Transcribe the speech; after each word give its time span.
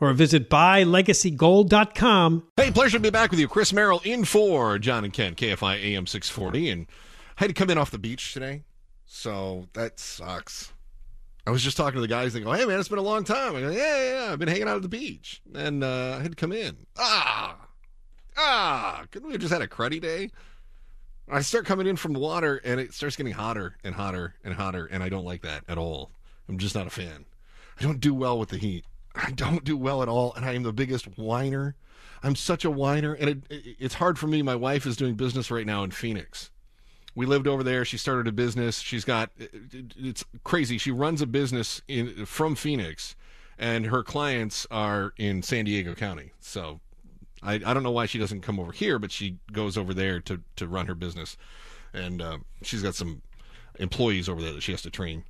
or 0.00 0.12
visit 0.12 0.48
buylegacygold.com. 0.50 2.44
Hey, 2.56 2.70
pleasure 2.70 2.98
to 2.98 3.02
be 3.02 3.10
back 3.10 3.30
with 3.30 3.40
you. 3.40 3.48
Chris 3.48 3.72
Merrill 3.72 4.00
in 4.04 4.24
for 4.24 4.78
John 4.78 5.04
and 5.04 5.12
Ken, 5.12 5.34
KFI 5.34 5.76
AM 5.82 6.06
640. 6.06 6.70
And 6.70 6.86
I 7.36 7.42
had 7.44 7.48
to 7.48 7.54
come 7.54 7.70
in 7.70 7.78
off 7.78 7.90
the 7.90 7.98
beach 7.98 8.32
today, 8.32 8.62
so 9.06 9.68
that 9.74 9.98
sucks. 9.98 10.72
I 11.46 11.50
was 11.50 11.62
just 11.62 11.76
talking 11.76 11.94
to 11.94 12.00
the 12.02 12.08
guys. 12.08 12.32
They 12.34 12.40
go, 12.40 12.52
"Hey, 12.52 12.66
man, 12.66 12.78
it's 12.78 12.88
been 12.90 12.98
a 12.98 13.02
long 13.02 13.24
time." 13.24 13.56
I 13.56 13.60
go, 13.60 13.70
"Yeah, 13.70 13.78
yeah, 13.78 14.26
yeah. 14.26 14.32
I've 14.32 14.38
been 14.38 14.48
hanging 14.48 14.68
out 14.68 14.76
at 14.76 14.82
the 14.82 14.88
beach, 14.88 15.40
and 15.54 15.82
uh, 15.82 16.16
I 16.18 16.22
had 16.22 16.32
to 16.32 16.36
come 16.36 16.52
in. 16.52 16.76
Ah, 16.98 17.56
ah. 18.36 19.04
Couldn't 19.10 19.28
we 19.28 19.32
have 19.32 19.40
just 19.40 19.52
had 19.52 19.62
a 19.62 19.66
cruddy 19.66 20.00
day?" 20.00 20.30
I 21.30 21.42
start 21.42 21.66
coming 21.66 21.86
in 21.86 21.96
from 21.96 22.12
the 22.14 22.18
water, 22.18 22.56
and 22.64 22.80
it 22.80 22.94
starts 22.94 23.16
getting 23.16 23.34
hotter 23.34 23.76
and 23.84 23.94
hotter 23.94 24.34
and 24.44 24.54
hotter, 24.54 24.86
and 24.86 25.02
I 25.02 25.08
don't 25.08 25.24
like 25.24 25.42
that 25.42 25.62
at 25.68 25.76
all. 25.78 26.10
I'm 26.48 26.58
just 26.58 26.74
not 26.74 26.86
a 26.86 26.90
fan. 26.90 27.26
I 27.78 27.82
don't 27.82 28.00
do 28.00 28.14
well 28.14 28.38
with 28.38 28.48
the 28.48 28.56
heat. 28.56 28.84
I 29.18 29.32
don't 29.32 29.64
do 29.64 29.76
well 29.76 30.02
at 30.02 30.08
all, 30.08 30.32
and 30.34 30.44
I 30.44 30.52
am 30.54 30.62
the 30.62 30.72
biggest 30.72 31.18
whiner. 31.18 31.74
I'm 32.22 32.36
such 32.36 32.64
a 32.64 32.70
whiner, 32.70 33.14
and 33.14 33.30
it, 33.30 33.38
it, 33.50 33.76
it's 33.78 33.94
hard 33.94 34.18
for 34.18 34.26
me. 34.26 34.42
My 34.42 34.54
wife 34.54 34.86
is 34.86 34.96
doing 34.96 35.14
business 35.14 35.50
right 35.50 35.66
now 35.66 35.82
in 35.82 35.90
Phoenix. 35.90 36.50
We 37.14 37.26
lived 37.26 37.48
over 37.48 37.62
there. 37.64 37.84
She 37.84 37.98
started 37.98 38.28
a 38.28 38.32
business. 38.32 38.78
She's 38.78 39.04
got 39.04 39.30
it, 39.38 39.52
it's 39.96 40.24
crazy. 40.44 40.78
She 40.78 40.92
runs 40.92 41.20
a 41.20 41.26
business 41.26 41.82
in 41.88 42.26
from 42.26 42.54
Phoenix, 42.54 43.16
and 43.58 43.86
her 43.86 44.04
clients 44.04 44.66
are 44.70 45.12
in 45.16 45.42
San 45.42 45.64
Diego 45.64 45.94
County. 45.94 46.30
So 46.38 46.80
I, 47.42 47.54
I 47.54 47.74
don't 47.74 47.82
know 47.82 47.90
why 47.90 48.06
she 48.06 48.18
doesn't 48.18 48.42
come 48.42 48.60
over 48.60 48.72
here, 48.72 49.00
but 49.00 49.10
she 49.10 49.38
goes 49.52 49.76
over 49.76 49.92
there 49.92 50.20
to 50.20 50.40
to 50.56 50.68
run 50.68 50.86
her 50.86 50.94
business, 50.94 51.36
and 51.92 52.22
uh, 52.22 52.38
she's 52.62 52.82
got 52.82 52.94
some 52.94 53.22
employees 53.80 54.28
over 54.28 54.40
there 54.40 54.52
that 54.52 54.62
she 54.62 54.72
has 54.72 54.82
to 54.82 54.90
train. 54.90 55.24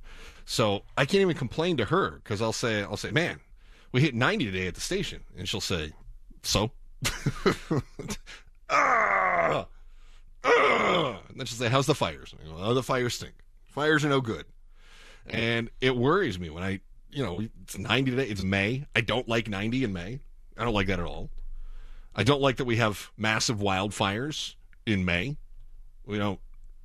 So 0.45 0.83
I 0.97 1.05
can't 1.05 1.21
even 1.21 1.37
complain 1.37 1.77
to 1.77 1.85
her 1.85 2.21
because 2.23 2.41
I'll 2.41 2.53
say 2.53 2.83
I'll 2.83 2.97
say, 2.97 3.11
man, 3.11 3.39
we 3.91 4.01
hit 4.01 4.15
90 4.15 4.45
today 4.45 4.67
at 4.67 4.75
the 4.75 4.81
station. 4.81 5.23
And 5.37 5.47
she'll 5.47 5.61
say, 5.61 5.91
so? 6.43 6.71
ah, 8.69 9.65
ah. 10.43 11.19
And 11.29 11.39
then 11.39 11.45
she'll 11.45 11.57
say, 11.57 11.69
how's 11.69 11.85
the 11.85 11.95
fires? 11.95 12.33
Go, 12.45 12.55
oh, 12.57 12.73
the 12.73 12.83
fires 12.83 13.15
stink. 13.15 13.33
Fires 13.65 14.03
are 14.05 14.09
no 14.09 14.21
good. 14.21 14.45
And 15.29 15.69
it 15.79 15.95
worries 15.95 16.39
me 16.39 16.49
when 16.49 16.63
I, 16.63 16.79
you 17.11 17.23
know, 17.23 17.41
it's 17.63 17.77
90 17.77 18.11
today. 18.11 18.27
It's 18.27 18.43
May. 18.43 18.85
I 18.95 19.01
don't 19.01 19.27
like 19.27 19.47
90 19.47 19.83
in 19.83 19.93
May. 19.93 20.19
I 20.57 20.63
don't 20.63 20.73
like 20.73 20.87
that 20.87 20.99
at 20.99 21.05
all. 21.05 21.29
I 22.15 22.23
don't 22.23 22.41
like 22.41 22.57
that 22.57 22.65
we 22.65 22.77
have 22.77 23.11
massive 23.15 23.59
wildfires 23.59 24.55
in 24.85 25.05
May. 25.05 25.37
We 26.05 26.17
don't 26.17 26.39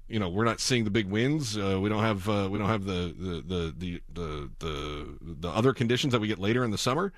you 0.09 0.19
know 0.19 0.29
we're 0.29 0.45
not 0.45 0.61
seeing 0.61 0.85
the 0.85 0.91
big 0.91 1.09
winds. 1.09 1.57
Uh, 1.57 1.79
we 1.81 1.89
don't 1.89 2.03
have 2.03 2.29
uh, 2.29 2.49
we 2.51 2.59
don't 2.59 2.69
have 2.69 2.85
the 2.85 3.15
the, 3.19 3.43
the 3.47 3.75
the 3.77 4.03
the 4.13 4.51
the 4.59 5.19
the 5.21 5.49
other 5.49 5.73
conditions 5.73 6.13
that 6.13 6.21
we 6.21 6.29
get 6.29 6.39
later 6.39 6.65
in 6.65 6.71
the 6.71 6.79
summer, 6.79 7.13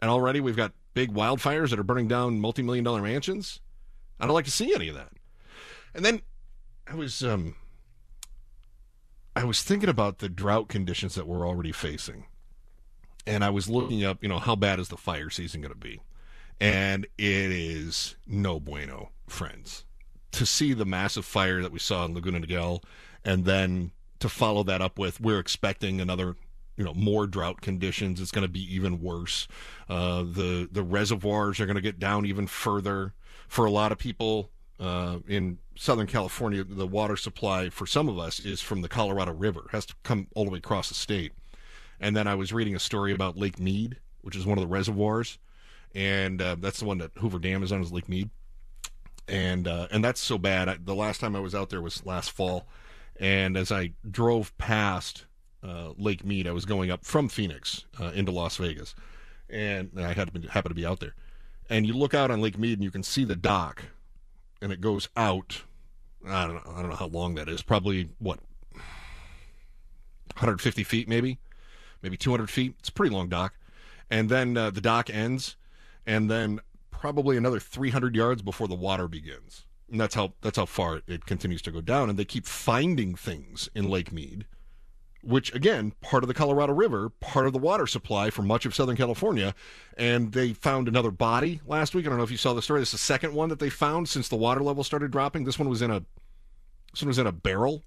and 0.00 0.10
already 0.10 0.40
we've 0.40 0.56
got 0.56 0.72
big 0.94 1.12
wildfires 1.12 1.70
that 1.70 1.78
are 1.78 1.84
burning 1.84 2.08
down 2.08 2.40
multi-million 2.40 2.84
dollar 2.84 3.02
mansions. 3.02 3.60
I 4.18 4.26
don't 4.26 4.34
like 4.34 4.44
to 4.44 4.50
see 4.50 4.74
any 4.74 4.88
of 4.88 4.94
that. 4.94 5.12
And 5.94 6.04
then 6.04 6.22
I 6.86 6.94
was 6.94 7.22
um 7.22 7.56
I 9.34 9.44
was 9.44 9.62
thinking 9.62 9.88
about 9.88 10.18
the 10.18 10.28
drought 10.28 10.68
conditions 10.68 11.14
that 11.16 11.26
we're 11.26 11.46
already 11.46 11.72
facing, 11.72 12.26
and 13.26 13.44
I 13.44 13.50
was 13.50 13.68
looking 13.68 14.04
up 14.04 14.22
you 14.22 14.28
know 14.28 14.38
how 14.38 14.54
bad 14.54 14.78
is 14.78 14.88
the 14.88 14.96
fire 14.96 15.30
season 15.30 15.62
going 15.62 15.72
to 15.72 15.78
be, 15.78 16.00
and 16.60 17.06
it 17.18 17.50
is 17.50 18.14
no 18.26 18.60
bueno, 18.60 19.10
friends 19.26 19.84
to 20.32 20.46
see 20.46 20.72
the 20.72 20.84
massive 20.84 21.24
fire 21.24 21.62
that 21.62 21.72
we 21.72 21.78
saw 21.78 22.04
in 22.04 22.14
Laguna 22.14 22.40
Niguel, 22.40 22.82
and 23.24 23.44
then 23.44 23.92
to 24.20 24.28
follow 24.28 24.62
that 24.64 24.82
up 24.82 24.98
with 24.98 25.20
we're 25.20 25.38
expecting 25.38 26.00
another 26.00 26.36
you 26.76 26.84
know 26.84 26.94
more 26.94 27.26
drought 27.26 27.60
conditions. 27.60 28.20
It's 28.20 28.30
going 28.30 28.46
to 28.46 28.52
be 28.52 28.74
even 28.74 29.02
worse. 29.02 29.48
Uh, 29.88 30.22
the 30.22 30.68
the 30.70 30.82
reservoirs 30.82 31.60
are 31.60 31.66
going 31.66 31.76
to 31.76 31.82
get 31.82 31.98
down 31.98 32.26
even 32.26 32.46
further. 32.46 33.14
For 33.48 33.64
a 33.64 33.70
lot 33.70 33.90
of 33.90 33.98
people 33.98 34.50
uh, 34.78 35.18
in 35.26 35.58
southern 35.76 36.06
california 36.06 36.62
the 36.62 36.86
water 36.86 37.16
supply 37.16 37.70
for 37.70 37.86
some 37.86 38.08
of 38.08 38.18
us 38.18 38.38
is 38.38 38.60
from 38.60 38.82
the 38.82 38.88
colorado 38.88 39.32
river. 39.32 39.62
It 39.66 39.72
has 39.72 39.86
to 39.86 39.94
come 40.04 40.28
all 40.34 40.44
the 40.44 40.50
way 40.50 40.58
across 40.58 40.88
the 40.88 40.94
state. 40.94 41.32
And 41.98 42.16
then 42.16 42.26
i 42.26 42.34
was 42.34 42.52
reading 42.52 42.74
a 42.74 42.80
story 42.80 43.12
about 43.12 43.36
lake 43.36 43.58
mead 43.58 43.98
which 44.22 44.36
is 44.36 44.46
one 44.46 44.58
of 44.58 44.62
the 44.62 44.68
reservoirs. 44.68 45.38
And 45.94 46.40
uh, 46.40 46.56
that's 46.58 46.78
the 46.78 46.84
one 46.84 46.98
that 46.98 47.10
hoover 47.16 47.38
dam 47.38 47.62
is 47.62 47.72
on 47.72 47.80
is 47.82 47.92
lake 47.92 48.08
mead 48.08 48.30
and 49.30 49.68
uh, 49.68 49.86
and 49.90 50.04
that's 50.04 50.20
so 50.20 50.36
bad. 50.36 50.68
I, 50.68 50.76
the 50.82 50.94
last 50.94 51.20
time 51.20 51.36
I 51.36 51.40
was 51.40 51.54
out 51.54 51.70
there 51.70 51.80
was 51.80 52.04
last 52.04 52.32
fall, 52.32 52.66
and 53.18 53.56
as 53.56 53.70
I 53.70 53.92
drove 54.10 54.56
past 54.58 55.26
uh, 55.62 55.92
Lake 55.96 56.24
Mead, 56.24 56.48
I 56.48 56.52
was 56.52 56.64
going 56.64 56.90
up 56.90 57.04
from 57.04 57.28
Phoenix 57.28 57.84
uh, 58.00 58.10
into 58.14 58.32
Las 58.32 58.56
Vegas, 58.56 58.94
and 59.48 59.92
I 59.96 60.12
had 60.12 60.32
to 60.34 60.40
to 60.40 60.74
be 60.74 60.84
out 60.84 61.00
there. 61.00 61.14
And 61.70 61.86
you 61.86 61.94
look 61.94 62.12
out 62.12 62.32
on 62.32 62.40
Lake 62.40 62.58
Mead, 62.58 62.78
and 62.78 62.84
you 62.84 62.90
can 62.90 63.04
see 63.04 63.24
the 63.24 63.36
dock, 63.36 63.84
and 64.60 64.72
it 64.72 64.80
goes 64.80 65.08
out. 65.16 65.62
I 66.26 66.46
don't 66.46 66.56
know. 66.56 66.72
I 66.74 66.80
don't 66.80 66.90
know 66.90 66.96
how 66.96 67.06
long 67.06 67.36
that 67.36 67.48
is. 67.48 67.62
Probably 67.62 68.08
what 68.18 68.40
150 70.34 70.82
feet, 70.82 71.08
maybe, 71.08 71.38
maybe 72.02 72.16
200 72.16 72.50
feet. 72.50 72.74
It's 72.80 72.88
a 72.88 72.92
pretty 72.92 73.14
long 73.14 73.28
dock. 73.28 73.54
And 74.10 74.28
then 74.28 74.56
uh, 74.56 74.70
the 74.70 74.80
dock 74.80 75.08
ends, 75.08 75.56
and 76.04 76.28
then 76.28 76.60
probably 77.00 77.38
another 77.38 77.58
300 77.58 78.14
yards 78.14 78.42
before 78.42 78.68
the 78.68 78.74
water 78.74 79.08
begins. 79.08 79.64
And 79.90 79.98
that's 79.98 80.14
how 80.14 80.34
that's 80.42 80.58
how 80.58 80.66
far 80.66 81.00
it 81.08 81.24
continues 81.26 81.62
to 81.62 81.72
go 81.72 81.80
down. 81.80 82.10
And 82.10 82.18
they 82.18 82.24
keep 82.24 82.46
finding 82.46 83.14
things 83.14 83.68
in 83.74 83.88
Lake 83.88 84.12
Mead, 84.12 84.44
which 85.22 85.52
again, 85.54 85.94
part 86.02 86.22
of 86.22 86.28
the 86.28 86.34
Colorado 86.34 86.74
River, 86.74 87.08
part 87.08 87.46
of 87.46 87.52
the 87.52 87.58
water 87.58 87.86
supply 87.86 88.30
for 88.30 88.42
much 88.42 88.66
of 88.66 88.74
Southern 88.74 88.96
California. 88.96 89.54
And 89.96 90.32
they 90.32 90.52
found 90.52 90.86
another 90.86 91.10
body 91.10 91.60
last 91.66 91.94
week. 91.94 92.06
I 92.06 92.10
don't 92.10 92.18
know 92.18 92.24
if 92.24 92.30
you 92.30 92.36
saw 92.36 92.52
the 92.52 92.62
story. 92.62 92.80
This 92.80 92.90
is 92.90 92.92
the 92.92 92.98
second 92.98 93.34
one 93.34 93.48
that 93.48 93.58
they 93.58 93.70
found 93.70 94.08
since 94.08 94.28
the 94.28 94.36
water 94.36 94.62
level 94.62 94.84
started 94.84 95.10
dropping. 95.10 95.44
This 95.44 95.58
one 95.58 95.68
was 95.68 95.82
in 95.82 95.90
a 95.90 96.04
this 96.92 97.02
one 97.02 97.08
was 97.08 97.18
in 97.18 97.26
a 97.26 97.32
barrel. 97.32 97.82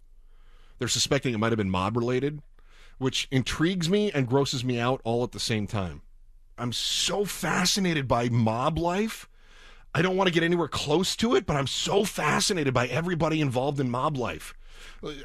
They're 0.80 0.88
suspecting 0.88 1.34
it 1.34 1.38
might 1.38 1.52
have 1.52 1.58
been 1.58 1.70
mob 1.70 1.96
related, 1.96 2.42
which 2.98 3.28
intrigues 3.32 3.90
me 3.90 4.12
and 4.12 4.28
grosses 4.28 4.66
me 4.66 4.80
out 4.80 5.00
all 5.04 5.24
at 5.24 5.32
the 5.32 5.40
same 5.40 5.68
time. 5.68 6.02
I'm 6.58 6.74
so 6.74 7.26
fascinated 7.26 8.08
by 8.08 8.30
mob 8.30 8.78
life. 8.78 9.30
I 9.96 10.02
don't 10.02 10.18
want 10.18 10.28
to 10.28 10.34
get 10.34 10.44
anywhere 10.44 10.68
close 10.68 11.16
to 11.18 11.36
it, 11.36 11.46
but 11.46 11.56
I'm 11.56 11.68
so 11.68 12.04
fascinated 12.04 12.74
by 12.74 12.88
everybody 12.88 13.42
involved 13.42 13.80
in 13.80 13.90
mob 13.90 14.18
life. 14.18 14.54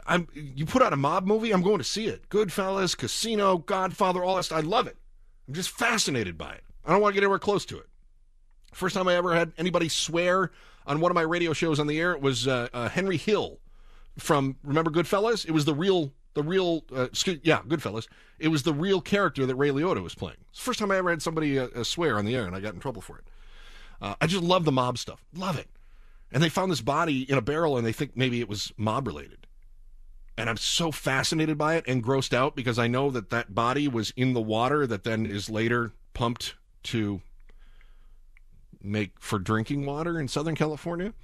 I'm, 0.06 0.28
you 0.34 0.66
put 0.66 0.82
out 0.82 0.92
a 0.92 0.96
mob 0.96 1.26
movie, 1.26 1.52
I'm 1.52 1.62
going 1.62 1.78
to 1.78 1.84
see 1.84 2.06
it. 2.06 2.28
Goodfellas, 2.28 2.96
Casino, 2.96 3.58
Godfather, 3.58 4.22
all 4.22 4.36
that. 4.36 4.52
I 4.52 4.60
love 4.60 4.86
it. 4.86 4.96
I'm 5.46 5.54
just 5.54 5.70
fascinated 5.70 6.36
by 6.36 6.52
it. 6.52 6.64
I 6.84 6.92
don't 6.92 7.00
want 7.00 7.12
to 7.12 7.14
get 7.14 7.24
anywhere 7.24 7.38
close 7.38 7.64
to 7.66 7.78
it. 7.78 7.86
First 8.72 8.94
time 8.94 9.08
I 9.08 9.14
ever 9.14 9.34
had 9.34 9.52
anybody 9.56 9.88
swear 9.88 10.50
on 10.86 11.00
one 11.00 11.10
of 11.10 11.14
my 11.14 11.22
radio 11.22 11.52
shows 11.52 11.80
on 11.80 11.86
the 11.86 11.98
air, 11.98 12.12
it 12.12 12.20
was 12.20 12.46
uh, 12.46 12.68
uh, 12.72 12.88
Henry 12.88 13.16
Hill 13.16 13.58
from 14.18 14.56
remember 14.62 14.90
Goodfellas. 14.90 15.46
It 15.46 15.52
was 15.52 15.64
the 15.64 15.74
real, 15.74 16.12
the 16.38 16.44
real, 16.44 16.84
uh, 16.94 17.02
excuse, 17.02 17.40
yeah, 17.42 17.62
Goodfellas. 17.62 18.06
It 18.38 18.46
was 18.46 18.62
the 18.62 18.72
real 18.72 19.00
character 19.00 19.44
that 19.44 19.56
Ray 19.56 19.70
Liotta 19.70 20.00
was 20.00 20.14
playing. 20.14 20.36
It's 20.50 20.60
the 20.60 20.64
first 20.64 20.78
time 20.78 20.92
I 20.92 20.96
ever 20.96 21.10
had 21.10 21.20
somebody 21.20 21.58
uh, 21.58 21.66
uh, 21.74 21.82
swear 21.82 22.16
on 22.16 22.26
the 22.26 22.36
air, 22.36 22.46
and 22.46 22.54
I 22.54 22.60
got 22.60 22.74
in 22.74 22.80
trouble 22.80 23.02
for 23.02 23.18
it. 23.18 23.24
Uh, 24.00 24.14
I 24.20 24.28
just 24.28 24.44
love 24.44 24.64
the 24.64 24.70
mob 24.70 24.98
stuff, 24.98 25.24
love 25.34 25.58
it. 25.58 25.68
And 26.30 26.40
they 26.40 26.48
found 26.48 26.70
this 26.70 26.80
body 26.80 27.28
in 27.28 27.36
a 27.36 27.42
barrel, 27.42 27.76
and 27.76 27.84
they 27.84 27.90
think 27.90 28.16
maybe 28.16 28.38
it 28.38 28.48
was 28.48 28.72
mob 28.76 29.08
related. 29.08 29.48
And 30.36 30.48
I'm 30.48 30.56
so 30.56 30.92
fascinated 30.92 31.58
by 31.58 31.74
it 31.74 31.84
and 31.88 32.04
grossed 32.04 32.32
out 32.32 32.54
because 32.54 32.78
I 32.78 32.86
know 32.86 33.10
that 33.10 33.30
that 33.30 33.52
body 33.52 33.88
was 33.88 34.12
in 34.16 34.32
the 34.32 34.40
water 34.40 34.86
that 34.86 35.02
then 35.02 35.26
is 35.26 35.50
later 35.50 35.90
pumped 36.14 36.54
to 36.84 37.20
make 38.80 39.18
for 39.18 39.40
drinking 39.40 39.84
water 39.84 40.20
in 40.20 40.28
Southern 40.28 40.54
California. 40.54 41.14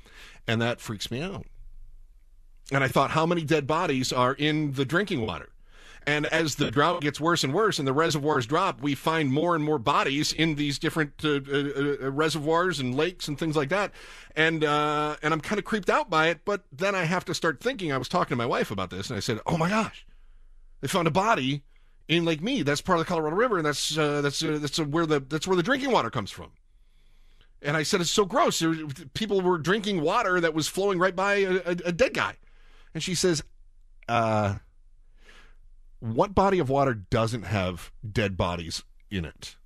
And 0.48 0.60
that 0.60 0.80
freaks 0.80 1.08
me 1.12 1.22
out. 1.22 1.46
And 2.72 2.82
I 2.82 2.88
thought, 2.88 3.10
how 3.10 3.26
many 3.26 3.44
dead 3.44 3.66
bodies 3.66 4.12
are 4.12 4.32
in 4.32 4.72
the 4.72 4.84
drinking 4.84 5.26
water? 5.26 5.50
And 6.06 6.26
as 6.26 6.56
the 6.56 6.70
drought 6.70 7.00
gets 7.00 7.18
worse 7.18 7.44
and 7.44 7.54
worse 7.54 7.78
and 7.78 7.88
the 7.88 7.92
reservoirs 7.92 8.46
drop, 8.46 8.82
we 8.82 8.94
find 8.94 9.32
more 9.32 9.54
and 9.54 9.64
more 9.64 9.78
bodies 9.78 10.32
in 10.32 10.56
these 10.56 10.78
different 10.78 11.12
uh, 11.24 11.40
uh, 11.50 12.02
uh, 12.02 12.10
reservoirs 12.10 12.78
and 12.78 12.94
lakes 12.94 13.26
and 13.26 13.38
things 13.38 13.56
like 13.56 13.70
that. 13.70 13.90
And 14.36 14.64
uh, 14.64 15.16
and 15.22 15.32
I'm 15.32 15.40
kind 15.40 15.58
of 15.58 15.64
creeped 15.64 15.88
out 15.88 16.10
by 16.10 16.28
it. 16.28 16.40
But 16.44 16.64
then 16.70 16.94
I 16.94 17.04
have 17.04 17.24
to 17.26 17.34
start 17.34 17.60
thinking. 17.60 17.90
I 17.90 17.96
was 17.96 18.08
talking 18.08 18.30
to 18.30 18.36
my 18.36 18.46
wife 18.46 18.70
about 18.70 18.90
this, 18.90 19.08
and 19.08 19.16
I 19.16 19.20
said, 19.20 19.40
"Oh 19.46 19.56
my 19.56 19.70
gosh, 19.70 20.06
they 20.80 20.88
found 20.88 21.08
a 21.08 21.12
body 21.12 21.62
in 22.06 22.26
Lake 22.26 22.42
Mead. 22.42 22.66
That's 22.66 22.82
part 22.82 22.98
of 22.98 23.06
the 23.06 23.08
Colorado 23.08 23.36
River, 23.36 23.56
and 23.56 23.66
that's 23.66 23.96
uh, 23.96 24.20
that's 24.20 24.42
uh, 24.42 24.58
that's 24.60 24.78
where 24.78 25.06
the 25.06 25.20
that's 25.20 25.46
where 25.46 25.56
the 25.56 25.62
drinking 25.62 25.90
water 25.90 26.10
comes 26.10 26.30
from." 26.30 26.50
And 27.62 27.78
I 27.78 27.82
said, 27.82 28.02
"It's 28.02 28.10
so 28.10 28.26
gross. 28.26 28.62
People 29.14 29.40
were 29.40 29.56
drinking 29.56 30.02
water 30.02 30.38
that 30.38 30.52
was 30.52 30.68
flowing 30.68 30.98
right 30.98 31.16
by 31.16 31.36
a, 31.36 31.54
a, 31.64 31.76
a 31.86 31.92
dead 31.92 32.12
guy." 32.12 32.36
And 32.94 33.02
she 33.02 33.14
says, 33.14 33.42
"Uh." 34.08 34.56
what 36.04 36.34
body 36.34 36.58
of 36.58 36.68
water 36.68 36.92
doesn't 36.92 37.44
have 37.44 37.90
dead 38.08 38.36
bodies 38.36 38.82
in 39.10 39.24
it? 39.24 39.56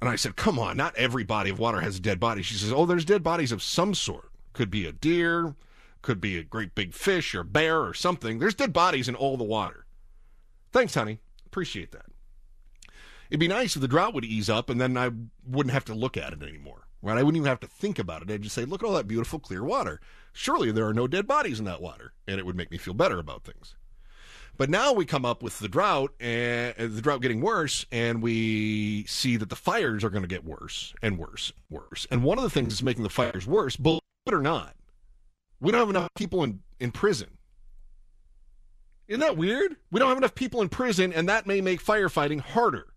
And 0.00 0.10
I 0.10 0.16
said, 0.16 0.34
come 0.34 0.58
on, 0.58 0.76
not 0.76 0.96
every 0.96 1.22
body 1.22 1.50
of 1.50 1.58
water 1.58 1.80
has 1.80 1.98
a 1.98 2.00
dead 2.00 2.18
body. 2.18 2.42
She 2.42 2.54
says, 2.54 2.72
oh, 2.72 2.84
there's 2.84 3.04
dead 3.04 3.22
bodies 3.22 3.52
of 3.52 3.62
some 3.62 3.94
sort. 3.94 4.30
Could 4.54 4.70
be 4.70 4.86
a 4.86 4.92
deer, 4.92 5.54
could 6.02 6.20
be 6.20 6.36
a 6.36 6.42
great 6.42 6.74
big 6.74 6.94
fish 6.94 7.34
or 7.34 7.44
bear 7.44 7.80
or 7.80 7.94
something. 7.94 8.38
There's 8.38 8.56
dead 8.56 8.72
bodies 8.72 9.08
in 9.08 9.14
all 9.14 9.36
the 9.36 9.44
water. 9.44 9.86
Thanks, 10.72 10.94
honey. 10.94 11.20
Appreciate 11.46 11.92
that. 11.92 12.06
It'd 13.28 13.38
be 13.38 13.46
nice 13.46 13.76
if 13.76 13.82
the 13.82 13.88
drought 13.88 14.14
would 14.14 14.24
ease 14.24 14.50
up 14.50 14.68
and 14.68 14.80
then 14.80 14.96
I 14.96 15.10
wouldn't 15.46 15.72
have 15.72 15.84
to 15.84 15.94
look 15.94 16.16
at 16.16 16.32
it 16.32 16.42
anymore. 16.42 16.88
Right? 17.02 17.18
I 17.18 17.22
wouldn't 17.22 17.38
even 17.38 17.48
have 17.48 17.60
to 17.60 17.66
think 17.66 17.98
about 17.98 18.22
it. 18.22 18.30
I'd 18.30 18.42
just 18.42 18.54
say, 18.54 18.64
look 18.64 18.82
at 18.82 18.86
all 18.86 18.94
that 18.94 19.08
beautiful 19.08 19.38
clear 19.38 19.64
water. 19.64 20.00
Surely 20.32 20.70
there 20.70 20.86
are 20.86 20.94
no 20.94 21.06
dead 21.06 21.26
bodies 21.26 21.58
in 21.58 21.64
that 21.64 21.80
water. 21.80 22.12
And 22.26 22.38
it 22.38 22.46
would 22.46 22.56
make 22.56 22.70
me 22.70 22.78
feel 22.78 22.94
better 22.94 23.18
about 23.18 23.44
things. 23.44 23.74
But 24.60 24.68
now 24.68 24.92
we 24.92 25.06
come 25.06 25.24
up 25.24 25.42
with 25.42 25.58
the 25.58 25.68
drought 25.68 26.12
and 26.20 26.74
the 26.76 27.00
drought 27.00 27.22
getting 27.22 27.40
worse, 27.40 27.86
and 27.90 28.20
we 28.20 29.06
see 29.06 29.38
that 29.38 29.48
the 29.48 29.56
fires 29.56 30.04
are 30.04 30.10
going 30.10 30.22
to 30.22 30.28
get 30.28 30.44
worse 30.44 30.92
and 31.00 31.16
worse, 31.16 31.52
worse. 31.70 32.06
And 32.10 32.22
one 32.22 32.36
of 32.36 32.44
the 32.44 32.50
things 32.50 32.68
that's 32.68 32.82
making 32.82 33.02
the 33.02 33.08
fires 33.08 33.46
worse, 33.46 33.76
believe 33.76 34.02
it 34.26 34.34
or 34.34 34.42
not, 34.42 34.76
we 35.60 35.72
don't 35.72 35.80
have 35.80 35.88
enough 35.88 36.10
people 36.14 36.44
in, 36.44 36.60
in 36.78 36.92
prison. 36.92 37.38
Isn't 39.08 39.20
that 39.20 39.38
weird? 39.38 39.76
We 39.90 39.98
don't 39.98 40.10
have 40.10 40.18
enough 40.18 40.34
people 40.34 40.60
in 40.60 40.68
prison, 40.68 41.10
and 41.10 41.26
that 41.28 41.46
may 41.46 41.62
make 41.62 41.82
firefighting 41.82 42.40
harder. 42.40 42.92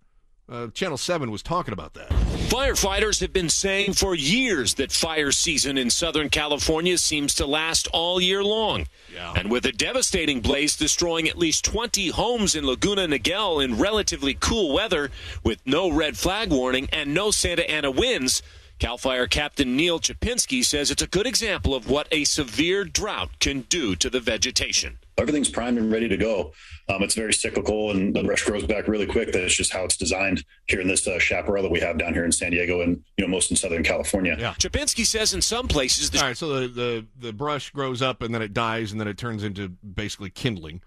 Uh, 0.49 0.67
Channel 0.67 0.97
7 0.97 1.31
was 1.31 1.41
talking 1.41 1.71
about 1.71 1.94
that. 1.94 2.11
Firefighters 2.53 3.19
have 3.21 3.33
been 3.33 3.50
saying 3.50 3.94
for 3.94 4.13
years 4.13 4.75
that 4.75 4.91
fire 4.91 5.31
season 5.31 5.75
in 5.75 5.89
Southern 5.89 6.29
California 6.29 7.00
seems 7.00 7.33
to 7.33 7.47
last 7.47 7.88
all 7.91 8.21
year 8.21 8.44
long. 8.44 8.85
Yeah. 9.11 9.33
And 9.35 9.50
with 9.50 9.65
a 9.65 9.71
devastating 9.71 10.39
blaze 10.39 10.75
destroying 10.75 11.27
at 11.27 11.35
least 11.35 11.65
20 11.65 12.09
homes 12.09 12.53
in 12.53 12.63
Laguna 12.63 13.07
Niguel 13.07 13.63
in 13.63 13.79
relatively 13.79 14.35
cool 14.35 14.71
weather 14.71 15.09
with 15.44 15.65
no 15.65 15.89
red 15.89 16.15
flag 16.15 16.51
warning 16.51 16.89
and 16.94 17.11
no 17.11 17.31
Santa 17.31 17.67
Ana 17.67 17.89
winds, 17.89 18.44
Cal 18.77 18.99
Fire 18.99 19.25
Captain 19.25 19.75
Neil 19.75 19.99
Chapinski 19.99 20.63
says 20.63 20.91
it's 20.91 21.01
a 21.01 21.07
good 21.07 21.25
example 21.25 21.73
of 21.73 21.89
what 21.89 22.07
a 22.11 22.23
severe 22.23 22.83
drought 22.83 23.39
can 23.39 23.61
do 23.61 23.95
to 23.95 24.11
the 24.11 24.19
vegetation. 24.19 24.99
Everything's 25.18 25.50
primed 25.50 25.77
and 25.77 25.92
ready 25.92 26.07
to 26.10 26.18
go. 26.18 26.54
Um, 26.89 27.04
it's 27.04 27.13
very 27.13 27.33
cyclical 27.33 27.92
and 27.92 28.15
the 28.15 28.24
brush 28.24 28.44
grows 28.44 28.65
back 28.65 28.88
really 28.88 29.06
quick. 29.06 29.31
That's 29.31 29.54
just 29.56 29.71
how 29.71 29.83
it's 29.86 29.95
designed 29.95 30.44
here 30.65 30.81
in 30.81 30.88
this 30.88 31.07
uh, 31.07 31.19
chaparral 31.19 31.62
that 31.63 31.71
we 31.71 31.80
have 31.81 31.98
down 31.98 32.13
here 32.13 32.25
in 32.25 32.31
San 32.31 32.51
Diego 32.51 32.81
and 32.81 33.04
you 33.18 33.25
know 33.25 33.30
most 33.31 33.51
in 33.51 33.56
Southern 33.57 33.83
California. 33.83 34.36
Yeah. 34.39 34.54
Chapinski 34.56 35.06
says 35.06 35.33
in 35.33 35.42
some 35.42 35.68
places. 35.68 36.10
The- 36.10 36.19
All 36.19 36.25
right, 36.25 36.38
so 36.38 36.62
the, 36.62 36.68
the 36.68 37.06
the 37.19 37.33
brush 37.33 37.69
grows 37.69 38.01
up 38.01 38.21
and 38.24 38.33
then 38.33 38.42
it 38.42 38.54
dies 38.54 38.92
and 38.92 39.00
then 39.00 39.07
it 39.07 39.18
turns 39.18 39.44
into 39.44 39.69
basically 39.69 40.30
kindling, 40.31 40.81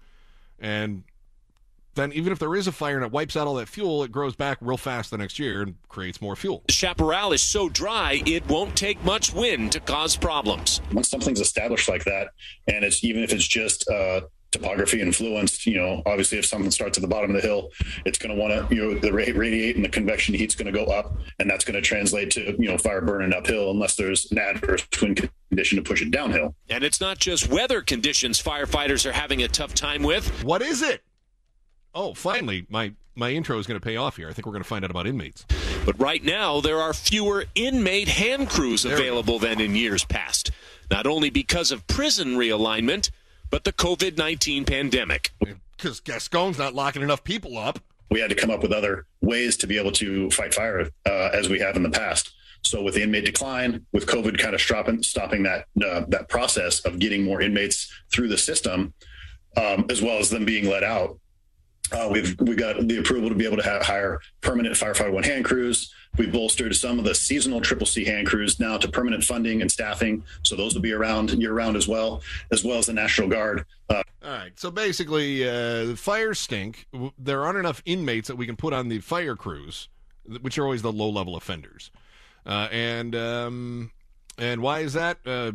and 0.59 1.03
then 1.97 2.13
even 2.13 2.31
if 2.31 2.39
there 2.39 2.55
is 2.55 2.67
a 2.67 2.71
fire 2.71 2.95
and 2.95 3.05
it 3.05 3.11
wipes 3.11 3.35
out 3.35 3.47
all 3.47 3.55
that 3.55 3.67
fuel, 3.67 4.03
it 4.03 4.11
grows 4.11 4.35
back 4.35 4.57
real 4.61 4.77
fast 4.77 5.11
the 5.11 5.17
next 5.17 5.37
year 5.37 5.61
and 5.61 5.75
creates 5.89 6.21
more 6.21 6.35
fuel. 6.35 6.63
The 6.67 6.73
chaparral 6.73 7.33
is 7.33 7.41
so 7.41 7.67
dry, 7.67 8.21
it 8.25 8.47
won't 8.47 8.75
take 8.75 9.03
much 9.03 9.33
wind 9.33 9.73
to 9.73 9.79
cause 9.79 10.15
problems. 10.15 10.81
Once 10.93 11.09
something's 11.09 11.41
established 11.41 11.89
like 11.89 12.05
that, 12.05 12.29
and 12.67 12.85
it's 12.85 13.03
even 13.03 13.23
if 13.23 13.33
it's 13.33 13.47
just 13.47 13.89
uh, 13.89 14.21
topography 14.51 15.01
influenced, 15.01 15.65
you 15.65 15.77
know, 15.77 16.01
obviously 16.05 16.37
if 16.37 16.45
something 16.45 16.71
starts 16.71 16.97
at 16.97 17.01
the 17.01 17.07
bottom 17.07 17.35
of 17.35 17.41
the 17.41 17.45
hill, 17.45 17.69
it's 18.05 18.17
going 18.17 18.33
to 18.33 18.41
want 18.41 18.69
to, 18.69 18.75
you 18.75 18.81
know, 18.81 18.99
the 18.99 19.11
rate 19.11 19.35
radiate 19.35 19.75
and 19.75 19.83
the 19.83 19.89
convection 19.89 20.33
heat's 20.33 20.55
going 20.55 20.71
to 20.71 20.77
go 20.77 20.85
up, 20.85 21.17
and 21.39 21.49
that's 21.49 21.65
going 21.65 21.75
to 21.75 21.81
translate 21.81 22.31
to, 22.31 22.55
you 22.59 22.69
know, 22.69 22.77
fire 22.77 23.01
burning 23.01 23.33
uphill 23.33 23.71
unless 23.71 23.95
there's 23.95 24.31
an 24.31 24.39
adverse 24.39 24.85
wind 25.01 25.29
condition 25.49 25.77
to 25.77 25.83
push 25.83 26.01
it 26.01 26.11
downhill. 26.11 26.55
And 26.69 26.83
it's 26.83 27.01
not 27.01 27.17
just 27.17 27.49
weather 27.49 27.81
conditions 27.81 28.41
firefighters 28.41 29.05
are 29.05 29.11
having 29.11 29.43
a 29.43 29.47
tough 29.47 29.73
time 29.73 30.03
with. 30.03 30.27
What 30.43 30.61
is 30.61 30.81
it? 30.81 31.01
Oh, 31.99 32.13
finally, 32.13 32.67
my 32.69 32.93
my 33.15 33.31
intro 33.31 33.57
is 33.57 33.65
going 33.65 33.79
to 33.79 33.83
pay 33.83 33.95
off 33.95 34.17
here. 34.17 34.29
I 34.29 34.33
think 34.33 34.45
we're 34.45 34.51
going 34.51 34.61
to 34.61 34.69
find 34.69 34.85
out 34.85 34.91
about 34.91 35.07
inmates. 35.07 35.47
But 35.83 35.99
right 35.99 36.23
now, 36.23 36.61
there 36.61 36.77
are 36.77 36.93
fewer 36.93 37.45
inmate 37.55 38.07
hand 38.07 38.49
crews 38.49 38.85
available 38.85 39.39
than 39.39 39.59
in 39.59 39.75
years 39.75 40.05
past. 40.05 40.51
Not 40.91 41.07
only 41.07 41.31
because 41.31 41.71
of 41.71 41.87
prison 41.87 42.35
realignment, 42.35 43.09
but 43.49 43.63
the 43.63 43.73
COVID 43.73 44.15
19 44.15 44.63
pandemic. 44.65 45.31
Because 45.75 45.99
Gascon's 45.99 46.59
not 46.59 46.75
locking 46.75 47.01
enough 47.01 47.23
people 47.23 47.57
up. 47.57 47.79
We 48.11 48.19
had 48.19 48.29
to 48.29 48.35
come 48.35 48.51
up 48.51 48.61
with 48.61 48.73
other 48.73 49.07
ways 49.21 49.57
to 49.57 49.65
be 49.65 49.79
able 49.79 49.93
to 49.93 50.29
fight 50.29 50.53
fire 50.53 50.91
uh, 51.07 51.29
as 51.33 51.49
we 51.49 51.57
have 51.61 51.75
in 51.75 51.81
the 51.81 51.89
past. 51.89 52.31
So 52.61 52.83
with 52.83 52.93
the 52.93 53.01
inmate 53.01 53.25
decline, 53.25 53.87
with 53.91 54.05
COVID 54.05 54.37
kind 54.37 54.53
of 54.53 54.61
stopping 54.61 55.01
stopping 55.01 55.41
that 55.43 55.65
uh, 55.83 56.01
that 56.09 56.29
process 56.29 56.79
of 56.81 56.99
getting 56.99 57.23
more 57.23 57.41
inmates 57.41 57.91
through 58.13 58.27
the 58.27 58.37
system, 58.37 58.93
um, 59.55 59.87
as 59.89 59.99
well 59.99 60.19
as 60.19 60.29
them 60.29 60.45
being 60.45 60.69
let 60.69 60.83
out, 60.83 61.17
uh, 61.91 62.09
we've 62.11 62.39
we 62.39 62.55
got 62.55 62.87
the 62.87 62.97
approval 62.97 63.29
to 63.29 63.35
be 63.35 63.45
able 63.45 63.57
to 63.57 63.63
have, 63.63 63.81
hire 63.81 64.19
permanent 64.41 64.75
firefighter 64.75 65.11
one 65.11 65.23
hand 65.23 65.45
crews. 65.45 65.93
We've 66.17 66.31
bolstered 66.31 66.75
some 66.75 66.97
of 66.97 67.05
the 67.05 67.13
seasonal 67.13 67.61
triple 67.61 67.85
C 67.85 68.03
hand 68.03 68.27
crews 68.27 68.59
now 68.59 68.77
to 68.77 68.87
permanent 68.87 69.23
funding 69.23 69.61
and 69.61 69.71
staffing, 69.71 70.23
so 70.43 70.55
those 70.55 70.73
will 70.73 70.81
be 70.81 70.93
around 70.93 71.31
year 71.31 71.53
round 71.53 71.75
as 71.75 71.87
well, 71.87 72.21
as 72.51 72.63
well 72.63 72.77
as 72.77 72.87
the 72.87 72.93
National 72.93 73.27
Guard. 73.27 73.65
Uh, 73.89 74.03
All 74.23 74.31
right, 74.31 74.59
so 74.59 74.71
basically, 74.71 75.47
uh, 75.47 75.85
the 75.85 75.95
fires 75.95 76.39
stink. 76.39 76.87
There 77.17 77.45
aren't 77.45 77.59
enough 77.59 77.81
inmates 77.85 78.27
that 78.27 78.35
we 78.35 78.45
can 78.45 78.55
put 78.55 78.73
on 78.73 78.89
the 78.89 78.99
fire 78.99 79.35
crews, 79.35 79.89
which 80.41 80.57
are 80.57 80.63
always 80.63 80.81
the 80.81 80.91
low 80.91 81.09
level 81.09 81.35
offenders. 81.35 81.91
Uh, 82.45 82.67
and 82.71 83.15
um, 83.15 83.91
and 84.37 84.61
why 84.61 84.79
is 84.79 84.93
that? 84.93 85.17
Uh, 85.25 85.51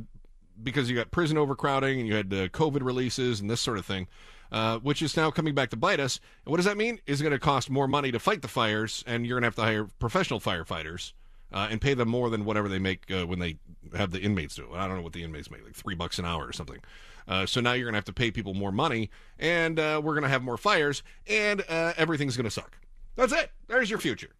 because 0.62 0.88
you 0.88 0.96
got 0.96 1.10
prison 1.10 1.38
overcrowding 1.38 1.98
and 1.98 2.08
you 2.08 2.14
had 2.14 2.32
uh, 2.32 2.48
COVID 2.48 2.84
releases 2.84 3.40
and 3.40 3.50
this 3.50 3.60
sort 3.60 3.78
of 3.78 3.86
thing. 3.86 4.06
Uh, 4.52 4.78
which 4.80 5.00
is 5.00 5.16
now 5.16 5.30
coming 5.30 5.54
back 5.54 5.70
to 5.70 5.76
bite 5.76 5.98
us. 5.98 6.20
And 6.44 6.50
what 6.50 6.58
does 6.58 6.66
that 6.66 6.76
mean? 6.76 7.00
Is 7.06 7.22
going 7.22 7.32
to 7.32 7.38
cost 7.38 7.70
more 7.70 7.88
money 7.88 8.12
to 8.12 8.18
fight 8.18 8.42
the 8.42 8.48
fires, 8.48 9.02
and 9.06 9.26
you're 9.26 9.40
going 9.40 9.42
to 9.42 9.46
have 9.46 9.56
to 9.56 9.62
hire 9.62 9.84
professional 9.98 10.40
firefighters 10.40 11.14
uh, 11.54 11.68
and 11.70 11.80
pay 11.80 11.94
them 11.94 12.10
more 12.10 12.28
than 12.28 12.44
whatever 12.44 12.68
they 12.68 12.78
make 12.78 13.10
uh, 13.10 13.26
when 13.26 13.38
they 13.38 13.56
have 13.96 14.10
the 14.10 14.20
inmates 14.20 14.54
do. 14.54 14.64
it. 14.64 14.76
I 14.76 14.86
don't 14.86 14.96
know 14.96 15.02
what 15.02 15.14
the 15.14 15.24
inmates 15.24 15.50
make, 15.50 15.64
like 15.64 15.74
three 15.74 15.94
bucks 15.94 16.18
an 16.18 16.26
hour 16.26 16.46
or 16.46 16.52
something. 16.52 16.80
Uh, 17.26 17.46
so 17.46 17.62
now 17.62 17.72
you're 17.72 17.86
going 17.86 17.94
to 17.94 17.96
have 17.96 18.04
to 18.04 18.12
pay 18.12 18.30
people 18.30 18.52
more 18.52 18.72
money, 18.72 19.08
and 19.38 19.80
uh, 19.80 20.02
we're 20.04 20.12
going 20.12 20.24
to 20.24 20.28
have 20.28 20.42
more 20.42 20.58
fires, 20.58 21.02
and 21.26 21.62
everything's 21.62 22.36
going 22.36 22.44
to 22.44 22.50
suck. 22.50 22.76
That's 23.16 23.32
it. 23.32 23.50
There's 23.68 23.88
your 23.88 24.00
future. 24.00 24.34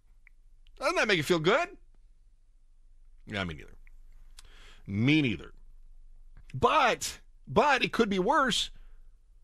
Doesn't 0.79 0.97
that 0.97 1.09
make 1.09 1.17
you 1.17 1.23
feel 1.23 1.39
good? 1.39 1.69
Yeah, 3.27 3.45
me 3.45 3.55
neither. 3.55 3.77
Me 4.87 5.23
neither. 5.23 5.53
But, 6.53 7.21
but 7.49 7.83
it 7.83 7.93
could 7.93 8.11
be 8.11 8.19
worse 8.19 8.71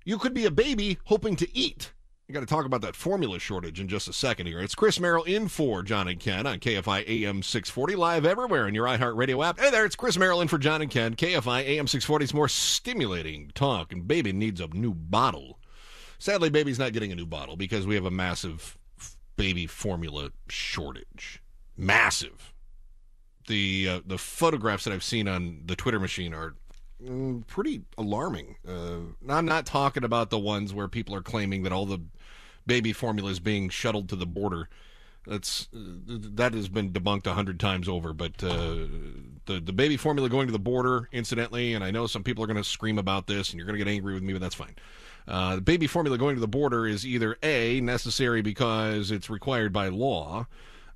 You 0.08 0.16
could 0.16 0.32
be 0.32 0.46
a 0.46 0.50
baby 0.50 0.96
hoping 1.04 1.36
to 1.36 1.54
eat. 1.54 1.92
I 2.30 2.32
got 2.32 2.40
to 2.40 2.46
talk 2.46 2.64
about 2.64 2.80
that 2.80 2.96
formula 2.96 3.38
shortage 3.38 3.78
in 3.78 3.88
just 3.88 4.08
a 4.08 4.12
second 4.14 4.46
here. 4.46 4.58
It's 4.58 4.74
Chris 4.74 4.98
Merrill 4.98 5.24
in 5.24 5.48
for 5.48 5.82
John 5.82 6.08
and 6.08 6.18
Ken 6.18 6.46
on 6.46 6.60
KFI 6.60 7.06
AM 7.06 7.42
640, 7.42 7.94
live 7.94 8.24
everywhere 8.24 8.66
in 8.66 8.74
your 8.74 8.86
iHeartRadio 8.86 9.46
app. 9.46 9.60
Hey 9.60 9.70
there, 9.70 9.84
it's 9.84 9.96
Chris 9.96 10.16
Merrill 10.16 10.40
in 10.40 10.48
for 10.48 10.56
John 10.56 10.80
and 10.80 10.90
Ken. 10.90 11.14
KFI 11.14 11.60
AM 11.60 11.86
640 11.86 12.24
is 12.24 12.32
more 12.32 12.48
stimulating 12.48 13.50
talk, 13.54 13.92
and 13.92 14.08
baby 14.08 14.32
needs 14.32 14.62
a 14.62 14.68
new 14.68 14.94
bottle. 14.94 15.58
Sadly, 16.18 16.48
baby's 16.48 16.78
not 16.78 16.94
getting 16.94 17.12
a 17.12 17.14
new 17.14 17.26
bottle 17.26 17.56
because 17.56 17.86
we 17.86 17.94
have 17.94 18.06
a 18.06 18.10
massive 18.10 18.78
baby 19.36 19.66
formula 19.66 20.30
shortage. 20.48 21.42
Massive. 21.76 22.54
The 23.46 23.88
uh, 23.90 24.00
the 24.06 24.16
photographs 24.16 24.84
that 24.84 24.94
I've 24.94 25.04
seen 25.04 25.28
on 25.28 25.64
the 25.66 25.76
Twitter 25.76 26.00
machine 26.00 26.32
are 26.32 26.54
pretty 27.46 27.82
alarming. 27.96 28.56
Uh, 28.66 28.98
I'm 29.28 29.46
not 29.46 29.66
talking 29.66 30.04
about 30.04 30.30
the 30.30 30.38
ones 30.38 30.74
where 30.74 30.88
people 30.88 31.14
are 31.14 31.22
claiming 31.22 31.62
that 31.62 31.72
all 31.72 31.86
the 31.86 32.00
baby 32.66 32.92
formula 32.92 33.30
is 33.30 33.40
being 33.40 33.68
shuttled 33.68 34.08
to 34.10 34.16
the 34.16 34.26
border. 34.26 34.68
That's 35.26 35.68
that 35.72 36.54
has 36.54 36.68
been 36.68 36.90
debunked 36.90 37.26
a 37.26 37.34
hundred 37.34 37.60
times 37.60 37.88
over. 37.88 38.12
But 38.12 38.42
uh, 38.42 38.86
the 39.46 39.60
the 39.62 39.72
baby 39.72 39.96
formula 39.96 40.28
going 40.28 40.46
to 40.46 40.52
the 40.52 40.58
border, 40.58 41.08
incidentally, 41.12 41.74
and 41.74 41.84
I 41.84 41.90
know 41.90 42.06
some 42.06 42.22
people 42.22 42.42
are 42.44 42.46
going 42.46 42.56
to 42.56 42.64
scream 42.64 42.98
about 42.98 43.26
this, 43.26 43.50
and 43.50 43.58
you're 43.58 43.66
going 43.66 43.78
to 43.78 43.84
get 43.84 43.90
angry 43.90 44.14
with 44.14 44.22
me, 44.22 44.32
but 44.32 44.40
that's 44.40 44.54
fine. 44.54 44.74
Uh, 45.26 45.56
the 45.56 45.60
baby 45.60 45.86
formula 45.86 46.16
going 46.16 46.36
to 46.36 46.40
the 46.40 46.48
border 46.48 46.86
is 46.86 47.06
either 47.06 47.36
a 47.42 47.80
necessary 47.82 48.40
because 48.40 49.10
it's 49.10 49.28
required 49.28 49.72
by 49.72 49.88
law 49.88 50.46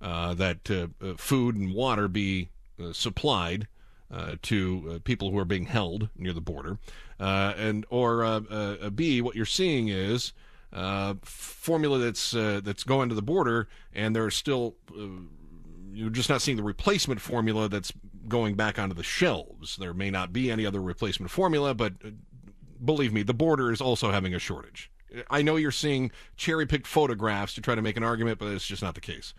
uh, 0.01 0.33
that 0.35 0.71
uh, 0.71 0.87
uh, 1.05 1.15
food 1.17 1.55
and 1.55 1.75
water 1.75 2.09
be 2.09 2.49
uh, 2.83 2.93
supplied 2.93 3.69
uh, 4.13 4.37
to 4.43 4.93
uh, 4.95 4.99
people 5.05 5.31
who 5.31 5.39
are 5.39 5.45
being 5.45 5.65
held 5.65 6.09
near 6.17 6.33
the 6.33 6.41
border, 6.41 6.79
uh, 7.19 7.55
and 7.57 7.87
or 7.89 8.25
uh, 8.25 8.41
uh, 8.51 8.91
B, 8.91 9.21
what 9.21 9.35
you're 9.35 9.47
seeing 9.47 9.89
is 9.89 10.33
uh, 10.73 11.15
formula 11.23 11.99
that's 11.99 12.35
uh, 12.35 12.61
that's 12.63 12.85
going 12.85 13.09
to 13.09 13.15
the 13.15 13.23
border, 13.23 13.69
and 13.95 14.15
there's 14.15 14.37
still 14.37 14.77
uh, 14.97 15.07
you're 15.93 16.11
just 16.11 16.29
not 16.29 16.43
seeing 16.43 16.57
the 16.57 16.63
replacement 16.63 17.21
formula 17.21 17.69
that's 17.69 17.93
going 18.29 18.55
back 18.55 18.79
onto 18.79 18.95
the 18.95 19.03
shelves. 19.03 19.77
There 19.77 19.95
may 19.95 20.11
not 20.11 20.33
be 20.33 20.51
any 20.51 20.65
other 20.65 20.81
replacement 20.81 21.31
formula, 21.31 21.75
but 21.75 21.95
believe 22.85 23.13
me, 23.13 23.23
the 23.23 23.35
border 23.35 23.71
is 23.71 23.81
also 23.81 24.11
having 24.11 24.35
a 24.35 24.39
shortage. 24.39 24.91
I 25.29 25.43
know 25.43 25.57
you're 25.57 25.71
seeing 25.71 26.11
cherry 26.37 26.65
picked 26.65 26.87
photographs 26.87 27.53
to 27.55 27.61
try 27.61 27.75
to 27.75 27.83
make 27.83 27.99
an 27.99 28.03
argument, 28.03 28.39
but 28.39 28.49
it's 28.49 28.67
just 28.67 28.83
not 28.83 28.95
the 28.95 29.03
case. 29.03 29.35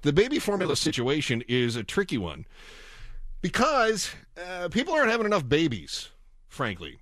The 0.00 0.14
baby 0.14 0.38
formula 0.38 0.76
situation 0.76 1.42
is 1.46 1.76
a 1.76 1.84
tricky 1.84 2.16
one 2.16 2.46
because 3.42 4.10
uh, 4.36 4.68
people 4.68 4.94
aren't 4.94 5.10
having 5.10 5.26
enough 5.26 5.48
babies, 5.48 6.08
frankly. 6.48 6.98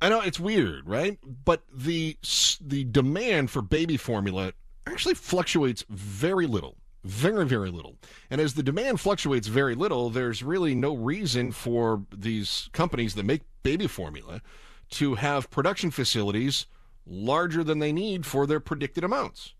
I 0.00 0.08
know 0.08 0.20
it's 0.20 0.40
weird, 0.40 0.86
right? 0.88 1.18
But 1.44 1.62
the 1.72 2.16
the 2.60 2.84
demand 2.84 3.50
for 3.50 3.62
baby 3.62 3.96
formula 3.96 4.52
actually 4.86 5.14
fluctuates 5.14 5.84
very 5.88 6.46
little. 6.46 6.76
Very, 7.04 7.44
very 7.44 7.70
little. 7.70 7.96
And 8.30 8.40
as 8.40 8.54
the 8.54 8.62
demand 8.62 8.98
fluctuates 8.98 9.46
very 9.46 9.74
little, 9.74 10.08
there's 10.08 10.42
really 10.42 10.74
no 10.74 10.94
reason 10.94 11.52
for 11.52 12.02
these 12.14 12.70
companies 12.72 13.14
that 13.14 13.26
make 13.26 13.42
baby 13.62 13.86
formula 13.86 14.40
to 14.90 15.14
have 15.14 15.50
production 15.50 15.90
facilities 15.90 16.66
larger 17.06 17.62
than 17.62 17.78
they 17.78 17.92
need 17.92 18.24
for 18.24 18.46
their 18.46 18.60
predicted 18.60 19.04
amounts. 19.04 19.54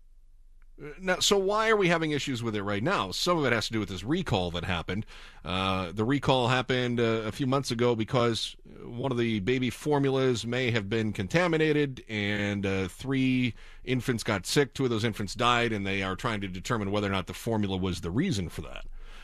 Now, 0.99 1.19
so 1.19 1.37
why 1.37 1.69
are 1.69 1.77
we 1.77 1.87
having 1.87 2.11
issues 2.11 2.43
with 2.43 2.53
it 2.53 2.63
right 2.63 2.83
now? 2.83 3.11
Some 3.11 3.37
of 3.37 3.45
it 3.45 3.53
has 3.53 3.67
to 3.67 3.71
do 3.71 3.79
with 3.79 3.87
this 3.87 4.03
recall 4.03 4.51
that 4.51 4.65
happened. 4.65 5.05
Uh, 5.45 5.93
the 5.93 6.03
recall 6.03 6.49
happened 6.49 6.99
uh, 6.99 7.23
a 7.25 7.31
few 7.31 7.47
months 7.47 7.71
ago 7.71 7.95
because 7.95 8.57
one 8.83 9.09
of 9.09 9.17
the 9.17 9.39
baby 9.39 9.69
formulas 9.69 10.45
may 10.45 10.71
have 10.71 10.89
been 10.89 11.13
contaminated, 11.13 12.03
and 12.09 12.65
uh, 12.65 12.87
three 12.89 13.53
infants 13.85 14.21
got 14.21 14.45
sick. 14.45 14.73
Two 14.73 14.83
of 14.83 14.89
those 14.89 15.05
infants 15.05 15.33
died, 15.33 15.71
and 15.71 15.87
they 15.87 16.03
are 16.03 16.15
trying 16.15 16.41
to 16.41 16.47
determine 16.47 16.91
whether 16.91 17.07
or 17.07 17.11
not 17.11 17.27
the 17.27 17.33
formula 17.33 17.77
was 17.77 18.01
the 18.01 18.11
reason 18.11 18.49
for 18.49 18.61
that. 18.61 18.83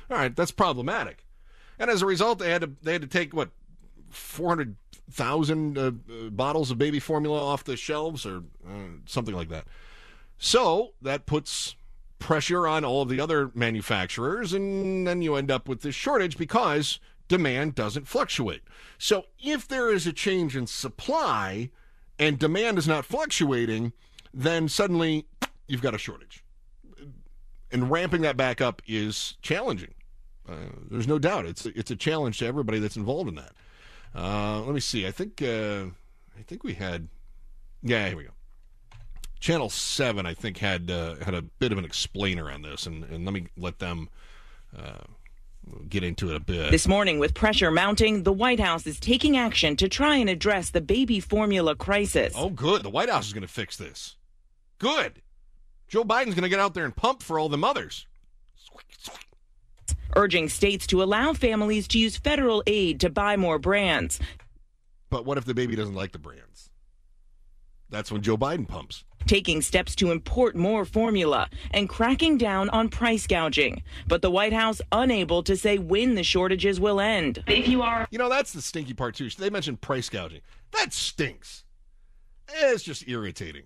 All 0.10 0.18
right, 0.18 0.34
that's 0.34 0.52
problematic. 0.52 1.26
And 1.78 1.90
as 1.90 2.02
a 2.02 2.06
result, 2.06 2.40
they 2.40 2.52
had 2.52 2.62
to 2.62 2.72
they 2.82 2.94
had 2.94 3.02
to 3.02 3.08
take 3.08 3.34
what 3.34 3.50
four 4.10 4.48
hundred 4.50 4.78
thousand 5.10 5.78
uh, 5.78 5.92
uh, 6.10 6.30
bottles 6.30 6.72
of 6.72 6.78
baby 6.78 7.00
formula 7.00 7.44
off 7.44 7.66
the 7.66 7.76
shelves, 7.76 8.26
or 8.26 8.44
uh, 8.66 9.00
something 9.06 9.36
like 9.36 9.50
that. 9.50 9.66
So 10.44 10.94
that 11.04 11.28
puts 11.28 11.76
pressure 12.18 12.68
on 12.68 12.84
all 12.84 13.04
of 13.04 13.10
the 13.10 13.22
other 13.22 13.52
manufacturers, 13.54 14.54
and 14.54 15.06
then 15.06 15.22
you 15.22 15.36
end 15.36 15.52
up 15.52 15.70
with 15.70 15.84
this 15.84 15.94
shortage 15.94 16.36
because 16.36 17.00
demand 17.28 17.76
doesn't 17.76 18.08
fluctuate. 18.08 18.64
So 18.98 19.26
if 19.40 19.68
there 19.68 19.94
is 19.94 20.08
a 20.08 20.12
change 20.12 20.58
in 20.58 20.66
supply 20.66 21.70
and 22.18 22.40
demand 22.40 22.80
is 22.80 22.88
not 22.88 23.06
fluctuating, 23.06 23.94
then 24.34 24.68
suddenly 24.68 25.28
you've 25.68 25.84
got 25.84 25.94
a 25.94 26.00
shortage. 26.00 26.44
And 27.72 27.92
ramping 27.92 28.22
that 28.22 28.36
back 28.36 28.62
up 28.62 28.82
is 28.88 29.38
challenging. 29.44 29.94
Uh, 30.50 30.56
there's 30.90 31.08
no 31.08 31.20
doubt 31.20 31.46
it's 31.46 31.68
it's 31.68 31.92
a 31.92 31.96
challenge 31.96 32.40
to 32.40 32.48
everybody 32.48 32.80
that's 32.80 32.98
involved 32.98 33.30
in 33.30 33.36
that. 33.36 33.52
Uh, 34.16 34.60
let 34.62 34.74
me 34.74 34.80
see. 34.80 35.06
I 35.06 35.12
think 35.12 35.40
uh, 35.44 35.86
I 36.36 36.42
think 36.48 36.64
we 36.64 36.74
had. 36.74 37.10
Yeah, 37.84 38.08
here 38.08 38.18
we 38.18 38.24
go. 38.24 38.32
Channel 39.42 39.72
Seven, 39.72 40.28
I 40.28 40.36
think, 40.36 40.60
had 40.60 40.92
uh, 40.92 41.16
had 41.16 41.34
a 41.34 41.42
bit 41.42 41.72
of 41.72 41.80
an 41.80 41.84
explainer 41.84 42.50
on 42.52 42.62
this, 42.62 42.86
and, 42.86 43.04
and 43.06 43.26
let 43.26 43.34
me 43.34 43.48
let 43.58 43.80
them 43.80 44.08
uh, 44.78 45.00
get 45.90 46.04
into 46.04 46.30
it 46.30 46.36
a 46.36 46.40
bit. 46.40 46.70
This 46.70 46.88
morning, 46.88 47.18
with 47.18 47.34
pressure 47.34 47.72
mounting, 47.72 48.22
the 48.22 48.32
White 48.32 48.60
House 48.60 48.86
is 48.86 49.00
taking 49.00 49.36
action 49.36 49.76
to 49.78 49.90
try 49.90 50.18
and 50.18 50.30
address 50.30 50.70
the 50.70 50.80
baby 50.80 51.20
formula 51.20 51.76
crisis. 51.76 52.34
Oh, 52.36 52.50
good. 52.52 52.84
The 52.84 52.92
White 52.92 53.10
House 53.10 53.26
is 53.26 53.34
going 53.34 53.42
to 53.42 53.52
fix 53.52 53.78
this. 53.78 54.16
Good. 54.78 55.24
Joe 55.88 56.04
Biden's 56.04 56.36
going 56.36 56.44
to 56.44 56.50
get 56.50 56.60
out 56.60 56.76
there 56.76 56.86
and 56.86 56.96
pump 56.96 57.24
for 57.24 57.40
all 57.40 57.50
the 57.50 57.58
mothers. 57.58 58.06
Urging 60.16 60.50
states 60.50 60.86
to 60.88 61.02
allow 61.02 61.34
families 61.34 61.88
to 61.90 61.98
use 62.00 62.16
federal 62.16 62.62
aid 62.68 63.00
to 63.00 63.10
buy 63.10 63.38
more 63.38 63.58
brands. 63.58 64.20
But 65.10 65.26
what 65.26 65.40
if 65.40 65.46
the 65.46 65.56
baby 65.56 65.76
doesn't 65.76 65.96
like 65.96 66.12
the 66.12 66.20
brands? 66.20 66.70
That's 67.90 68.12
when 68.12 68.22
Joe 68.22 68.38
Biden 68.38 68.68
pumps 68.68 69.04
taking 69.32 69.62
steps 69.62 69.96
to 69.96 70.12
import 70.12 70.58
more 70.58 70.84
formula 70.84 71.50
and 71.72 71.88
cracking 71.88 72.38
down 72.38 72.68
on 72.72 72.90
price 72.90 73.26
gouging. 73.26 73.82
But 74.06 74.22
the 74.22 74.30
White 74.30 74.52
House 74.52 74.82
unable 74.92 75.42
to 75.44 75.56
say 75.56 75.78
when 75.78 76.16
the 76.16 76.24
shortages 76.24 76.82
will 76.82 77.00
end. 77.00 77.42
If 77.48 77.70
you 77.70 77.82
are. 77.82 78.10
You 78.12 78.18
know, 78.18 78.28
that's 78.28 78.52
the 78.52 78.62
stinky 78.62 78.94
part, 78.94 79.16
too. 79.16 79.30
They 79.30 79.50
mentioned 79.50 79.80
price 79.80 80.10
gouging. 80.10 80.42
That 80.74 80.92
stinks. 80.92 81.64
It's 82.54 82.84
just 82.84 83.08
irritating. 83.08 83.64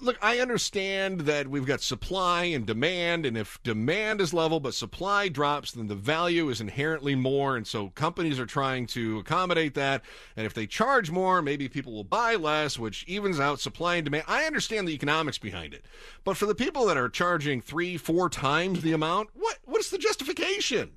Look, 0.00 0.16
I 0.22 0.38
understand 0.38 1.20
that 1.22 1.46
we've 1.46 1.66
got 1.66 1.82
supply 1.82 2.44
and 2.44 2.64
demand, 2.64 3.26
and 3.26 3.36
if 3.36 3.62
demand 3.62 4.22
is 4.22 4.32
level 4.32 4.58
but 4.58 4.72
supply 4.72 5.28
drops, 5.28 5.72
then 5.72 5.88
the 5.88 5.94
value 5.94 6.48
is 6.48 6.62
inherently 6.62 7.14
more. 7.14 7.56
And 7.56 7.66
so 7.66 7.90
companies 7.90 8.38
are 8.38 8.46
trying 8.46 8.86
to 8.88 9.18
accommodate 9.18 9.74
that. 9.74 10.02
And 10.36 10.46
if 10.46 10.54
they 10.54 10.66
charge 10.66 11.10
more, 11.10 11.42
maybe 11.42 11.68
people 11.68 11.92
will 11.92 12.02
buy 12.02 12.34
less, 12.34 12.78
which 12.78 13.04
evens 13.06 13.38
out 13.38 13.60
supply 13.60 13.96
and 13.96 14.06
demand. 14.06 14.24
I 14.26 14.44
understand 14.44 14.88
the 14.88 14.94
economics 14.94 15.36
behind 15.36 15.74
it. 15.74 15.84
But 16.24 16.38
for 16.38 16.46
the 16.46 16.54
people 16.54 16.86
that 16.86 16.96
are 16.96 17.10
charging 17.10 17.60
three, 17.60 17.98
four 17.98 18.30
times 18.30 18.80
the 18.80 18.92
amount, 18.92 19.30
what 19.34 19.58
what's 19.64 19.90
the 19.90 19.98
justification? 19.98 20.92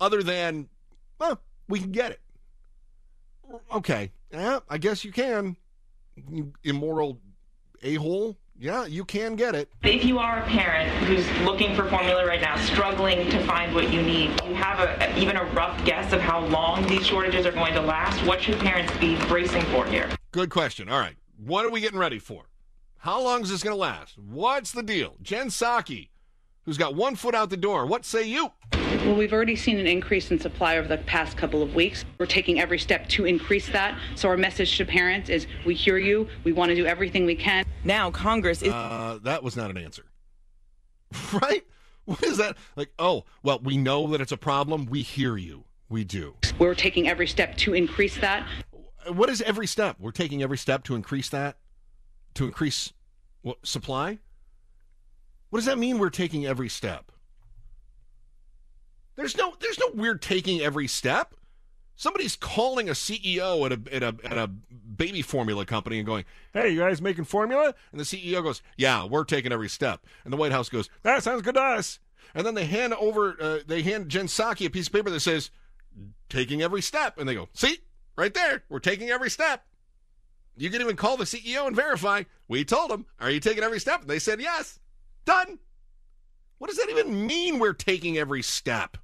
Other 0.00 0.22
than, 0.22 0.68
well, 1.18 1.42
we 1.68 1.80
can 1.80 1.92
get 1.92 2.12
it. 2.12 2.20
Okay. 3.74 4.12
Yeah, 4.32 4.60
I 4.70 4.78
guess 4.78 5.04
you 5.04 5.12
can. 5.12 5.56
You 6.30 6.52
immoral 6.64 7.20
a 7.82 7.94
hole, 7.94 8.36
yeah, 8.58 8.86
you 8.86 9.04
can 9.04 9.36
get 9.36 9.54
it. 9.54 9.68
If 9.82 10.04
you 10.04 10.18
are 10.18 10.40
a 10.40 10.46
parent 10.46 10.90
who's 11.04 11.28
looking 11.46 11.76
for 11.76 11.88
formula 11.88 12.26
right 12.26 12.40
now, 12.40 12.56
struggling 12.56 13.30
to 13.30 13.44
find 13.44 13.74
what 13.74 13.92
you 13.92 14.02
need, 14.02 14.30
you 14.44 14.54
have 14.54 14.80
a, 14.80 15.18
even 15.18 15.36
a 15.36 15.44
rough 15.44 15.84
guess 15.84 16.12
of 16.12 16.20
how 16.20 16.40
long 16.46 16.86
these 16.88 17.06
shortages 17.06 17.46
are 17.46 17.52
going 17.52 17.74
to 17.74 17.80
last? 17.80 18.24
What 18.26 18.42
should 18.42 18.58
parents 18.58 18.92
be 18.98 19.16
bracing 19.26 19.62
for 19.66 19.86
here? 19.86 20.10
Good 20.32 20.50
question. 20.50 20.88
All 20.88 20.98
right. 20.98 21.16
What 21.36 21.64
are 21.64 21.70
we 21.70 21.80
getting 21.80 21.98
ready 21.98 22.18
for? 22.18 22.46
How 22.98 23.22
long 23.22 23.42
is 23.42 23.50
this 23.50 23.62
going 23.62 23.74
to 23.74 23.80
last? 23.80 24.18
What's 24.18 24.72
the 24.72 24.82
deal? 24.82 25.14
Jen 25.22 25.48
Psaki, 25.48 26.08
who's 26.68 26.76
got 26.76 26.94
one 26.94 27.16
foot 27.16 27.34
out 27.34 27.48
the 27.48 27.56
door. 27.56 27.86
What 27.86 28.04
say 28.04 28.28
you? 28.28 28.52
Well, 28.74 29.14
we've 29.14 29.32
already 29.32 29.56
seen 29.56 29.78
an 29.78 29.86
increase 29.86 30.30
in 30.30 30.38
supply 30.38 30.76
over 30.76 30.86
the 30.86 30.98
past 30.98 31.34
couple 31.34 31.62
of 31.62 31.74
weeks. 31.74 32.04
We're 32.18 32.26
taking 32.26 32.60
every 32.60 32.78
step 32.78 33.08
to 33.08 33.24
increase 33.24 33.70
that. 33.70 33.98
So 34.16 34.28
our 34.28 34.36
message 34.36 34.76
to 34.76 34.84
parents 34.84 35.30
is 35.30 35.46
we 35.64 35.74
hear 35.74 35.96
you. 35.96 36.28
We 36.44 36.52
want 36.52 36.68
to 36.68 36.74
do 36.74 36.84
everything 36.84 37.24
we 37.24 37.36
can. 37.36 37.64
Now 37.84 38.10
Congress 38.10 38.60
is 38.60 38.70
uh, 38.74 39.18
that 39.22 39.42
was 39.42 39.56
not 39.56 39.70
an 39.70 39.78
answer. 39.78 40.04
right? 41.32 41.64
What 42.04 42.22
is 42.22 42.36
that? 42.36 42.58
Like, 42.76 42.90
oh, 42.98 43.24
well, 43.42 43.60
we 43.60 43.78
know 43.78 44.06
that 44.08 44.20
it's 44.20 44.32
a 44.32 44.36
problem. 44.36 44.84
We 44.84 45.00
hear 45.00 45.38
you. 45.38 45.64
We 45.88 46.04
do. 46.04 46.34
We're 46.58 46.74
taking 46.74 47.08
every 47.08 47.26
step 47.26 47.56
to 47.58 47.72
increase 47.72 48.18
that. 48.18 48.46
What 49.06 49.30
is 49.30 49.40
every 49.40 49.66
step? 49.66 49.96
We're 49.98 50.10
taking 50.10 50.42
every 50.42 50.58
step 50.58 50.84
to 50.84 50.94
increase 50.94 51.30
that? 51.30 51.56
To 52.34 52.44
increase 52.44 52.92
what, 53.40 53.66
supply? 53.66 54.18
What 55.50 55.58
does 55.58 55.66
that 55.66 55.78
mean 55.78 55.98
we're 55.98 56.10
taking 56.10 56.46
every 56.46 56.68
step? 56.68 57.10
There's 59.16 59.36
no 59.36 59.54
there's 59.60 59.78
no 59.78 59.90
weird 59.94 60.22
taking 60.22 60.60
every 60.60 60.86
step. 60.86 61.34
Somebody's 61.96 62.36
calling 62.36 62.88
a 62.88 62.92
CEO 62.92 63.66
at 63.66 63.72
a, 63.72 63.94
at 63.94 64.02
a 64.02 64.16
at 64.24 64.38
a 64.38 64.46
baby 64.46 65.22
formula 65.22 65.66
company 65.66 65.98
and 65.98 66.06
going, 66.06 66.24
"Hey, 66.52 66.70
you 66.70 66.78
guys 66.78 67.02
making 67.02 67.24
formula?" 67.24 67.74
And 67.90 68.00
the 68.00 68.04
CEO 68.04 68.42
goes, 68.42 68.62
"Yeah, 68.76 69.04
we're 69.04 69.24
taking 69.24 69.50
every 69.50 69.68
step." 69.68 70.06
And 70.22 70.32
the 70.32 70.36
White 70.36 70.52
House 70.52 70.68
goes, 70.68 70.88
"That 71.02 71.22
sounds 71.24 71.42
good 71.42 71.54
to 71.54 71.60
us." 71.60 71.98
And 72.34 72.46
then 72.46 72.54
they 72.54 72.66
hand 72.66 72.94
over, 72.94 73.36
uh, 73.42 73.60
they 73.66 73.82
hand 73.82 74.10
Jen 74.10 74.26
Psaki 74.26 74.66
a 74.66 74.70
piece 74.70 74.86
of 74.86 74.92
paper 74.92 75.10
that 75.10 75.20
says, 75.20 75.50
"Taking 76.28 76.62
every 76.62 76.82
step," 76.82 77.18
and 77.18 77.28
they 77.28 77.34
go, 77.34 77.48
"See, 77.54 77.78
right 78.16 78.32
there, 78.32 78.62
we're 78.68 78.78
taking 78.78 79.08
every 79.08 79.30
step." 79.30 79.66
You 80.56 80.70
can 80.70 80.80
even 80.80 80.94
call 80.94 81.16
the 81.16 81.24
CEO 81.24 81.66
and 81.66 81.74
verify. 81.74 82.24
We 82.46 82.64
told 82.64 82.92
them, 82.92 83.06
"Are 83.18 83.30
you 83.30 83.40
taking 83.40 83.64
every 83.64 83.80
step?" 83.80 84.02
And 84.02 84.10
they 84.10 84.20
said, 84.20 84.40
"Yes." 84.40 84.78
Done. 85.28 85.58
What 86.56 86.70
does 86.70 86.78
that 86.78 86.88
even 86.88 87.26
mean? 87.26 87.58
We're 87.58 87.74
taking 87.74 88.16
every 88.16 88.40
step 88.40 88.96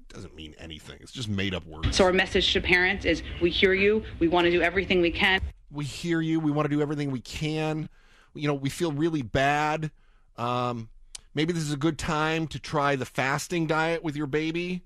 It 0.00 0.14
doesn't 0.14 0.34
mean 0.34 0.54
anything. 0.58 0.96
It's 1.02 1.12
just 1.12 1.28
made 1.28 1.54
up 1.54 1.66
words. 1.66 1.94
So 1.94 2.04
our 2.04 2.14
message 2.14 2.50
to 2.54 2.62
parents 2.62 3.04
is 3.04 3.22
we 3.42 3.50
hear 3.50 3.74
you. 3.74 4.02
We 4.20 4.28
want 4.28 4.46
to 4.46 4.50
do 4.50 4.62
everything 4.62 5.02
we 5.02 5.10
can. 5.10 5.42
We 5.70 5.84
hear 5.84 6.22
you. 6.22 6.40
We 6.40 6.50
want 6.50 6.64
to 6.64 6.74
do 6.74 6.80
everything 6.80 7.10
we 7.10 7.20
can. 7.20 7.90
You 8.32 8.48
know, 8.48 8.54
we 8.54 8.70
feel 8.70 8.90
really 8.90 9.20
bad. 9.20 9.90
Um, 10.38 10.88
maybe 11.34 11.52
this 11.52 11.64
is 11.64 11.74
a 11.74 11.76
good 11.76 11.98
time 11.98 12.46
to 12.46 12.58
try 12.58 12.96
the 12.96 13.04
fasting 13.04 13.66
diet 13.66 14.02
with 14.02 14.16
your 14.16 14.26
baby. 14.26 14.82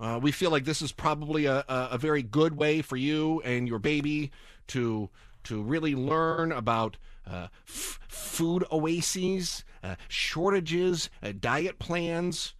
Uh, 0.00 0.18
we 0.20 0.32
feel 0.32 0.50
like 0.50 0.64
this 0.64 0.82
is 0.82 0.90
probably 0.90 1.46
a, 1.46 1.58
a, 1.68 1.88
a, 1.92 1.98
very 1.98 2.24
good 2.24 2.56
way 2.56 2.82
for 2.82 2.96
you 2.96 3.40
and 3.44 3.68
your 3.68 3.78
baby 3.78 4.32
to 4.66 5.08
to 5.44 5.62
really 5.62 5.94
learn 5.94 6.52
about 6.52 6.96
uh, 7.26 7.48
f- 7.66 8.00
food 8.08 8.64
oases, 8.70 9.64
uh, 9.82 9.96
shortages, 10.08 11.10
uh, 11.22 11.32
diet 11.38 11.78
plans. 11.78 12.54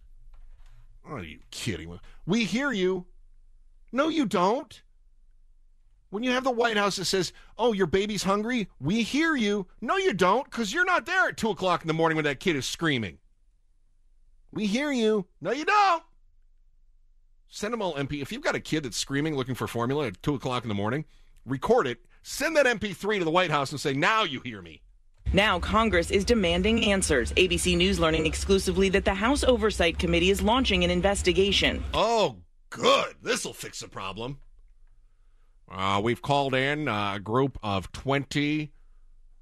Are 1.03 1.23
you 1.23 1.39
kidding? 1.51 1.99
We 2.25 2.45
hear 2.45 2.71
you. 2.71 3.05
No, 3.91 4.07
you 4.09 4.25
don't. 4.25 4.81
When 6.09 6.23
you 6.23 6.31
have 6.31 6.43
the 6.43 6.51
White 6.51 6.77
House 6.77 6.95
that 6.95 7.05
says, 7.05 7.33
oh, 7.57 7.73
your 7.73 7.87
baby's 7.87 8.23
hungry, 8.23 8.69
we 8.79 9.03
hear 9.03 9.35
you. 9.35 9.67
No, 9.81 9.97
you 9.97 10.13
don't, 10.13 10.45
because 10.45 10.73
you're 10.73 10.85
not 10.85 11.05
there 11.05 11.27
at 11.27 11.37
2 11.37 11.49
o'clock 11.49 11.81
in 11.81 11.87
the 11.87 11.93
morning 11.93 12.15
when 12.15 12.25
that 12.25 12.39
kid 12.39 12.55
is 12.55 12.65
screaming. 12.65 13.17
We 14.51 14.65
hear 14.65 14.91
you. 14.91 15.27
No, 15.41 15.51
you 15.51 15.65
don't. 15.65 16.03
Send 17.49 17.73
them 17.73 17.81
all 17.81 17.95
MP. 17.95 18.21
If 18.21 18.31
you've 18.31 18.41
got 18.41 18.55
a 18.55 18.59
kid 18.59 18.83
that's 18.83 18.97
screaming 18.97 19.35
looking 19.35 19.55
for 19.55 19.67
formula 19.67 20.07
at 20.07 20.23
2 20.23 20.35
o'clock 20.35 20.63
in 20.63 20.69
the 20.69 20.75
morning, 20.75 21.05
record 21.45 21.87
it, 21.87 22.05
send 22.25 22.57
that 22.57 22.65
MP3 22.65 23.19
to 23.19 23.23
the 23.23 23.29
White 23.29 23.51
House 23.51 23.71
and 23.71 23.79
say, 23.79 23.93
now 23.93 24.23
you 24.23 24.41
hear 24.41 24.61
me. 24.61 24.81
Now, 25.31 25.59
Congress 25.59 26.09
is 26.09 26.25
demanding 26.25 26.83
answers. 26.85 27.31
ABC 27.33 27.77
News 27.77 27.99
learning 27.99 28.25
exclusively 28.25 28.89
that 28.89 29.05
the 29.05 29.13
House 29.13 29.43
Oversight 29.43 29.99
Committee 29.99 30.31
is 30.31 30.41
launching 30.41 30.83
an 30.83 30.89
investigation. 30.89 31.83
Oh, 31.93 32.37
good. 32.71 33.15
This'll 33.21 33.53
fix 33.53 33.79
the 33.81 33.87
problem. 33.87 34.39
Uh, 35.69 36.01
we've 36.03 36.21
called 36.21 36.55
in 36.55 36.87
a 36.87 37.19
group 37.23 37.59
of 37.61 37.91
20 37.91 38.71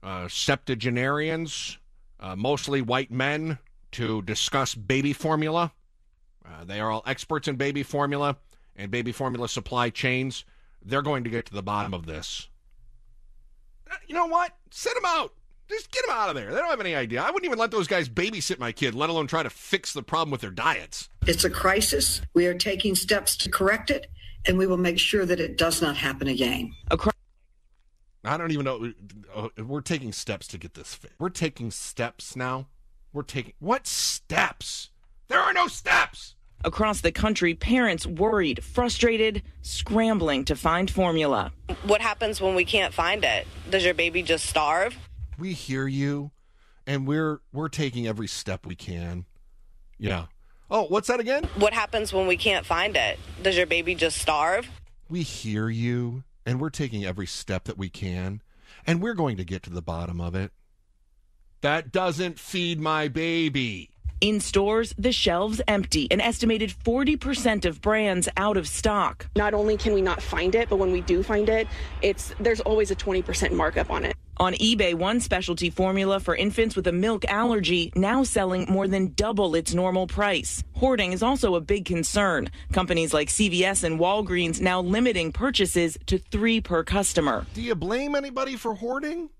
uh, 0.01 0.27
septuagenarians, 0.27 1.77
uh, 2.19 2.35
mostly 2.35 2.81
white 2.81 3.11
men, 3.11 3.59
to 3.91 4.21
discuss 4.23 4.75
baby 4.75 5.13
formula. 5.13 5.71
Uh, 6.45 6.65
they 6.65 6.81
are 6.81 6.91
all 6.91 7.03
experts 7.05 7.47
in 7.47 7.55
baby 7.55 7.83
formula 7.83 8.35
and 8.75 8.91
baby 8.91 9.13
formula 9.13 9.47
supply 9.47 9.89
chains. 9.89 10.43
They're 10.83 11.01
going 11.01 11.23
to 11.23 11.29
get 11.29 11.45
to 11.45 11.53
the 11.53 11.63
bottom 11.63 11.93
of 11.93 12.05
this. 12.07 12.49
You 14.07 14.15
know 14.15 14.27
what? 14.27 14.55
Send 14.71 14.95
them 14.95 15.05
out. 15.05 15.33
Just 15.69 15.91
get 15.91 16.05
them 16.05 16.15
out 16.15 16.29
of 16.29 16.35
there. 16.35 16.51
They 16.51 16.57
don't 16.57 16.69
have 16.69 16.81
any 16.81 16.93
idea. 16.93 17.21
I 17.21 17.27
wouldn't 17.27 17.45
even 17.45 17.57
let 17.57 17.71
those 17.71 17.87
guys 17.87 18.09
babysit 18.09 18.59
my 18.59 18.71
kid, 18.71 18.93
let 18.93 19.09
alone 19.09 19.27
try 19.27 19.43
to 19.43 19.49
fix 19.49 19.93
the 19.93 20.03
problem 20.03 20.31
with 20.31 20.41
their 20.41 20.51
diets. 20.51 21.09
It's 21.25 21.45
a 21.45 21.49
crisis. 21.49 22.21
We 22.33 22.47
are 22.47 22.53
taking 22.53 22.95
steps 22.95 23.37
to 23.37 23.49
correct 23.49 23.89
it, 23.89 24.07
and 24.45 24.57
we 24.57 24.67
will 24.67 24.77
make 24.77 24.99
sure 24.99 25.25
that 25.25 25.39
it 25.39 25.57
does 25.57 25.81
not 25.81 25.95
happen 25.95 26.27
again. 26.27 26.73
I 28.25 28.37
don't 28.37 28.51
even 28.51 28.65
know. 28.65 28.93
Uh, 29.33 29.49
we're 29.63 29.81
taking 29.81 30.11
steps 30.13 30.47
to 30.49 30.57
get 30.57 30.73
this 30.73 30.93
fixed. 30.95 31.19
We're 31.19 31.29
taking 31.29 31.71
steps 31.71 32.35
now. 32.35 32.67
We're 33.11 33.23
taking 33.23 33.53
what 33.59 33.87
steps? 33.87 34.89
There 35.27 35.39
are 35.39 35.53
no 35.53 35.67
steps. 35.67 36.35
Across 36.65 37.01
the 37.01 37.11
country, 37.11 37.53
parents 37.55 38.05
worried, 38.05 38.63
frustrated, 38.63 39.43
scrambling 39.61 40.45
to 40.45 40.55
find 40.55 40.89
formula. 40.89 41.51
What 41.83 42.01
happens 42.01 42.39
when 42.39 42.55
we 42.55 42.65
can't 42.65 42.93
find 42.93 43.23
it? 43.23 43.47
Does 43.69 43.83
your 43.83 43.93
baby 43.93 44.23
just 44.23 44.45
starve? 44.45 44.95
we 45.37 45.53
hear 45.53 45.87
you 45.87 46.31
and 46.85 47.07
we're 47.07 47.41
we're 47.51 47.69
taking 47.69 48.07
every 48.07 48.27
step 48.27 48.65
we 48.65 48.75
can. 48.75 49.25
Yeah. 49.97 50.25
Oh, 50.69 50.83
what's 50.83 51.07
that 51.07 51.19
again? 51.19 51.43
What 51.57 51.73
happens 51.73 52.11
when 52.13 52.27
we 52.27 52.37
can't 52.37 52.65
find 52.65 52.95
it? 52.95 53.19
Does 53.41 53.57
your 53.57 53.65
baby 53.65 53.95
just 53.95 54.17
starve? 54.17 54.67
We 55.09 55.21
hear 55.21 55.69
you 55.69 56.23
and 56.45 56.59
we're 56.59 56.69
taking 56.69 57.05
every 57.05 57.27
step 57.27 57.65
that 57.65 57.77
we 57.77 57.89
can 57.89 58.41
and 58.87 59.01
we're 59.01 59.13
going 59.13 59.37
to 59.37 59.45
get 59.45 59.63
to 59.63 59.69
the 59.69 59.81
bottom 59.81 60.19
of 60.19 60.35
it. 60.35 60.51
That 61.61 61.91
doesn't 61.91 62.39
feed 62.39 62.79
my 62.79 63.07
baby. 63.07 63.91
In 64.23 64.39
stores, 64.39 64.95
the 64.97 65.11
shelves 65.11 65.59
empty, 65.67 66.07
an 66.09 66.21
estimated 66.21 66.73
40% 66.85 67.65
of 67.65 67.81
brands 67.81 68.29
out 68.37 68.55
of 68.55 68.69
stock. 68.69 69.27
Not 69.35 69.53
only 69.53 69.75
can 69.75 69.93
we 69.93 70.01
not 70.01 70.21
find 70.21 70.55
it, 70.55 70.69
but 70.69 70.77
when 70.77 70.93
we 70.93 71.01
do 71.01 71.23
find 71.23 71.49
it, 71.49 71.67
it's 72.01 72.33
there's 72.39 72.61
always 72.61 72.89
a 72.89 72.95
20% 72.95 73.51
markup 73.51 73.91
on 73.91 74.05
it. 74.05 74.15
On 74.37 74.53
eBay, 74.53 74.95
one 74.95 75.19
specialty 75.19 75.69
formula 75.69 76.21
for 76.21 76.37
infants 76.37 76.73
with 76.73 76.87
a 76.87 76.91
milk 76.93 77.25
allergy 77.25 77.91
now 77.97 78.23
selling 78.23 78.65
more 78.69 78.87
than 78.87 79.13
double 79.15 79.55
its 79.55 79.73
normal 79.73 80.07
price. 80.07 80.63
Hoarding 80.77 81.11
is 81.11 81.21
also 81.21 81.55
a 81.55 81.61
big 81.61 81.83
concern. 81.83 82.49
Companies 82.71 83.13
like 83.13 83.27
CVS 83.27 83.83
and 83.83 83.99
Walgreens 83.99 84.61
now 84.61 84.79
limiting 84.79 85.33
purchases 85.33 85.97
to 86.05 86.17
three 86.17 86.61
per 86.61 86.81
customer. 86.81 87.45
Do 87.55 87.61
you 87.61 87.75
blame 87.75 88.15
anybody 88.15 88.55
for 88.55 88.73
hoarding? 88.73 89.31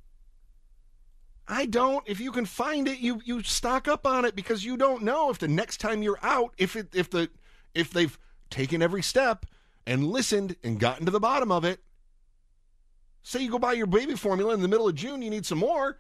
I 1.48 1.66
don't. 1.66 2.08
If 2.08 2.20
you 2.20 2.32
can 2.32 2.46
find 2.46 2.88
it, 2.88 3.00
you 3.00 3.22
you 3.26 3.44
stock 3.44 3.88
up 3.88 4.08
on 4.08 4.26
it 4.26 4.36
because 4.36 4.64
you 4.64 4.78
don't 4.78 5.04
know 5.04 5.30
if 5.30 5.40
the 5.40 5.48
next 5.48 5.78
time 5.78 6.02
you're 6.02 6.20
out, 6.24 6.54
if 6.58 6.76
it 6.76 6.88
if 6.94 7.10
the 7.10 7.30
if 7.74 7.92
they've 7.92 8.18
taken 8.50 8.82
every 8.82 9.02
step 9.02 9.46
and 9.86 10.08
listened 10.08 10.56
and 10.64 10.80
gotten 10.80 11.06
to 11.06 11.12
the 11.12 11.20
bottom 11.20 11.52
of 11.52 11.66
it. 11.66 11.82
Say 13.24 13.42
you 13.42 13.52
go 13.52 13.60
buy 13.60 13.74
your 13.74 13.88
baby 13.88 14.16
formula 14.16 14.54
in 14.54 14.62
the 14.62 14.68
middle 14.68 14.88
of 14.88 14.96
June, 14.96 15.22
you 15.22 15.30
need 15.30 15.46
some 15.46 15.60
more. 15.60 15.98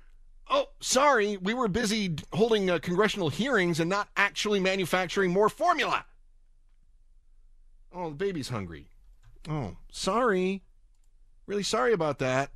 Oh, 0.49 0.67
sorry, 0.81 1.37
we 1.37 1.53
were 1.53 1.69
busy 1.69 2.15
holding 2.33 2.69
uh, 2.69 2.79
congressional 2.79 3.29
hearings 3.29 3.79
and 3.79 3.89
not 3.89 4.09
actually 4.17 4.59
manufacturing 4.59 5.31
more 5.31 5.49
formula. 5.49 6.05
Oh, 7.93 8.09
the 8.09 8.15
baby's 8.15 8.49
hungry. 8.49 8.89
Oh, 9.49 9.77
sorry. 9.91 10.63
Really 11.45 11.63
sorry 11.63 11.93
about 11.93 12.19
that. 12.19 12.51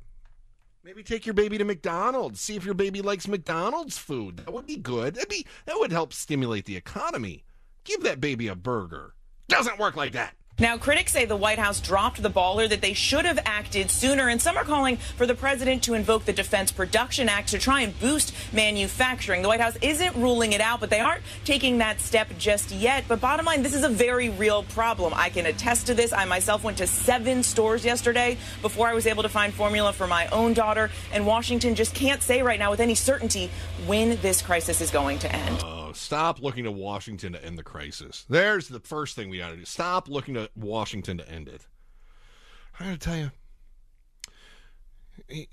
Maybe 0.84 1.02
take 1.02 1.26
your 1.26 1.34
baby 1.34 1.58
to 1.58 1.64
McDonald's. 1.64 2.40
See 2.40 2.56
if 2.56 2.64
your 2.64 2.74
baby 2.74 3.02
likes 3.02 3.26
McDonald's 3.26 3.98
food. 3.98 4.38
That 4.38 4.52
would 4.52 4.66
be 4.66 4.76
good. 4.76 5.14
That'd 5.14 5.28
be 5.28 5.46
that 5.66 5.78
would 5.78 5.92
help 5.92 6.12
stimulate 6.12 6.66
the 6.66 6.76
economy. 6.76 7.44
Give 7.84 8.02
that 8.04 8.20
baby 8.20 8.48
a 8.48 8.54
burger. 8.54 9.14
Doesn't 9.48 9.78
work 9.78 9.96
like 9.96 10.12
that. 10.12 10.37
Now, 10.60 10.76
critics 10.76 11.12
say 11.12 11.24
the 11.24 11.36
White 11.36 11.60
House 11.60 11.78
dropped 11.78 12.20
the 12.20 12.28
ball 12.28 12.58
or 12.58 12.66
that 12.66 12.80
they 12.80 12.92
should 12.92 13.24
have 13.24 13.38
acted 13.44 13.92
sooner, 13.92 14.28
and 14.28 14.42
some 14.42 14.56
are 14.56 14.64
calling 14.64 14.96
for 14.96 15.24
the 15.24 15.36
president 15.36 15.84
to 15.84 15.94
invoke 15.94 16.24
the 16.24 16.32
Defense 16.32 16.72
Production 16.72 17.28
Act 17.28 17.50
to 17.50 17.58
try 17.58 17.82
and 17.82 17.96
boost 18.00 18.34
manufacturing. 18.52 19.42
The 19.42 19.48
White 19.48 19.60
House 19.60 19.76
isn't 19.80 20.16
ruling 20.16 20.52
it 20.54 20.60
out, 20.60 20.80
but 20.80 20.90
they 20.90 20.98
aren't 20.98 21.22
taking 21.44 21.78
that 21.78 22.00
step 22.00 22.26
just 22.38 22.72
yet. 22.72 23.04
But 23.06 23.20
bottom 23.20 23.46
line, 23.46 23.62
this 23.62 23.72
is 23.72 23.84
a 23.84 23.88
very 23.88 24.30
real 24.30 24.64
problem. 24.64 25.12
I 25.14 25.28
can 25.28 25.46
attest 25.46 25.86
to 25.86 25.94
this. 25.94 26.12
I 26.12 26.24
myself 26.24 26.64
went 26.64 26.78
to 26.78 26.88
seven 26.88 27.44
stores 27.44 27.84
yesterday 27.84 28.36
before 28.60 28.88
I 28.88 28.94
was 28.94 29.06
able 29.06 29.22
to 29.22 29.28
find 29.28 29.54
formula 29.54 29.92
for 29.92 30.08
my 30.08 30.26
own 30.28 30.54
daughter, 30.54 30.90
and 31.12 31.24
Washington 31.24 31.76
just 31.76 31.94
can't 31.94 32.20
say 32.20 32.42
right 32.42 32.58
now 32.58 32.72
with 32.72 32.80
any 32.80 32.96
certainty 32.96 33.48
when 33.86 34.20
this 34.22 34.42
crisis 34.42 34.80
is 34.80 34.90
going 34.90 35.20
to 35.20 35.32
end. 35.32 35.60
Oh, 35.62 35.87
Stop 35.98 36.40
looking 36.40 36.64
to 36.64 36.72
Washington 36.72 37.32
to 37.32 37.44
end 37.44 37.58
the 37.58 37.62
crisis. 37.62 38.24
There's 38.28 38.68
the 38.68 38.80
first 38.80 39.16
thing 39.16 39.28
we 39.28 39.38
got 39.38 39.50
to 39.50 39.56
do. 39.56 39.64
Stop 39.64 40.08
looking 40.08 40.34
to 40.34 40.48
Washington 40.56 41.18
to 41.18 41.28
end 41.28 41.48
it. 41.48 41.66
I 42.78 42.84
got 42.84 42.90
to 42.92 42.98
tell 42.98 43.16
you, 43.16 43.30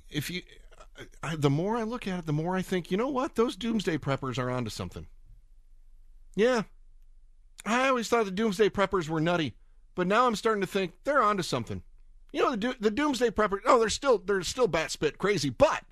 if 0.10 0.30
you, 0.30 0.44
I, 1.24 1.36
the 1.36 1.50
more 1.50 1.76
I 1.78 1.84
look 1.84 2.08
at 2.08 2.20
it, 2.20 2.26
the 2.26 2.34
more 2.34 2.56
I 2.56 2.62
think, 2.62 2.92
you 2.92 2.98
know 2.98 3.10
what? 3.10 3.36
Those 3.36 3.56
doomsday 3.56 3.98
preppers 3.98 4.38
are 4.38 4.50
onto 4.50 4.70
something. 4.70 5.08
Yeah, 6.36 6.64
I 7.66 7.88
always 7.88 8.08
thought 8.08 8.26
the 8.26 8.32
doomsday 8.32 8.70
preppers 8.70 9.10
were 9.10 9.20
nutty, 9.20 9.56
but 9.96 10.08
now 10.08 10.28
I'm 10.28 10.36
starting 10.36 10.62
to 10.62 10.68
think 10.68 10.94
they're 11.04 11.24
onto 11.24 11.44
something. 11.44 11.82
You 12.32 12.44
know, 12.44 12.52
the, 12.52 12.58
do, 12.58 12.74
the 12.80 12.92
doomsday 12.92 13.32
preppers. 13.32 13.62
Oh, 13.66 13.80
they're 13.80 13.90
still 13.90 14.18
they're 14.20 14.44
still 14.44 14.68
bat 14.68 14.92
spit 14.92 15.18
crazy, 15.18 15.50
but 15.50 15.84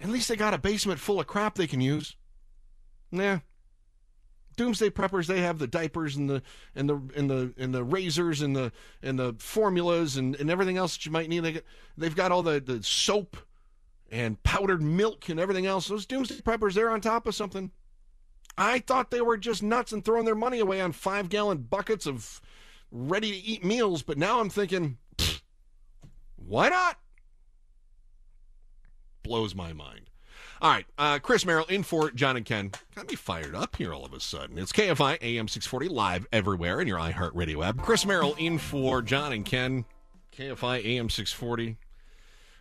at 0.00 0.08
least 0.08 0.28
they 0.28 0.36
got 0.36 0.54
a 0.54 0.58
basement 0.58 0.98
full 0.98 1.20
of 1.20 1.26
crap 1.26 1.54
they 1.54 1.66
can 1.66 1.80
use. 1.80 2.16
Yeah, 3.10 3.40
doomsday 4.56 4.90
preppers 4.90 5.26
they 5.26 5.40
have 5.40 5.58
the 5.58 5.66
diapers 5.66 6.16
and 6.16 6.28
the 6.28 6.42
and 6.74 6.88
the 6.88 7.00
and 7.16 7.30
the 7.30 7.54
and 7.56 7.74
the 7.74 7.82
razors 7.84 8.42
and 8.42 8.54
the 8.54 8.72
and 9.02 9.18
the 9.18 9.34
formulas 9.38 10.16
and, 10.16 10.36
and 10.36 10.50
everything 10.50 10.76
else 10.76 10.96
that 10.96 11.06
you 11.06 11.12
might 11.12 11.28
need 11.28 11.40
they 11.40 11.52
get, 11.52 11.66
they've 11.96 12.16
got 12.16 12.32
all 12.32 12.42
the, 12.42 12.60
the 12.60 12.82
soap 12.82 13.36
and 14.10 14.42
powdered 14.42 14.82
milk 14.82 15.28
and 15.28 15.40
everything 15.40 15.66
else 15.66 15.88
those 15.88 16.06
doomsday 16.06 16.36
preppers 16.36 16.74
they're 16.74 16.90
on 16.90 17.00
top 17.00 17.26
of 17.26 17.34
something 17.34 17.70
i 18.58 18.78
thought 18.78 19.10
they 19.10 19.20
were 19.20 19.36
just 19.36 19.62
nuts 19.62 19.92
and 19.92 20.04
throwing 20.04 20.24
their 20.24 20.34
money 20.34 20.58
away 20.58 20.80
on 20.80 20.92
five 20.92 21.28
gallon 21.28 21.58
buckets 21.58 22.06
of 22.06 22.40
ready 22.92 23.32
to 23.32 23.38
eat 23.38 23.64
meals, 23.64 24.02
but 24.02 24.18
now 24.18 24.38
I'm 24.40 24.50
thinking, 24.50 24.98
why 26.36 26.68
not? 26.68 26.98
Blows 29.22 29.54
my 29.54 29.72
mind. 29.72 30.10
All 30.62 30.70
right, 30.70 30.86
uh, 30.96 31.18
Chris 31.18 31.44
Merrill 31.44 31.66
in 31.66 31.82
for 31.82 32.12
John 32.12 32.36
and 32.36 32.46
Ken. 32.46 32.70
Got 32.94 33.08
me 33.08 33.16
fired 33.16 33.52
up 33.52 33.74
here 33.74 33.92
all 33.92 34.04
of 34.04 34.12
a 34.12 34.20
sudden. 34.20 34.58
It's 34.58 34.70
KFI 34.70 35.18
AM 35.20 35.48
640 35.48 35.88
live 35.88 36.24
everywhere 36.32 36.80
in 36.80 36.86
your 36.86 37.00
iHeartRadio 37.00 37.66
app. 37.66 37.78
Chris 37.78 38.06
Merrill 38.06 38.34
in 38.34 38.58
for 38.58 39.02
John 39.02 39.32
and 39.32 39.44
Ken. 39.44 39.84
KFI 40.32 40.84
AM 40.84 41.10
640. 41.10 41.78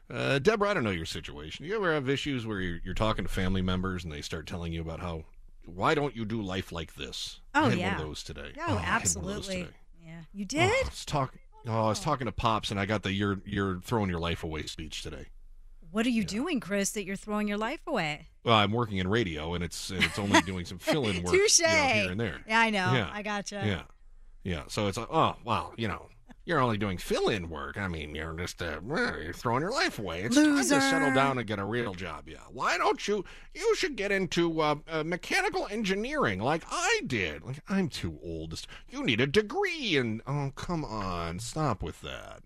Uh, 0.10 0.40
Deborah, 0.40 0.72
I 0.72 0.74
don't 0.74 0.84
know 0.84 0.90
your 0.90 1.06
situation. 1.06 1.64
You 1.64 1.76
ever 1.76 1.94
have 1.94 2.10
issues 2.10 2.44
where 2.44 2.60
you're, 2.60 2.80
you're, 2.84 2.96
talking 2.96 3.24
to 3.24 3.30
family 3.30 3.62
members 3.62 4.04
and 4.04 4.12
they 4.12 4.22
start 4.22 4.48
telling 4.48 4.74
you 4.74 4.82
about 4.82 5.00
how, 5.00 5.26
why 5.66 5.94
don't 5.94 6.16
you 6.16 6.26
do 6.26 6.42
life 6.42 6.72
like 6.72 6.96
this? 6.96 7.40
Oh, 7.54 7.70
yeah. 7.70 7.94
one 7.94 8.02
of 8.02 8.08
those 8.08 8.24
today. 8.24 8.54
Oh, 8.62 8.64
oh 8.68 8.82
absolutely. 8.84 9.68
Yeah, 10.04 10.22
you 10.34 10.46
did. 10.46 10.72
Oh, 10.72 10.86
I 10.86 10.90
was 10.90 11.06
talking. 11.06 11.40
Oh, 11.68 11.86
I 11.86 11.90
was 11.90 12.00
talking 12.00 12.26
to 12.26 12.32
pops, 12.32 12.72
and 12.72 12.80
I 12.80 12.88
got 12.88 13.04
the 13.04 13.14
"you're 13.14 13.40
you're 13.46 13.80
throwing 13.82 14.10
your 14.10 14.20
life 14.20 14.44
away" 14.44 14.64
speech 14.64 15.04
today. 15.04 15.28
What 15.92 16.06
are 16.06 16.10
you 16.10 16.24
doing, 16.24 16.60
Chris? 16.60 16.92
That 16.92 17.04
you're 17.04 17.16
throwing 17.16 17.48
your 17.48 17.58
life 17.58 17.82
away? 17.86 18.28
Well, 18.44 18.56
I'm 18.56 18.72
working 18.72 18.98
in 18.98 19.08
radio, 19.08 19.54
and 19.54 19.64
it's 19.64 19.90
and 19.90 20.04
it's 20.04 20.18
only 20.18 20.42
doing 20.42 20.66
some 20.66 20.80
fill-in 20.80 21.24
work 21.24 21.34
you 21.34 21.48
know, 21.62 21.70
here 21.70 22.12
and 22.12 22.20
there. 22.20 22.40
Yeah, 22.48 22.60
I 22.60 22.70
know. 22.70 22.94
Yeah. 22.94 23.10
I 23.12 23.22
gotcha. 23.22 23.62
Yeah, 23.66 23.82
yeah. 24.44 24.64
So 24.68 24.88
it's 24.88 24.98
like, 24.98 25.10
oh, 25.12 25.36
well, 25.44 25.74
you 25.78 25.88
know, 25.88 26.08
you're 26.46 26.60
only 26.60 26.78
doing 26.78 26.98
fill-in 26.98 27.50
work. 27.50 27.78
I 27.78 27.88
mean, 27.88 28.16
you're 28.16 28.34
just 28.34 28.62
uh, 28.62 28.80
you're 28.84 29.34
throwing 29.34 29.62
your 29.62 29.72
life 29.72 30.00
away. 30.00 30.24
It's 30.24 30.36
time 30.36 30.56
Loser. 30.56 30.76
to 30.76 30.82
settle 30.82 31.14
down 31.14 31.38
and 31.38 31.46
get 31.46 31.60
a 31.60 31.66
real 31.66 31.94
job. 31.94 32.28
Yeah. 32.28 32.38
Why 32.50 32.78
don't 32.78 33.06
you? 33.08 33.26
You 33.54 33.76
should 33.76 33.96
get 33.98 34.12
into 34.12 34.62
uh, 34.62 34.76
uh, 34.88 35.04
mechanical 35.04 35.68
engineering 35.70 36.40
like 36.40 36.64
I 36.72 37.02
did. 37.06 37.44
Like 37.44 37.62
I'm 37.68 37.90
too 37.90 38.18
old. 38.24 38.60
You 38.90 39.04
need 39.04 39.20
a 39.20 39.28
degree, 39.28 39.98
and 39.98 40.22
oh, 40.26 40.52
come 40.56 40.86
on, 40.86 41.40
stop 41.40 41.84
with 41.84 42.02
that. 42.02 42.44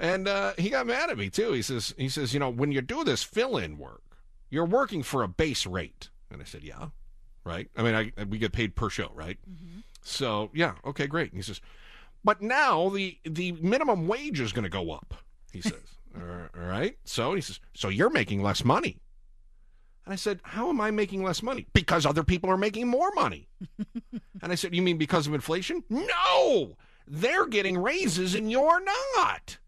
And 0.00 0.26
uh, 0.26 0.54
he 0.56 0.70
got 0.70 0.86
mad 0.86 1.10
at 1.10 1.18
me 1.18 1.28
too. 1.28 1.52
He 1.52 1.60
says, 1.60 1.94
he 1.98 2.08
says, 2.08 2.32
you 2.32 2.40
know, 2.40 2.48
when 2.48 2.72
you 2.72 2.80
do 2.80 3.04
this 3.04 3.22
fill-in 3.22 3.76
work, 3.76 4.02
you're 4.48 4.64
working 4.64 5.02
for 5.02 5.22
a 5.22 5.28
base 5.28 5.66
rate. 5.66 6.08
And 6.30 6.40
I 6.40 6.46
said, 6.46 6.64
yeah, 6.64 6.88
right. 7.44 7.68
I 7.76 7.82
mean, 7.82 7.94
I, 7.94 8.24
we 8.24 8.38
get 8.38 8.52
paid 8.52 8.74
per 8.74 8.88
show, 8.88 9.10
right? 9.14 9.36
So 10.02 10.50
yeah, 10.54 10.72
okay, 10.86 11.06
great. 11.06 11.32
And 11.32 11.38
he 11.38 11.42
says, 11.42 11.60
but 12.24 12.40
now 12.40 12.88
the 12.88 13.18
the 13.24 13.52
minimum 13.52 14.08
wage 14.08 14.40
is 14.40 14.52
going 14.52 14.62
to 14.62 14.70
go 14.70 14.90
up. 14.90 15.14
He 15.52 15.60
says, 15.60 15.74
all 16.16 16.48
right. 16.54 16.96
So 17.04 17.34
he 17.34 17.42
says, 17.42 17.60
so 17.74 17.90
you're 17.90 18.10
making 18.10 18.42
less 18.42 18.64
money. 18.64 19.02
And 20.06 20.14
I 20.14 20.16
said, 20.16 20.40
how 20.42 20.70
am 20.70 20.80
I 20.80 20.90
making 20.90 21.22
less 21.22 21.42
money? 21.42 21.66
Because 21.74 22.06
other 22.06 22.24
people 22.24 22.48
are 22.48 22.56
making 22.56 22.88
more 22.88 23.10
money. 23.14 23.48
and 24.42 24.50
I 24.50 24.54
said, 24.54 24.74
you 24.74 24.80
mean 24.80 24.96
because 24.96 25.26
of 25.26 25.34
inflation? 25.34 25.84
No, 25.90 26.76
they're 27.06 27.46
getting 27.46 27.76
raises 27.76 28.34
and 28.34 28.50
you're 28.50 28.82
not. 29.16 29.58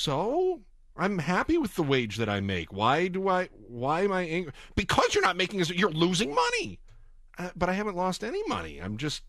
So 0.00 0.62
I'm 0.96 1.18
happy 1.18 1.58
with 1.58 1.74
the 1.74 1.82
wage 1.82 2.16
that 2.16 2.28
I 2.30 2.40
make. 2.40 2.72
Why 2.72 3.08
do 3.08 3.28
I? 3.28 3.50
Why 3.68 4.00
am 4.00 4.12
I 4.12 4.22
angry? 4.22 4.54
Because 4.74 5.14
you're 5.14 5.22
not 5.22 5.36
making 5.36 5.60
as 5.60 5.68
you're 5.68 5.90
losing 5.90 6.34
money. 6.34 6.78
Uh, 7.38 7.50
but 7.54 7.68
I 7.68 7.74
haven't 7.74 7.96
lost 7.96 8.24
any 8.24 8.42
money. 8.48 8.78
I'm 8.78 8.96
just. 8.96 9.22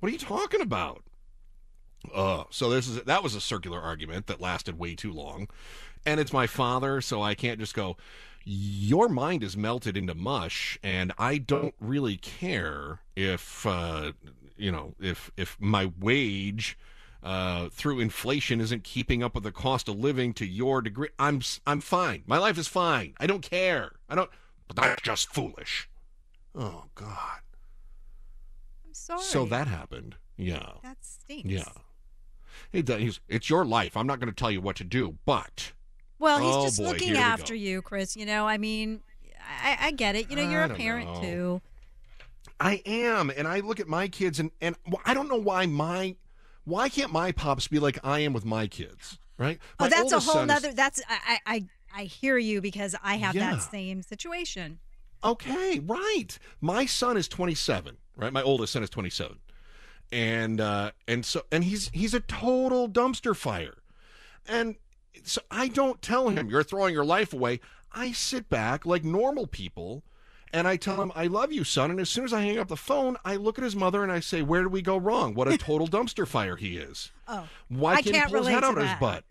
What 0.00 0.08
are 0.08 0.12
you 0.12 0.18
talking 0.18 0.62
about? 0.62 1.02
Uh, 2.14 2.44
so 2.48 2.70
this 2.70 2.88
is 2.88 3.02
that 3.02 3.22
was 3.22 3.34
a 3.34 3.40
circular 3.40 3.78
argument 3.78 4.26
that 4.28 4.40
lasted 4.40 4.78
way 4.78 4.94
too 4.94 5.12
long, 5.12 5.46
and 6.06 6.18
it's 6.18 6.32
my 6.32 6.46
father, 6.46 7.02
so 7.02 7.20
I 7.20 7.34
can't 7.34 7.60
just 7.60 7.74
go. 7.74 7.98
Your 8.44 9.10
mind 9.10 9.44
is 9.44 9.58
melted 9.58 9.94
into 9.94 10.14
mush, 10.14 10.78
and 10.82 11.12
I 11.18 11.36
don't 11.36 11.74
really 11.80 12.16
care 12.16 13.00
if 13.14 13.66
uh, 13.66 14.12
you 14.56 14.72
know 14.72 14.94
if 14.98 15.30
if 15.36 15.58
my 15.60 15.92
wage 16.00 16.78
uh, 17.24 17.70
through 17.70 17.98
inflation 18.00 18.60
isn't 18.60 18.84
keeping 18.84 19.22
up 19.22 19.34
with 19.34 19.42
the 19.44 19.50
cost 19.50 19.88
of 19.88 19.98
living 19.98 20.34
to 20.34 20.46
your 20.46 20.82
degree. 20.82 21.08
I'm 21.18 21.40
I'm 21.66 21.80
fine. 21.80 22.22
My 22.26 22.38
life 22.38 22.58
is 22.58 22.68
fine. 22.68 23.14
I 23.18 23.26
don't 23.26 23.40
care. 23.42 23.92
I 24.08 24.14
don't. 24.14 24.30
But 24.68 24.76
that's 24.76 25.02
just 25.02 25.32
foolish. 25.32 25.88
Oh 26.54 26.84
God. 26.94 27.40
I'm 28.86 28.92
sorry. 28.94 29.22
So 29.22 29.46
that 29.46 29.66
happened. 29.66 30.16
Yeah. 30.36 30.68
That 30.82 30.98
stinks. 31.00 31.48
Yeah. 31.50 31.64
It 32.72 32.86
does. 32.86 33.20
It's 33.28 33.48
your 33.48 33.64
life. 33.64 33.96
I'm 33.96 34.06
not 34.06 34.20
going 34.20 34.28
to 34.32 34.34
tell 34.34 34.50
you 34.50 34.60
what 34.60 34.76
to 34.76 34.84
do, 34.84 35.16
but. 35.24 35.72
Well, 36.18 36.38
he's 36.38 36.54
Oh, 36.54 36.64
just 36.64 36.78
boy, 36.78 36.90
looking 36.90 37.16
after 37.16 37.54
you, 37.54 37.82
Chris. 37.82 38.16
You 38.16 38.26
know, 38.26 38.46
I 38.46 38.58
mean, 38.58 39.00
I, 39.62 39.76
I 39.80 39.90
get 39.92 40.14
it. 40.14 40.30
You 40.30 40.36
know, 40.36 40.48
you're 40.48 40.62
I 40.62 40.66
a 40.66 40.74
parent 40.74 41.12
know. 41.14 41.20
too. 41.20 41.60
I 42.60 42.82
am, 42.86 43.30
and 43.36 43.48
I 43.48 43.60
look 43.60 43.80
at 43.80 43.88
my 43.88 44.08
kids, 44.08 44.38
and 44.38 44.50
and 44.60 44.76
I 45.04 45.14
don't 45.14 45.28
know 45.28 45.40
why 45.40 45.66
my 45.66 46.14
why 46.64 46.88
can't 46.88 47.12
my 47.12 47.32
pops 47.32 47.68
be 47.68 47.78
like 47.78 47.98
I 48.04 48.20
am 48.20 48.32
with 48.32 48.44
my 48.44 48.66
kids, 48.66 49.18
right? 49.38 49.58
Oh, 49.78 49.84
My 49.84 49.88
that's 49.88 50.12
a 50.12 50.20
whole 50.20 50.34
son 50.46 50.50
is- 50.50 50.74
That's 50.74 51.00
I, 51.08 51.38
I 51.46 51.54
I 51.54 51.64
I 51.96 52.04
hear 52.04 52.36
you 52.38 52.60
because 52.60 52.94
I 53.02 53.16
have 53.16 53.34
Yeah. 53.34 53.52
that 53.52 53.62
same 53.62 54.02
situation. 54.02 54.78
Okay, 55.22 55.78
right. 55.78 56.38
My 56.60 56.84
son 56.86 57.16
is 57.16 57.28
27, 57.28 57.96
right? 58.16 58.32
My 58.32 58.42
oldest 58.42 58.72
son 58.74 58.82
is 58.82 58.90
27. 58.90 59.38
And 60.12 60.60
uh 60.60 60.90
and 61.08 61.24
so 61.24 61.42
and 61.50 61.64
he's 61.64 61.88
he's 61.94 62.14
a 62.14 62.20
total 62.20 62.88
dumpster 62.88 63.34
fire. 63.36 63.78
And 64.46 64.76
so 65.22 65.40
I 65.50 65.68
don't 65.68 66.02
tell 66.02 66.28
him 66.28 66.48
you're 66.50 66.62
throwing 66.62 66.92
your 66.94 67.04
life 67.04 67.32
away. 67.32 67.60
I 67.92 68.12
sit 68.12 68.48
back 68.48 68.84
like 68.84 69.04
normal 69.04 69.46
people 69.46 70.02
and 70.54 70.66
I 70.66 70.76
tell 70.76 71.02
him 71.02 71.12
I 71.14 71.26
love 71.26 71.52
you, 71.52 71.64
son. 71.64 71.90
And 71.90 72.00
as 72.00 72.08
soon 72.08 72.24
as 72.24 72.32
I 72.32 72.40
hang 72.40 72.58
up 72.58 72.68
the 72.68 72.76
phone, 72.76 73.16
I 73.24 73.36
look 73.36 73.58
at 73.58 73.64
his 73.64 73.76
mother 73.76 74.02
and 74.02 74.10
I 74.10 74.20
say, 74.20 74.40
"Where 74.40 74.62
did 74.62 74.72
we 74.72 74.80
go 74.80 74.96
wrong? 74.96 75.34
What 75.34 75.48
a 75.48 75.58
total 75.58 75.86
dumpster 75.88 76.26
fire 76.26 76.56
he 76.56 76.78
is." 76.78 77.10
Oh, 77.28 77.46
Why 77.68 77.94
I 77.94 78.02
can't, 78.02 78.14
can't 78.16 78.28
he 78.28 78.34
pull 78.34 78.44
his 78.44 78.54
head 78.54 78.64
out 78.64 78.78
of 78.78 78.84
his 78.84 78.98
butt? 79.00 79.24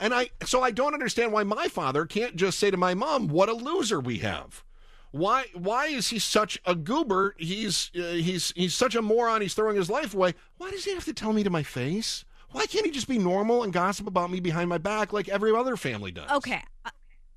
And 0.00 0.14
I 0.14 0.30
so 0.46 0.62
I 0.62 0.70
don't 0.70 0.94
understand 0.94 1.32
why 1.32 1.42
my 1.44 1.68
father 1.68 2.06
can't 2.06 2.36
just 2.36 2.58
say 2.58 2.70
to 2.70 2.76
my 2.78 2.94
mom, 2.94 3.28
"What 3.28 3.48
a 3.50 3.52
loser 3.52 4.00
we 4.00 4.18
have." 4.20 4.64
Why 5.12 5.46
why 5.54 5.86
is 5.88 6.08
he 6.10 6.18
such 6.20 6.58
a 6.64 6.74
goober? 6.76 7.34
He's 7.36 7.90
uh, 7.98 8.12
he's 8.12 8.52
he's 8.56 8.74
such 8.74 8.94
a 8.94 9.02
moron. 9.02 9.42
He's 9.42 9.54
throwing 9.54 9.76
his 9.76 9.90
life 9.90 10.14
away. 10.14 10.34
Why 10.56 10.70
does 10.70 10.84
he 10.84 10.94
have 10.94 11.04
to 11.06 11.12
tell 11.12 11.32
me 11.32 11.42
to 11.42 11.50
my 11.50 11.64
face? 11.64 12.24
Why 12.52 12.66
can't 12.66 12.86
he 12.86 12.92
just 12.92 13.08
be 13.08 13.18
normal 13.18 13.62
and 13.62 13.72
gossip 13.72 14.06
about 14.06 14.30
me 14.30 14.40
behind 14.40 14.68
my 14.68 14.78
back 14.78 15.12
like 15.12 15.28
every 15.28 15.54
other 15.54 15.76
family 15.76 16.12
does? 16.12 16.30
Okay, 16.30 16.62
I- 16.84 16.90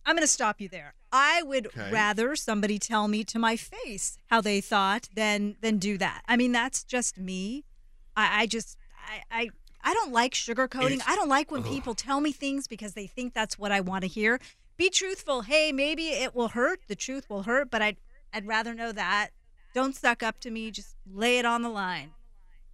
I'm 0.05 0.15
going 0.15 0.23
to 0.23 0.27
stop 0.27 0.59
you 0.59 0.67
there. 0.69 0.93
I 1.11 1.43
would 1.43 1.67
Okay. 1.67 1.89
rather 1.91 2.35
somebody 2.35 2.77
tell 2.79 3.07
me 3.07 3.23
to 3.25 3.39
my 3.39 3.55
face 3.55 4.17
how 4.27 4.41
they 4.41 4.61
thought 4.61 5.09
than 5.15 5.55
than 5.61 5.77
do 5.77 5.97
that. 5.97 6.23
I 6.27 6.35
mean, 6.37 6.51
that's 6.51 6.83
just 6.83 7.17
me. 7.17 7.63
I, 8.15 8.41
I 8.41 8.45
just 8.47 8.77
I, 8.97 9.21
I 9.43 9.49
I 9.85 9.93
don't 9.93 10.11
like 10.11 10.33
sugarcoating. 10.33 11.01
I 11.07 11.15
don't 11.15 11.29
like 11.29 11.51
when 11.51 11.63
people 11.63 11.93
tell 11.93 12.21
me 12.21 12.31
things 12.31 12.67
because 12.67 12.93
they 12.93 13.05
think 13.07 13.33
that's 13.33 13.59
what 13.59 13.71
I 13.71 13.81
want 13.81 14.03
to 14.03 14.07
hear. 14.07 14.39
Be 14.77 14.89
truthful. 14.89 15.41
Hey, 15.41 15.71
maybe 15.71 16.07
it 16.09 16.33
will 16.35 16.49
hurt. 16.49 16.79
The 16.87 16.95
truth 16.95 17.29
will 17.29 17.43
hurt, 17.43 17.69
but 17.69 17.81
I'd 17.81 17.97
I'd 18.33 18.47
rather 18.47 18.73
know 18.73 18.91
that. 18.91 19.29
Don't 19.75 19.95
suck 19.95 20.23
up 20.23 20.39
to 20.41 20.51
me. 20.51 20.71
Just 20.71 20.95
lay 21.11 21.37
it 21.39 21.45
on 21.45 21.61
the 21.61 21.69
line. 21.69 22.11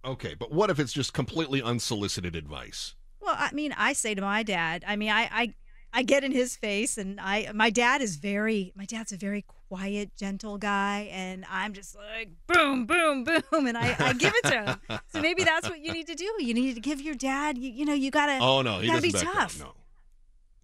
Okay, 0.04 0.34
but 0.34 0.50
what 0.50 0.70
if 0.70 0.78
it's 0.78 0.92
just 0.92 1.12
completely 1.12 1.60
unsolicited 1.62 2.34
advice? 2.34 2.94
Well, 3.20 3.34
I 3.38 3.52
mean, 3.52 3.74
I 3.76 3.92
say 3.92 4.14
to 4.14 4.22
my 4.22 4.42
dad, 4.42 4.82
I 4.86 4.96
mean, 4.96 5.10
I, 5.10 5.28
I, 5.30 5.54
I 5.92 6.02
get 6.02 6.22
in 6.24 6.32
his 6.32 6.56
face, 6.56 6.98
and 6.98 7.20
I, 7.20 7.50
my 7.54 7.70
dad 7.70 8.00
is 8.00 8.16
very, 8.16 8.72
my 8.76 8.84
dad's 8.84 9.12
a 9.12 9.16
very 9.16 9.44
quiet, 9.68 10.16
gentle 10.16 10.56
guy, 10.56 11.08
and 11.12 11.44
I'm 11.50 11.72
just 11.72 11.96
like, 11.96 12.30
boom, 12.46 12.86
boom, 12.86 13.24
boom, 13.50 13.66
and 13.66 13.76
I, 13.76 13.96
I 13.98 14.12
give 14.12 14.32
it 14.36 14.44
to 14.48 14.62
him. 14.88 15.00
So 15.12 15.20
maybe 15.20 15.42
that's 15.44 15.68
what 15.68 15.80
you 15.80 15.92
need 15.92 16.06
to 16.06 16.14
do. 16.14 16.32
You 16.38 16.54
need 16.54 16.74
to 16.74 16.80
give 16.80 17.00
your 17.00 17.14
dad, 17.14 17.58
you, 17.58 17.70
you 17.70 17.84
know, 17.84 17.94
you 17.94 18.10
gotta, 18.10 18.38
Oh 18.40 18.62
no, 18.62 18.78
he 18.78 18.86
gotta 18.88 19.02
be 19.02 19.10
tough. 19.12 19.58
down. 19.58 19.68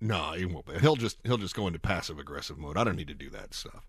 No, 0.01 0.17
no, 0.17 0.33
he 0.33 0.45
won't. 0.45 0.67
Be. 0.67 0.79
He'll 0.79 0.97
just 0.97 1.19
he'll 1.25 1.39
just 1.39 1.55
go 1.55 1.67
into 1.67 1.79
passive 1.79 2.19
aggressive 2.19 2.59
mode. 2.59 2.77
I 2.77 2.85
don't 2.85 2.97
need 2.97 3.09
to 3.09 3.15
do 3.15 3.31
that 3.31 3.55
stuff. 3.55 3.87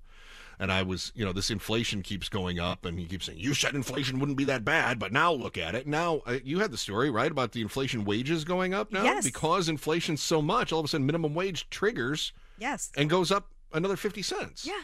And 0.60 0.72
I 0.72 0.82
was, 0.82 1.12
you 1.14 1.24
know, 1.24 1.32
this 1.34 1.52
inflation 1.52 2.02
keeps 2.02 2.30
going 2.30 2.60
up, 2.60 2.84
and 2.84 2.98
he 2.98 3.06
keeps 3.06 3.28
saying, 3.28 3.38
"You 3.38 3.54
said 3.54 3.76
inflation 3.76 4.18
wouldn't 4.20 4.38
be 4.40 4.44
that 4.46 4.66
bad, 4.66 4.98
but 4.98 5.14
now 5.14 5.32
look 5.32 5.56
at 5.58 5.76
it. 5.76 5.86
Now 5.86 6.22
uh, 6.26 6.40
you 6.44 6.60
had 6.60 6.72
the 6.72 6.78
story 6.78 7.12
right 7.12 7.32
about 7.32 7.52
the 7.52 7.62
inflation 7.62 8.06
wages 8.06 8.44
going 8.44 8.74
up 8.74 8.92
now 8.92 9.04
Yes. 9.04 9.24
because 9.24 9.70
inflation's 9.70 10.22
so 10.24 10.42
much. 10.42 10.72
All 10.74 10.80
of 10.80 10.86
a 10.86 10.88
sudden, 10.88 11.06
minimum 11.06 11.36
wage 11.36 11.70
triggers 11.70 12.34
Yes. 12.58 12.92
and 12.98 13.08
goes 13.08 13.32
up 13.32 13.52
another 13.72 13.96
fifty 13.96 14.24
cents. 14.24 14.66
Yeah. 14.66 14.82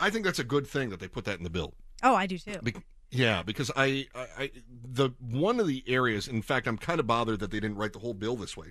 I 0.00 0.08
think 0.10 0.24
that's 0.24 0.38
a 0.38 0.44
good 0.44 0.66
thing 0.66 0.88
that 0.90 1.00
they 1.00 1.08
put 1.08 1.24
that 1.26 1.36
in 1.38 1.44
the 1.44 1.50
bill. 1.50 1.74
Oh, 2.02 2.14
I 2.14 2.26
do 2.26 2.38
too. 2.38 2.58
Be- 2.62 2.74
yeah, 3.10 3.42
because 3.42 3.70
I, 3.76 4.08
I, 4.14 4.26
I, 4.38 4.50
the 4.82 5.10
one 5.20 5.60
of 5.60 5.66
the 5.68 5.84
areas, 5.86 6.26
in 6.26 6.42
fact, 6.42 6.66
I'm 6.66 6.78
kind 6.78 6.98
of 6.98 7.06
bothered 7.06 7.38
that 7.40 7.50
they 7.52 7.60
didn't 7.60 7.76
write 7.76 7.92
the 7.92 8.00
whole 8.00 8.14
bill 8.14 8.36
this 8.36 8.56
way. 8.56 8.68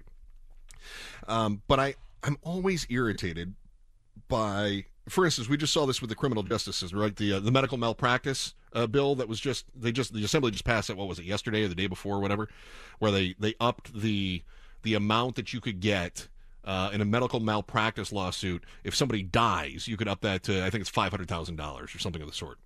Um, 1.27 1.61
but 1.67 1.79
I, 1.79 1.95
I'm 2.23 2.37
always 2.41 2.85
irritated 2.89 3.53
by, 4.27 4.85
for 5.09 5.25
instance, 5.25 5.49
we 5.49 5.57
just 5.57 5.73
saw 5.73 5.85
this 5.85 6.01
with 6.01 6.09
the 6.09 6.15
criminal 6.15 6.43
justice 6.43 6.77
system, 6.77 6.99
right? 6.99 7.15
The 7.15 7.33
uh, 7.33 7.39
the 7.39 7.51
medical 7.51 7.77
malpractice 7.77 8.53
uh, 8.73 8.87
bill 8.87 9.15
that 9.15 9.27
was 9.27 9.39
just 9.39 9.65
they 9.75 9.91
just 9.91 10.13
the 10.13 10.23
assembly 10.23 10.51
just 10.51 10.65
passed 10.65 10.89
it. 10.89 10.97
What 10.97 11.07
was 11.07 11.19
it 11.19 11.25
yesterday 11.25 11.63
or 11.63 11.67
the 11.67 11.75
day 11.75 11.87
before, 11.87 12.17
or 12.17 12.19
whatever, 12.19 12.49
where 12.99 13.11
they 13.11 13.35
they 13.39 13.55
upped 13.59 13.93
the 13.93 14.43
the 14.83 14.93
amount 14.93 15.35
that 15.35 15.53
you 15.53 15.61
could 15.61 15.79
get. 15.79 16.27
Uh, 16.65 16.89
in 16.93 17.01
a 17.01 17.05
medical 17.05 17.41
malpractice 17.41 18.13
lawsuit, 18.13 18.63
if 18.85 18.95
somebody 18.95 19.21
dies, 19.21 19.85
you 19.85 19.97
could 19.97 20.07
up 20.07 20.21
that 20.21 20.43
to 20.43 20.63
I 20.63 20.69
think 20.69 20.79
it's 20.79 20.89
five 20.89 21.11
hundred 21.11 21.27
thousand 21.27 21.57
dollars 21.57 21.93
or 21.93 21.99
something 21.99 22.21
of 22.21 22.27
the 22.29 22.33
sort. 22.33 22.57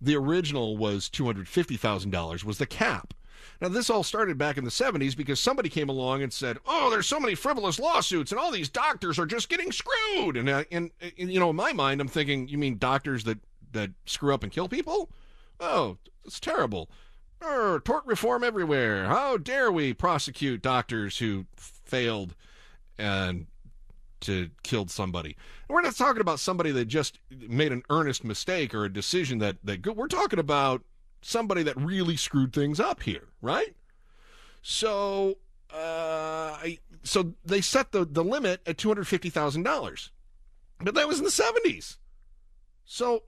The 0.00 0.16
original 0.16 0.76
was 0.76 1.08
$250,000 1.08 2.44
was 2.44 2.58
the 2.58 2.66
cap. 2.66 3.14
Now, 3.60 3.68
this 3.68 3.90
all 3.90 4.02
started 4.02 4.38
back 4.38 4.56
in 4.56 4.64
the 4.64 4.70
70s 4.70 5.16
because 5.16 5.40
somebody 5.40 5.68
came 5.68 5.88
along 5.88 6.22
and 6.22 6.32
said, 6.32 6.58
"Oh, 6.66 6.90
there's 6.90 7.06
so 7.06 7.20
many 7.20 7.34
frivolous 7.34 7.78
lawsuits, 7.78 8.32
and 8.32 8.40
all 8.40 8.50
these 8.50 8.68
doctors 8.68 9.18
are 9.18 9.26
just 9.26 9.48
getting 9.48 9.72
screwed." 9.72 10.36
And, 10.36 10.48
uh, 10.48 10.64
and, 10.70 10.90
and 11.00 11.30
you 11.30 11.40
know, 11.40 11.50
in 11.50 11.56
my 11.56 11.72
mind, 11.72 12.00
I'm 12.00 12.08
thinking, 12.08 12.48
you 12.48 12.58
mean 12.58 12.78
doctors 12.78 13.24
that 13.24 13.38
that 13.72 13.90
screw 14.06 14.34
up 14.34 14.42
and 14.42 14.52
kill 14.52 14.68
people? 14.68 15.10
Oh, 15.60 15.98
it's 16.24 16.40
terrible. 16.40 16.90
Er, 17.42 17.80
tort 17.84 18.06
reform 18.06 18.42
everywhere. 18.42 19.06
How 19.06 19.36
dare 19.36 19.70
we 19.70 19.92
prosecute 19.92 20.62
doctors 20.62 21.18
who 21.18 21.46
failed 21.56 22.34
and 22.98 23.46
to 24.20 24.50
killed 24.62 24.90
somebody? 24.90 25.36
We're 25.68 25.82
not 25.82 25.96
talking 25.96 26.20
about 26.22 26.40
somebody 26.40 26.70
that 26.72 26.86
just 26.86 27.18
made 27.30 27.72
an 27.72 27.82
earnest 27.90 28.24
mistake 28.24 28.74
or 28.74 28.84
a 28.84 28.92
decision 28.92 29.38
that 29.38 29.56
that 29.64 29.82
good. 29.82 29.96
We're 29.96 30.08
talking 30.08 30.38
about 30.38 30.82
somebody 31.26 31.62
that 31.64 31.76
really 31.76 32.16
screwed 32.16 32.52
things 32.52 32.78
up 32.78 33.02
here, 33.02 33.28
right? 33.42 33.74
So, 34.62 35.38
uh, 35.72 36.56
I, 36.62 36.78
so 37.02 37.34
they 37.44 37.60
set 37.60 37.92
the, 37.92 38.04
the 38.04 38.24
limit 38.24 38.60
at 38.66 38.78
two 38.78 38.88
hundred 38.88 39.06
fifty 39.06 39.30
thousand 39.30 39.64
dollars, 39.64 40.10
but 40.80 40.94
that 40.94 41.08
was 41.08 41.18
in 41.18 41.24
the 41.24 41.30
seventies. 41.30 41.98
So, 42.84 43.24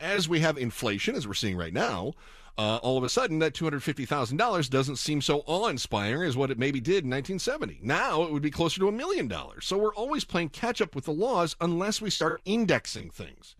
as 0.00 0.28
we 0.28 0.40
have 0.40 0.58
inflation, 0.58 1.14
as 1.14 1.26
we're 1.26 1.34
seeing 1.34 1.56
right 1.56 1.72
now, 1.72 2.12
uh, 2.58 2.76
all 2.82 2.98
of 2.98 3.04
a 3.04 3.08
sudden 3.08 3.38
that 3.38 3.54
two 3.54 3.64
hundred 3.64 3.82
fifty 3.82 4.04
thousand 4.04 4.36
dollars 4.36 4.68
doesn't 4.68 4.96
seem 4.96 5.22
so 5.22 5.42
awe-inspiring 5.46 6.28
as 6.28 6.36
what 6.36 6.50
it 6.50 6.58
maybe 6.58 6.80
did 6.80 7.04
in 7.04 7.10
nineteen 7.10 7.38
seventy. 7.38 7.78
Now 7.82 8.22
it 8.22 8.32
would 8.32 8.42
be 8.42 8.50
closer 8.50 8.78
to 8.80 8.88
a 8.88 8.92
million 8.92 9.28
dollars. 9.28 9.64
So 9.66 9.78
we're 9.78 9.94
always 9.94 10.24
playing 10.24 10.50
catch 10.50 10.82
up 10.82 10.94
with 10.94 11.06
the 11.06 11.12
laws 11.12 11.56
unless 11.60 12.02
we 12.02 12.10
start 12.10 12.42
indexing 12.44 13.10
things. 13.10 13.56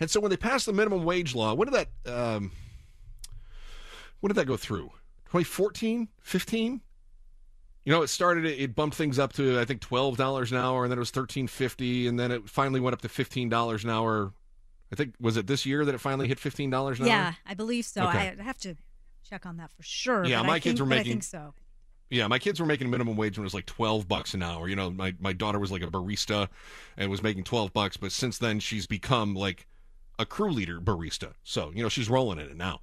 And 0.00 0.08
so 0.08 0.20
when 0.20 0.30
they 0.30 0.36
passed 0.36 0.66
the 0.66 0.72
minimum 0.72 1.04
wage 1.04 1.34
law, 1.34 1.54
what 1.54 1.70
did 1.70 1.88
that? 2.04 2.12
Um, 2.12 2.52
when 4.20 4.28
did 4.28 4.34
that 4.36 4.46
go 4.46 4.56
through? 4.56 4.90
2014, 5.26 6.08
15? 6.20 6.80
You 7.84 7.92
know, 7.92 8.02
it 8.02 8.08
started. 8.08 8.44
It 8.46 8.74
bumped 8.74 8.96
things 8.96 9.18
up 9.18 9.32
to 9.34 9.60
I 9.60 9.64
think 9.64 9.80
twelve 9.80 10.16
dollars 10.16 10.50
an 10.50 10.58
hour, 10.58 10.82
and 10.82 10.90
then 10.90 10.98
it 10.98 11.00
was 11.00 11.12
thirteen 11.12 11.46
fifty, 11.46 12.08
and 12.08 12.18
then 12.18 12.32
it 12.32 12.48
finally 12.50 12.80
went 12.80 12.94
up 12.94 13.02
to 13.02 13.08
fifteen 13.08 13.48
dollars 13.48 13.84
an 13.84 13.90
hour. 13.90 14.32
I 14.92 14.96
think 14.96 15.14
was 15.20 15.36
it 15.36 15.46
this 15.46 15.64
year 15.64 15.84
that 15.84 15.94
it 15.94 15.98
finally 15.98 16.26
hit 16.26 16.40
fifteen 16.40 16.68
dollars 16.68 16.98
an 16.98 17.06
yeah, 17.06 17.12
hour? 17.14 17.20
Yeah, 17.22 17.32
I 17.46 17.54
believe 17.54 17.84
so. 17.84 18.08
Okay. 18.08 18.34
I 18.38 18.42
have 18.42 18.58
to 18.58 18.74
check 19.28 19.46
on 19.46 19.56
that 19.58 19.70
for 19.70 19.84
sure. 19.84 20.24
Yeah, 20.24 20.42
my 20.42 20.54
I 20.54 20.58
kids 20.58 20.64
think- 20.64 20.80
were 20.80 20.86
but 20.86 20.94
I 20.94 20.98
making- 20.98 21.12
think 21.12 21.22
so. 21.22 21.54
Yeah, 22.10 22.26
my 22.26 22.40
kids 22.40 22.58
were 22.58 22.66
making 22.66 22.90
minimum 22.90 23.16
wage 23.16 23.36
when 23.38 23.44
it 23.44 23.46
was 23.46 23.54
like 23.54 23.66
twelve 23.66 24.08
bucks 24.08 24.34
an 24.34 24.42
hour. 24.42 24.68
You 24.68 24.74
know, 24.74 24.90
my 24.90 25.14
my 25.20 25.32
daughter 25.32 25.60
was 25.60 25.70
like 25.70 25.82
a 25.82 25.86
barista 25.86 26.48
and 26.96 27.08
was 27.08 27.22
making 27.22 27.44
twelve 27.44 27.72
bucks, 27.72 27.96
but 27.96 28.10
since 28.10 28.36
then 28.38 28.58
she's 28.58 28.88
become 28.88 29.34
like 29.36 29.68
a 30.18 30.26
crew 30.26 30.50
leader 30.50 30.80
barista. 30.80 31.34
So 31.44 31.70
you 31.72 31.84
know 31.84 31.88
she's 31.88 32.10
rolling 32.10 32.40
in 32.40 32.46
it 32.46 32.56
now, 32.56 32.80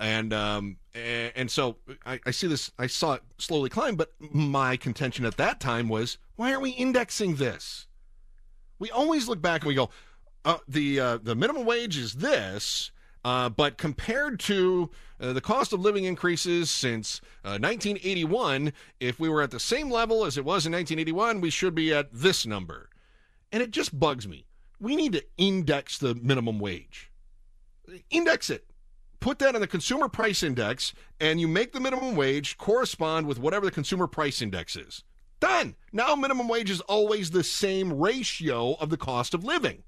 and 0.00 0.32
um 0.32 0.78
and, 0.94 1.50
so 1.50 1.76
I, 2.04 2.18
I 2.26 2.30
see 2.30 2.46
this. 2.46 2.72
I 2.78 2.86
saw 2.86 3.14
it 3.14 3.22
slowly 3.38 3.70
climb, 3.70 3.96
but 3.96 4.12
my 4.18 4.76
contention 4.76 5.24
at 5.24 5.36
that 5.36 5.60
time 5.60 5.88
was, 5.88 6.18
why 6.36 6.50
aren't 6.50 6.62
we 6.62 6.70
indexing 6.70 7.36
this? 7.36 7.86
We 8.78 8.90
always 8.90 9.28
look 9.28 9.40
back 9.40 9.62
and 9.62 9.68
we 9.68 9.74
go, 9.74 9.90
uh, 10.44 10.58
the 10.66 10.98
uh, 10.98 11.18
the 11.22 11.34
minimum 11.34 11.66
wage 11.66 11.96
is 11.98 12.14
this, 12.14 12.90
uh, 13.24 13.50
but 13.50 13.76
compared 13.76 14.40
to 14.40 14.90
uh, 15.20 15.32
the 15.32 15.40
cost 15.40 15.72
of 15.72 15.80
living 15.80 16.04
increases 16.04 16.70
since 16.70 17.20
uh, 17.44 17.60
1981, 17.60 18.72
if 18.98 19.20
we 19.20 19.28
were 19.28 19.42
at 19.42 19.50
the 19.50 19.60
same 19.60 19.90
level 19.90 20.24
as 20.24 20.38
it 20.38 20.44
was 20.44 20.64
in 20.66 20.72
1981, 20.72 21.40
we 21.40 21.50
should 21.50 21.74
be 21.74 21.92
at 21.92 22.08
this 22.12 22.46
number. 22.46 22.88
And 23.52 23.62
it 23.62 23.70
just 23.70 23.98
bugs 23.98 24.26
me. 24.26 24.46
We 24.80 24.96
need 24.96 25.12
to 25.12 25.24
index 25.36 25.98
the 25.98 26.14
minimum 26.14 26.58
wage. 26.58 27.10
Index 28.08 28.48
it. 28.48 28.69
Put 29.20 29.38
that 29.40 29.54
in 29.54 29.60
the 29.60 29.66
consumer 29.66 30.08
price 30.08 30.42
index, 30.42 30.94
and 31.20 31.40
you 31.40 31.46
make 31.46 31.72
the 31.72 31.80
minimum 31.80 32.16
wage 32.16 32.56
correspond 32.56 33.26
with 33.26 33.38
whatever 33.38 33.66
the 33.66 33.72
consumer 33.72 34.06
price 34.06 34.40
index 34.40 34.76
is. 34.76 35.04
Done. 35.40 35.76
Now 35.92 36.14
minimum 36.14 36.48
wage 36.48 36.70
is 36.70 36.80
always 36.82 37.30
the 37.30 37.44
same 37.44 37.98
ratio 37.98 38.74
of 38.74 38.90
the 38.90 38.96
cost 38.96 39.34
of 39.34 39.44
living. 39.44 39.82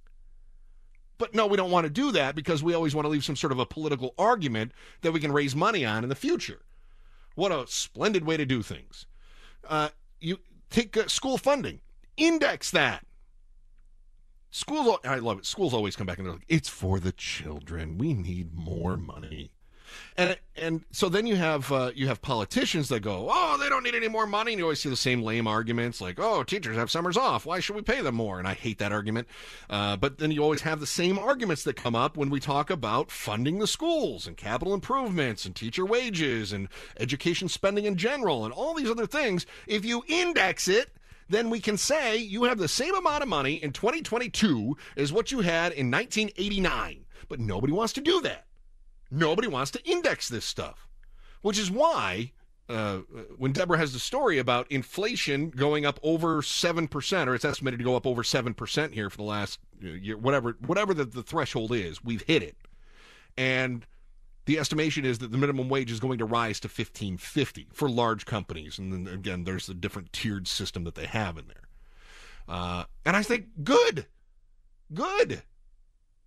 But 1.18 1.34
no, 1.34 1.46
we 1.46 1.56
don't 1.56 1.70
want 1.70 1.84
to 1.84 1.90
do 1.90 2.10
that 2.12 2.34
because 2.34 2.62
we 2.62 2.74
always 2.74 2.94
want 2.94 3.04
to 3.04 3.10
leave 3.10 3.24
some 3.24 3.36
sort 3.36 3.52
of 3.52 3.58
a 3.58 3.66
political 3.66 4.14
argument 4.18 4.72
that 5.02 5.12
we 5.12 5.20
can 5.20 5.32
raise 5.32 5.54
money 5.54 5.84
on 5.84 6.02
in 6.02 6.08
the 6.08 6.14
future. 6.14 6.62
What 7.34 7.52
a 7.52 7.66
splendid 7.66 8.24
way 8.24 8.36
to 8.36 8.44
do 8.44 8.62
things. 8.62 9.06
Uh, 9.66 9.90
you 10.20 10.38
take 10.68 10.96
uh, 10.96 11.06
school 11.06 11.38
funding, 11.38 11.80
index 12.16 12.70
that. 12.72 13.06
Schools, 14.54 14.98
I 15.02 15.16
love 15.16 15.38
it. 15.38 15.46
Schools 15.46 15.72
always 15.72 15.96
come 15.96 16.06
back 16.06 16.18
and 16.18 16.26
they're 16.26 16.34
like, 16.34 16.44
"It's 16.46 16.68
for 16.68 17.00
the 17.00 17.12
children. 17.12 17.96
We 17.96 18.12
need 18.12 18.54
more 18.54 18.98
money." 18.98 19.52
And 20.14 20.36
and 20.56 20.84
so 20.90 21.08
then 21.08 21.26
you 21.26 21.36
have 21.36 21.72
uh, 21.72 21.92
you 21.94 22.06
have 22.08 22.20
politicians 22.20 22.90
that 22.90 23.00
go, 23.00 23.28
"Oh, 23.30 23.56
they 23.58 23.70
don't 23.70 23.82
need 23.82 23.94
any 23.94 24.08
more 24.08 24.26
money." 24.26 24.52
And 24.52 24.58
you 24.58 24.64
always 24.64 24.80
see 24.80 24.90
the 24.90 24.96
same 24.96 25.22
lame 25.22 25.46
arguments 25.46 26.02
like, 26.02 26.20
"Oh, 26.20 26.42
teachers 26.42 26.76
have 26.76 26.90
summers 26.90 27.16
off. 27.16 27.46
Why 27.46 27.60
should 27.60 27.76
we 27.76 27.80
pay 27.80 28.02
them 28.02 28.14
more?" 28.14 28.38
And 28.38 28.46
I 28.46 28.52
hate 28.52 28.76
that 28.78 28.92
argument. 28.92 29.26
Uh, 29.70 29.96
but 29.96 30.18
then 30.18 30.30
you 30.30 30.42
always 30.42 30.60
have 30.60 30.80
the 30.80 30.86
same 30.86 31.18
arguments 31.18 31.64
that 31.64 31.76
come 31.76 31.96
up 31.96 32.18
when 32.18 32.28
we 32.28 32.38
talk 32.38 32.68
about 32.68 33.10
funding 33.10 33.58
the 33.58 33.66
schools 33.66 34.26
and 34.26 34.36
capital 34.36 34.74
improvements 34.74 35.46
and 35.46 35.56
teacher 35.56 35.86
wages 35.86 36.52
and 36.52 36.68
education 37.00 37.48
spending 37.48 37.86
in 37.86 37.96
general 37.96 38.44
and 38.44 38.52
all 38.52 38.74
these 38.74 38.90
other 38.90 39.06
things. 39.06 39.46
If 39.66 39.86
you 39.86 40.04
index 40.08 40.68
it, 40.68 40.90
then 41.28 41.50
we 41.50 41.60
can 41.60 41.76
say 41.76 42.16
you 42.16 42.44
have 42.44 42.58
the 42.58 42.68
same 42.68 42.94
amount 42.94 43.22
of 43.22 43.28
money 43.28 43.54
in 43.54 43.72
2022 43.72 44.76
as 44.96 45.12
what 45.12 45.32
you 45.32 45.40
had 45.40 45.72
in 45.72 45.90
1989. 45.90 47.04
But 47.28 47.40
nobody 47.40 47.72
wants 47.72 47.92
to 47.94 48.00
do 48.00 48.20
that. 48.22 48.46
Nobody 49.10 49.48
wants 49.48 49.70
to 49.72 49.84
index 49.84 50.28
this 50.28 50.44
stuff, 50.44 50.88
which 51.42 51.58
is 51.58 51.70
why 51.70 52.32
uh, 52.68 52.98
when 53.36 53.52
Deborah 53.52 53.78
has 53.78 53.92
the 53.92 53.98
story 53.98 54.38
about 54.38 54.70
inflation 54.70 55.50
going 55.50 55.84
up 55.84 56.00
over 56.02 56.40
seven 56.42 56.88
percent, 56.88 57.28
or 57.28 57.34
it's 57.34 57.44
estimated 57.44 57.78
to 57.78 57.84
go 57.84 57.96
up 57.96 58.06
over 58.06 58.22
seven 58.22 58.54
percent 58.54 58.94
here 58.94 59.10
for 59.10 59.18
the 59.18 59.22
last 59.22 59.58
uh, 59.84 59.88
year, 59.88 60.16
whatever 60.16 60.56
whatever 60.64 60.94
the, 60.94 61.04
the 61.04 61.22
threshold 61.22 61.72
is, 61.74 62.02
we've 62.02 62.22
hit 62.22 62.42
it, 62.42 62.56
and 63.36 63.86
the 64.44 64.58
estimation 64.58 65.04
is 65.04 65.18
that 65.18 65.30
the 65.30 65.38
minimum 65.38 65.68
wage 65.68 65.90
is 65.90 66.00
going 66.00 66.18
to 66.18 66.24
rise 66.24 66.60
to 66.60 66.68
fifteen 66.68 67.16
fifty 67.16 67.68
for 67.72 67.88
large 67.88 68.26
companies, 68.26 68.78
and 68.78 68.92
then 68.92 69.12
again, 69.12 69.44
there's 69.44 69.68
a 69.68 69.74
different 69.74 70.12
tiered 70.12 70.48
system 70.48 70.84
that 70.84 70.94
they 70.94 71.06
have 71.06 71.38
in 71.38 71.46
there, 71.48 71.68
uh, 72.48 72.84
and 73.04 73.16
I 73.16 73.22
think 73.22 73.46
good, 73.62 74.06
good. 74.92 75.42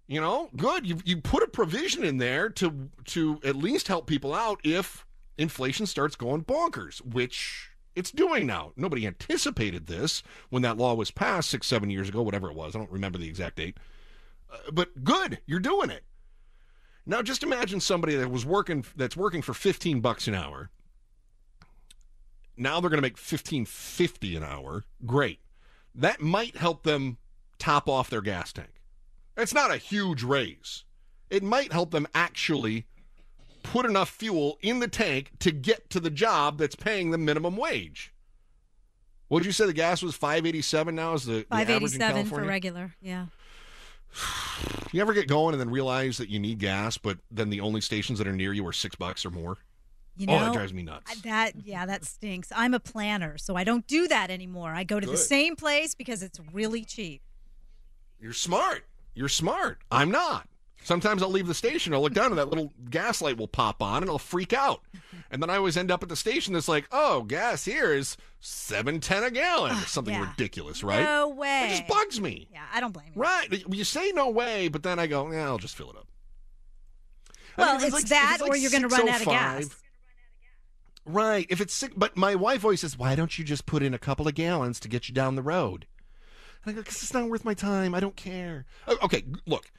You 0.07 0.21
know, 0.21 0.49
good. 0.55 0.85
You 0.85 0.99
you 1.03 1.17
put 1.17 1.41
a 1.41 1.47
provision 1.47 2.03
in 2.03 2.17
there 2.17 2.49
to 2.49 2.89
to 3.05 3.39
at 3.43 3.55
least 3.55 3.87
help 3.87 4.05
people 4.05 4.35
out 4.35 4.61
if 4.63 5.03
inflation 5.37 5.87
starts 5.87 6.15
going 6.15 6.43
bonkers, 6.43 6.99
which 6.99 7.71
it's 7.95 8.11
doing 8.11 8.45
now. 8.45 8.71
Nobody 8.75 9.07
anticipated 9.07 9.87
this 9.87 10.21
when 10.49 10.61
that 10.61 10.77
law 10.77 10.93
was 10.93 11.09
passed 11.09 11.49
six 11.49 11.65
seven 11.65 11.89
years 11.89 12.07
ago, 12.07 12.21
whatever 12.21 12.51
it 12.51 12.55
was. 12.55 12.75
I 12.75 12.79
don't 12.79 12.91
remember 12.91 13.17
the 13.17 13.27
exact 13.27 13.55
date. 13.55 13.77
Uh, 14.51 14.57
but 14.71 15.03
good, 15.03 15.39
you're 15.47 15.59
doing 15.59 15.89
it. 15.89 16.03
Now 17.05 17.21
just 17.21 17.43
imagine 17.43 17.79
somebody 17.79 18.15
that 18.15 18.31
was 18.31 18.45
working 18.45 18.83
that's 18.95 19.15
working 19.15 19.41
for 19.41 19.53
15 19.53 19.99
bucks 19.99 20.27
an 20.27 20.35
hour. 20.35 20.69
Now 22.57 22.79
they're 22.79 22.89
going 22.89 22.97
to 22.97 23.01
make 23.01 23.17
15.50 23.17 24.37
an 24.37 24.43
hour. 24.43 24.85
Great. 25.05 25.39
That 25.93 26.21
might 26.21 26.57
help 26.57 26.83
them 26.83 27.17
top 27.59 27.87
off 27.87 28.09
their 28.09 28.21
gas 28.21 28.53
tank. 28.53 28.81
It's 29.37 29.53
not 29.53 29.71
a 29.71 29.77
huge 29.77 30.23
raise. 30.23 30.85
It 31.29 31.43
might 31.43 31.73
help 31.73 31.91
them 31.91 32.07
actually 32.15 32.85
put 33.63 33.85
enough 33.85 34.09
fuel 34.09 34.57
in 34.61 34.79
the 34.79 34.87
tank 34.87 35.31
to 35.39 35.51
get 35.51 35.89
to 35.89 35.99
the 35.99 36.09
job 36.09 36.57
that's 36.57 36.75
paying 36.75 37.11
the 37.11 37.17
minimum 37.17 37.57
wage. 37.57 38.13
What 39.27 39.39
did 39.39 39.47
you 39.47 39.51
say 39.51 39.65
the 39.65 39.73
gas 39.73 40.01
was 40.03 40.15
587 40.15 40.95
now 40.95 41.13
is 41.13 41.25
the, 41.25 41.45
Five 41.49 41.69
average 41.69 41.95
in 41.95 42.01
eighty-seven 42.01 42.25
for 42.27 42.43
regular. 42.43 42.93
Yeah. 43.01 43.25
You 44.91 45.01
ever 45.01 45.13
get 45.13 45.27
going 45.27 45.53
and 45.53 45.59
then 45.59 45.69
realize 45.69 46.17
that 46.19 46.29
you 46.29 46.39
need 46.39 46.57
gas, 46.59 46.97
but 46.97 47.17
then 47.29 47.49
the 47.49 47.59
only 47.59 47.81
stations 47.81 48.17
that 48.17 48.27
are 48.27 48.33
near 48.33 48.53
you 48.53 48.65
are 48.65 48.71
six 48.71 48.95
bucks 48.95 49.25
or 49.25 49.29
more? 49.29 49.57
You 50.15 50.27
oh, 50.29 50.39
that 50.39 50.53
drives 50.53 50.73
me 50.73 50.83
nuts. 50.83 51.19
That 51.21 51.51
yeah, 51.65 51.85
that 51.85 52.05
stinks. 52.05 52.49
I'm 52.55 52.73
a 52.73 52.79
planner, 52.79 53.37
so 53.37 53.57
I 53.57 53.65
don't 53.65 53.85
do 53.87 54.07
that 54.07 54.31
anymore. 54.31 54.71
I 54.73 54.85
go 54.85 55.01
to 55.01 55.05
the 55.05 55.17
same 55.17 55.57
place 55.57 55.95
because 55.95 56.23
it's 56.23 56.39
really 56.53 56.85
cheap. 56.85 57.21
You're 58.21 58.31
smart. 58.31 58.85
You're 59.13 59.27
smart. 59.27 59.79
I'm 59.91 60.11
not. 60.11 60.47
Sometimes 60.85 61.23
I'll 61.23 61.31
leave 61.31 61.47
the 61.47 61.53
station, 61.53 61.93
I'll 61.93 62.01
look 62.01 62.13
down 62.13 62.27
and 62.27 62.37
that 62.37 62.49
little 62.49 62.71
gas 62.89 63.19
light 63.19 63.37
will 63.37 63.47
pop 63.47 63.81
on 63.81 64.03
and 64.03 64.09
I'll 64.09 64.19
freak 64.19 64.53
out. 64.53 64.81
And 65.31 65.41
then 65.41 65.49
I 65.49 65.57
always 65.57 65.75
end 65.75 65.91
up 65.91 66.03
at 66.03 66.09
the 66.09 66.15
station 66.15 66.53
that's 66.53 66.67
like, 66.67 66.87
oh, 66.91 67.23
gas 67.23 67.65
here 67.65 67.93
is 67.93 68.15
seven 68.39 68.99
ten 68.99 69.23
a 69.23 69.31
gallon 69.31 69.73
or 69.73 69.85
something 69.87 70.13
yeah. 70.13 70.29
ridiculous, 70.29 70.83
right? 70.83 71.03
No 71.03 71.29
way. 71.29 71.65
It 71.65 71.69
just 71.69 71.87
bugs 71.87 72.21
me. 72.21 72.47
Yeah, 72.51 72.63
I 72.73 72.79
don't 72.79 72.93
blame 72.93 73.07
you. 73.15 73.21
Right. 73.21 73.63
You 73.67 73.83
say 73.83 74.11
no 74.11 74.29
way, 74.29 74.67
but 74.67 74.83
then 74.83 74.99
I 74.99 75.07
go, 75.07 75.31
yeah, 75.31 75.45
I'll 75.45 75.57
just 75.57 75.75
fill 75.75 75.89
it 75.89 75.97
up. 75.97 76.07
Well, 77.57 77.77
if 77.77 77.83
it's, 77.83 77.93
like- 77.93 78.05
that, 78.05 78.33
it's 78.35 78.41
like 78.41 78.51
or 78.51 78.55
you're 78.55 78.71
going 78.71 78.83
to 78.83 78.89
run 78.89 79.09
out 79.09 79.21
of 79.21 79.27
gas. 79.27 79.69
Oh 79.71 79.75
right. 81.05 81.45
If 81.49 81.61
it's 81.61 81.73
sick, 81.73 81.93
but 81.95 82.17
my 82.17 82.35
wife 82.35 82.63
always 82.63 82.81
says, 82.81 82.97
"Why 82.97 83.15
don't 83.15 83.37
you 83.37 83.45
just 83.45 83.65
put 83.65 83.83
in 83.83 83.93
a 83.93 83.99
couple 83.99 84.27
of 84.27 84.35
gallons 84.35 84.79
to 84.81 84.87
get 84.87 85.07
you 85.07 85.15
down 85.15 85.35
the 85.35 85.41
road?" 85.41 85.85
And 86.63 86.71
I 86.71 86.75
go, 86.75 86.81
"Because 86.81 87.01
it's 87.01 87.13
not 87.13 87.29
worth 87.29 87.45
my 87.45 87.53
time. 87.53 87.95
I 87.95 87.99
don't 87.99 88.15
care." 88.15 88.65
Oh, 88.87 88.97
okay, 89.03 89.23
look. 89.45 89.71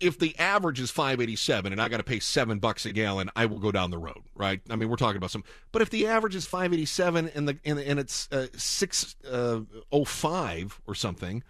If 0.00 0.18
the 0.18 0.36
average 0.38 0.80
is 0.80 0.90
587 0.90 1.72
and 1.72 1.80
I 1.80 1.88
got 1.88 1.98
to 1.98 2.02
pay 2.02 2.18
seven 2.20 2.58
bucks 2.58 2.86
a 2.86 2.92
gallon, 2.92 3.30
I 3.36 3.46
will 3.46 3.58
go 3.58 3.70
down 3.70 3.90
the 3.90 3.98
road, 3.98 4.22
right? 4.34 4.60
I 4.68 4.76
mean, 4.76 4.88
we're 4.88 4.96
talking 4.96 5.18
about 5.18 5.30
some. 5.30 5.44
But 5.72 5.82
if 5.82 5.90
the 5.90 6.06
average 6.06 6.34
is 6.34 6.46
587 6.46 7.30
and 7.34 7.48
the 7.48 7.58
and, 7.64 7.78
and 7.78 8.00
it's 8.00 8.28
uh, 8.32 8.46
605 8.56 10.80
or 10.86 10.94
something, 10.94 11.42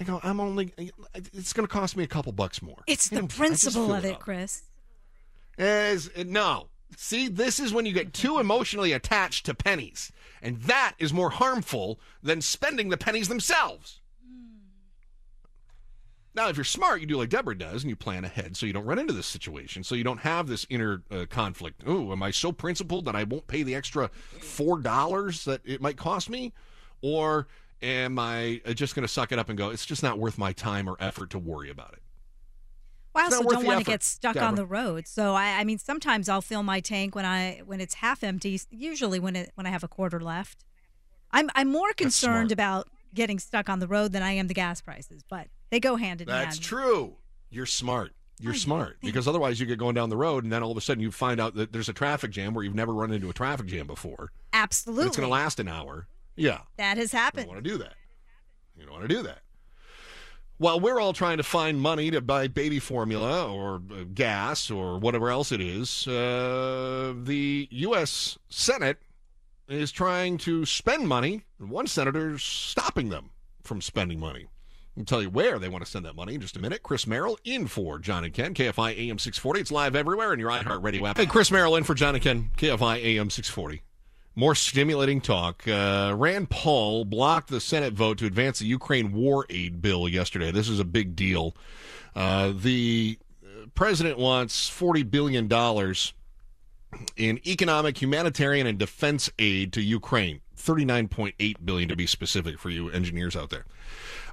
I 0.00 0.04
go, 0.04 0.20
I'm 0.22 0.40
only. 0.40 0.72
It's 1.14 1.52
going 1.52 1.66
to 1.66 1.72
cost 1.72 1.96
me 1.96 2.04
a 2.04 2.08
couple 2.08 2.32
bucks 2.32 2.62
more. 2.62 2.82
It's 2.86 3.08
the 3.08 3.24
principle 3.24 3.92
of 3.92 4.04
it, 4.04 4.14
up. 4.14 4.20
Chris. 4.20 4.62
Is 5.58 6.10
no. 6.16 6.68
See, 6.96 7.28
this 7.28 7.60
is 7.60 7.72
when 7.72 7.86
you 7.86 7.92
get 7.92 8.12
too 8.12 8.40
emotionally 8.40 8.92
attached 8.92 9.46
to 9.46 9.54
pennies, 9.54 10.10
and 10.42 10.60
that 10.62 10.94
is 10.98 11.12
more 11.12 11.30
harmful 11.30 12.00
than 12.22 12.40
spending 12.40 12.88
the 12.88 12.96
pennies 12.96 13.28
themselves. 13.28 13.99
Now, 16.34 16.48
if 16.48 16.56
you're 16.56 16.64
smart, 16.64 17.00
you 17.00 17.06
do 17.06 17.16
like 17.16 17.28
Deborah 17.28 17.58
does, 17.58 17.82
and 17.82 17.90
you 17.90 17.96
plan 17.96 18.24
ahead 18.24 18.56
so 18.56 18.64
you 18.64 18.72
don't 18.72 18.84
run 18.84 19.00
into 19.00 19.12
this 19.12 19.26
situation, 19.26 19.82
so 19.82 19.96
you 19.96 20.04
don't 20.04 20.20
have 20.20 20.46
this 20.46 20.64
inner 20.70 21.02
uh, 21.10 21.26
conflict. 21.28 21.82
Oh, 21.86 22.12
am 22.12 22.22
I 22.22 22.30
so 22.30 22.52
principled 22.52 23.04
that 23.06 23.16
I 23.16 23.24
won't 23.24 23.48
pay 23.48 23.64
the 23.64 23.74
extra 23.74 24.08
four 24.08 24.78
dollars 24.78 25.44
that 25.44 25.60
it 25.64 25.80
might 25.80 25.96
cost 25.96 26.30
me, 26.30 26.52
or 27.02 27.48
am 27.82 28.18
I 28.18 28.60
uh, 28.64 28.74
just 28.74 28.94
going 28.94 29.02
to 29.02 29.12
suck 29.12 29.32
it 29.32 29.38
up 29.40 29.48
and 29.48 29.58
go? 29.58 29.70
It's 29.70 29.84
just 29.84 30.04
not 30.04 30.18
worth 30.18 30.38
my 30.38 30.52
time 30.52 30.88
or 30.88 30.96
effort 31.00 31.30
to 31.30 31.38
worry 31.38 31.68
about 31.68 31.94
it. 31.94 32.02
Well, 33.12 33.24
I 33.24 33.26
also 33.26 33.48
don't 33.48 33.66
want 33.66 33.80
to 33.80 33.84
get 33.84 34.04
stuck 34.04 34.36
on 34.36 34.54
the 34.54 34.64
road. 34.66 35.08
So 35.08 35.34
I, 35.34 35.58
I 35.58 35.64
mean, 35.64 35.78
sometimes 35.78 36.28
I'll 36.28 36.42
fill 36.42 36.62
my 36.62 36.78
tank 36.78 37.16
when 37.16 37.24
I 37.24 37.62
when 37.66 37.80
it's 37.80 37.94
half 37.94 38.22
empty. 38.22 38.60
Usually 38.70 39.18
when 39.18 39.34
it 39.34 39.50
when 39.56 39.66
I 39.66 39.70
have 39.70 39.82
a 39.82 39.88
quarter 39.88 40.20
left. 40.20 40.64
I'm 41.32 41.50
I'm 41.56 41.70
more 41.70 41.92
concerned 41.92 42.52
about 42.52 42.88
getting 43.14 43.40
stuck 43.40 43.68
on 43.68 43.80
the 43.80 43.88
road 43.88 44.12
than 44.12 44.22
I 44.22 44.32
am 44.32 44.46
the 44.46 44.54
gas 44.54 44.80
prices, 44.80 45.24
but 45.28 45.48
they 45.70 45.80
go 45.80 45.96
hand 45.96 46.20
in 46.20 46.26
That's 46.26 46.36
hand. 46.36 46.52
That's 46.52 46.58
true. 46.58 47.16
You're 47.50 47.66
smart. 47.66 48.12
You're 48.42 48.54
smart 48.54 48.96
because 49.02 49.28
otherwise 49.28 49.60
you 49.60 49.66
get 49.66 49.78
going 49.78 49.94
down 49.94 50.08
the 50.08 50.16
road 50.16 50.44
and 50.44 50.52
then 50.52 50.62
all 50.62 50.70
of 50.70 50.76
a 50.76 50.80
sudden 50.80 51.02
you 51.02 51.10
find 51.10 51.38
out 51.40 51.54
that 51.56 51.72
there's 51.72 51.90
a 51.90 51.92
traffic 51.92 52.30
jam 52.30 52.54
where 52.54 52.64
you've 52.64 52.74
never 52.74 52.94
run 52.94 53.12
into 53.12 53.28
a 53.28 53.34
traffic 53.34 53.66
jam 53.66 53.86
before. 53.86 54.32
Absolutely, 54.54 55.08
It's 55.08 55.16
going 55.16 55.28
to 55.28 55.32
last 55.32 55.60
an 55.60 55.68
hour. 55.68 56.06
Yeah. 56.36 56.60
that 56.78 56.96
has 56.96 57.12
happened. 57.12 57.42
You 57.42 57.46
don't 57.48 57.54
want 57.56 57.64
to 57.64 57.70
do 57.70 57.78
that. 57.78 57.94
You 58.78 58.86
don't 58.86 58.94
want 58.94 59.08
to 59.08 59.14
do 59.14 59.22
that. 59.24 59.40
While 60.56 60.80
we're 60.80 61.00
all 61.00 61.12
trying 61.12 61.36
to 61.36 61.42
find 61.42 61.80
money 61.80 62.10
to 62.10 62.20
buy 62.22 62.48
baby 62.48 62.78
formula 62.78 63.50
or 63.50 63.82
uh, 63.90 64.04
gas 64.14 64.70
or 64.70 64.98
whatever 64.98 65.30
else 65.30 65.52
it 65.52 65.60
is, 65.60 66.06
uh, 66.06 67.14
the 67.22 67.68
U.S. 67.70 68.38
Senate 68.48 68.98
is 69.68 69.92
trying 69.92 70.36
to 70.38 70.66
spend 70.66 71.08
money, 71.08 71.44
and 71.58 71.70
one 71.70 71.86
senator's 71.86 72.42
stopping 72.42 73.08
them 73.08 73.30
from 73.62 73.80
spending 73.80 74.18
money. 74.18 74.48
I'll 74.98 75.04
tell 75.04 75.22
you 75.22 75.30
where 75.30 75.58
they 75.58 75.68
want 75.68 75.84
to 75.84 75.90
send 75.90 76.04
that 76.04 76.16
money 76.16 76.34
in 76.34 76.40
just 76.40 76.56
a 76.56 76.60
minute. 76.60 76.82
Chris 76.82 77.06
Merrill 77.06 77.38
in 77.44 77.66
for 77.66 77.98
John 77.98 78.24
and 78.24 78.34
Ken, 78.34 78.54
KFI 78.54 78.98
AM 78.98 79.18
640. 79.18 79.60
It's 79.60 79.70
live 79.70 79.94
everywhere 79.94 80.32
in 80.32 80.40
your 80.40 80.50
iHeartRadio 80.50 81.08
app. 81.08 81.16
Hey, 81.16 81.26
Chris 81.26 81.50
Merrill 81.50 81.76
in 81.76 81.84
for 81.84 81.94
John 81.94 82.14
and 82.14 82.22
Ken, 82.22 82.50
KFI 82.56 82.96
AM 82.98 83.30
640. 83.30 83.82
More 84.34 84.54
stimulating 84.54 85.20
talk. 85.20 85.66
Uh, 85.66 86.14
Rand 86.16 86.50
Paul 86.50 87.04
blocked 87.04 87.48
the 87.48 87.60
Senate 87.60 87.92
vote 87.92 88.18
to 88.18 88.26
advance 88.26 88.58
the 88.58 88.66
Ukraine 88.66 89.12
war 89.12 89.46
aid 89.50 89.82
bill 89.82 90.08
yesterday. 90.08 90.50
This 90.50 90.68
is 90.68 90.80
a 90.80 90.84
big 90.84 91.16
deal. 91.16 91.54
Uh, 92.14 92.52
the 92.54 93.18
president 93.74 94.18
wants 94.18 94.68
$40 94.68 95.10
billion 95.10 95.48
in 97.16 97.40
economic, 97.46 98.00
humanitarian, 98.00 98.66
and 98.66 98.78
defense 98.78 99.30
aid 99.38 99.72
to 99.72 99.80
Ukraine. 99.80 100.40
39.8 100.56 101.56
billion 101.64 101.88
to 101.88 101.96
be 101.96 102.06
specific 102.06 102.58
for 102.58 102.70
you 102.70 102.90
engineers 102.90 103.34
out 103.34 103.50
there. 103.50 103.64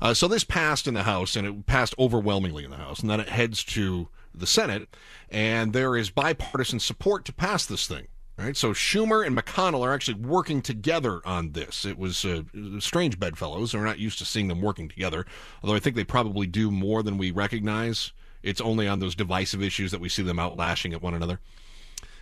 Uh, 0.01 0.13
so 0.13 0.27
this 0.27 0.43
passed 0.43 0.87
in 0.87 0.93
the 0.93 1.03
House, 1.03 1.35
and 1.35 1.47
it 1.47 1.65
passed 1.65 1.95
overwhelmingly 1.97 2.63
in 2.63 2.71
the 2.71 2.77
House, 2.77 2.99
and 2.99 3.09
then 3.09 3.19
it 3.19 3.29
heads 3.29 3.63
to 3.65 4.09
the 4.33 4.47
Senate, 4.47 4.95
and 5.29 5.73
there 5.73 5.95
is 5.95 6.09
bipartisan 6.09 6.79
support 6.79 7.25
to 7.25 7.33
pass 7.33 7.65
this 7.65 7.87
thing. 7.87 8.07
Right, 8.39 8.55
so 8.55 8.71
Schumer 8.71 9.25
and 9.25 9.35
McConnell 9.35 9.81
are 9.81 9.95
actually 9.95 10.19
working 10.19 10.61
together 10.61 11.21
on 11.25 11.53
this. 11.53 11.85
It 11.85 11.97
was 11.97 12.23
uh, 12.23 12.43
strange 12.77 13.19
bedfellows. 13.19 13.73
We're 13.73 13.83
not 13.83 13.97
used 13.97 14.19
to 14.19 14.25
seeing 14.25 14.47
them 14.47 14.61
working 14.61 14.87
together, 14.87 15.25
although 15.63 15.75
I 15.75 15.79
think 15.79 15.95
they 15.95 16.03
probably 16.03 16.45
do 16.45 16.69
more 16.69 17.01
than 17.01 17.17
we 17.17 17.31
recognize. 17.31 18.11
It's 18.43 18.61
only 18.61 18.87
on 18.87 18.99
those 18.99 19.15
divisive 19.15 19.63
issues 19.63 19.89
that 19.89 20.01
we 20.01 20.07
see 20.07 20.21
them 20.21 20.37
out 20.37 20.55
lashing 20.55 20.93
at 20.93 21.01
one 21.01 21.15
another. 21.15 21.39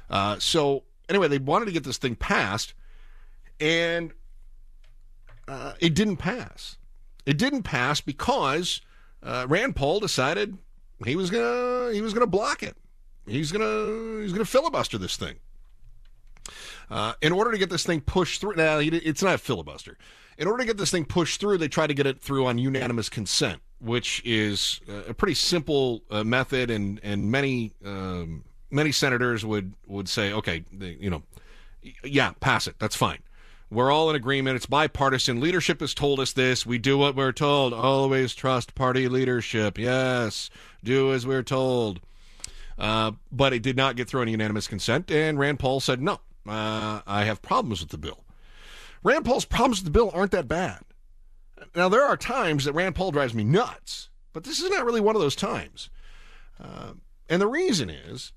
Uh, 0.10 0.40
so 0.40 0.84
anyway, 1.10 1.28
they 1.28 1.38
wanted 1.38 1.66
to 1.66 1.74
get 1.74 1.84
this 1.84 1.98
thing 1.98 2.16
passed, 2.16 2.74
and 3.60 4.14
uh, 5.50 5.74
it 5.82 5.96
didn't 5.96 6.16
pass. 6.16 6.78
It 7.26 7.38
didn't 7.38 7.64
pass 7.64 8.02
because 8.02 8.82
uh, 9.24 9.46
Rand 9.50 9.76
Paul 9.76 10.00
decided 10.00 10.58
he 11.04 11.16
was 11.16 11.30
gonna 11.30 11.92
he 11.94 12.02
was 12.02 12.14
gonna 12.14 12.28
block 12.28 12.64
it. 12.64 12.76
He's 13.26 13.52
gonna 13.52 14.22
he's 14.22 14.32
gonna 14.32 14.46
filibuster 14.46 14.98
this 14.98 15.18
thing. 15.18 15.36
Uh, 16.90 17.14
in 17.22 17.32
order 17.32 17.52
to 17.52 17.58
get 17.58 17.70
this 17.70 17.84
thing 17.84 18.02
pushed 18.02 18.42
through, 18.42 18.56
now 18.56 18.78
it's 18.80 19.24
not 19.24 19.36
a 19.36 19.38
filibuster. 19.40 19.98
In 20.38 20.48
order 20.48 20.60
to 20.60 20.66
get 20.66 20.78
this 20.78 20.92
thing 20.92 21.06
pushed 21.06 21.40
through, 21.40 21.58
they 21.58 21.68
try 21.68 21.88
to 21.88 21.94
get 21.94 22.06
it 22.06 22.20
through 22.20 22.46
on 22.46 22.58
unanimous 22.58 23.10
consent, 23.10 23.62
which 23.80 24.22
is 24.26 24.82
uh, 24.88 25.04
a 25.10 25.14
pretty 25.14 25.34
simple 25.34 26.04
uh, 26.12 26.24
method, 26.24 26.70
and 26.70 27.00
and 27.04 27.32
many 27.32 27.72
um, 27.84 28.44
many 28.70 28.92
senators 28.92 29.46
would 29.46 29.74
would 29.88 30.08
say, 30.08 30.32
okay, 30.34 30.64
they, 30.72 30.98
you 31.00 31.10
know, 31.10 31.24
yeah, 32.04 32.34
pass 32.40 32.68
it. 32.68 32.76
That's 32.80 32.96
fine. 32.96 33.20
We're 33.72 33.92
all 33.92 34.10
in 34.10 34.16
agreement. 34.16 34.56
It's 34.56 34.68
bipartisan. 34.68 35.40
Leadership 35.40 35.80
has 35.80 35.94
told 35.94 36.20
us 36.20 36.34
this. 36.34 36.66
We 36.66 36.78
do 36.78 36.98
what 36.98 37.16
we're 37.16 37.32
told. 37.32 37.74
Always 37.74 38.36
trust 38.36 38.76
party 38.76 39.08
leadership. 39.08 39.78
Yes, 39.78 40.50
do 40.84 41.12
as 41.14 41.26
we're 41.26 41.44
told. 41.44 42.00
Uh, 42.78 43.14
but 43.32 43.54
it 43.54 43.64
did 43.64 43.78
not 43.78 43.96
get 43.96 44.08
through 44.08 44.22
any 44.22 44.32
unanimous 44.32 44.68
consent, 44.68 45.10
and 45.10 45.40
Rand 45.40 45.60
Paul 45.60 45.80
said, 45.80 46.02
no, 46.02 46.20
uh, 46.48 47.02
I 47.08 47.24
have 47.24 47.42
problems 47.42 47.80
with 47.80 47.90
the 47.90 47.98
bill. 47.98 48.24
Rand 49.02 49.24
Paul's 49.26 49.46
problems 49.46 49.80
with 49.80 49.86
the 49.86 49.98
bill 49.98 50.12
aren't 50.14 50.32
that 50.32 50.48
bad. 50.48 50.82
Now, 51.76 51.90
there 51.90 52.04
are 52.04 52.18
times 52.18 52.66
that 52.66 52.74
Rand 52.74 52.96
Paul 52.96 53.12
drives 53.12 53.34
me 53.34 53.44
nuts, 53.44 54.10
but 54.34 54.44
this 54.44 54.60
is 54.60 54.70
not 54.70 54.86
really 54.86 55.02
one 55.02 55.16
of 55.16 55.22
those 55.22 55.36
times. 55.36 55.90
Uh, 56.62 56.94
and 57.30 57.42
the 57.42 57.48
reason 57.48 57.90
is, 57.90 58.34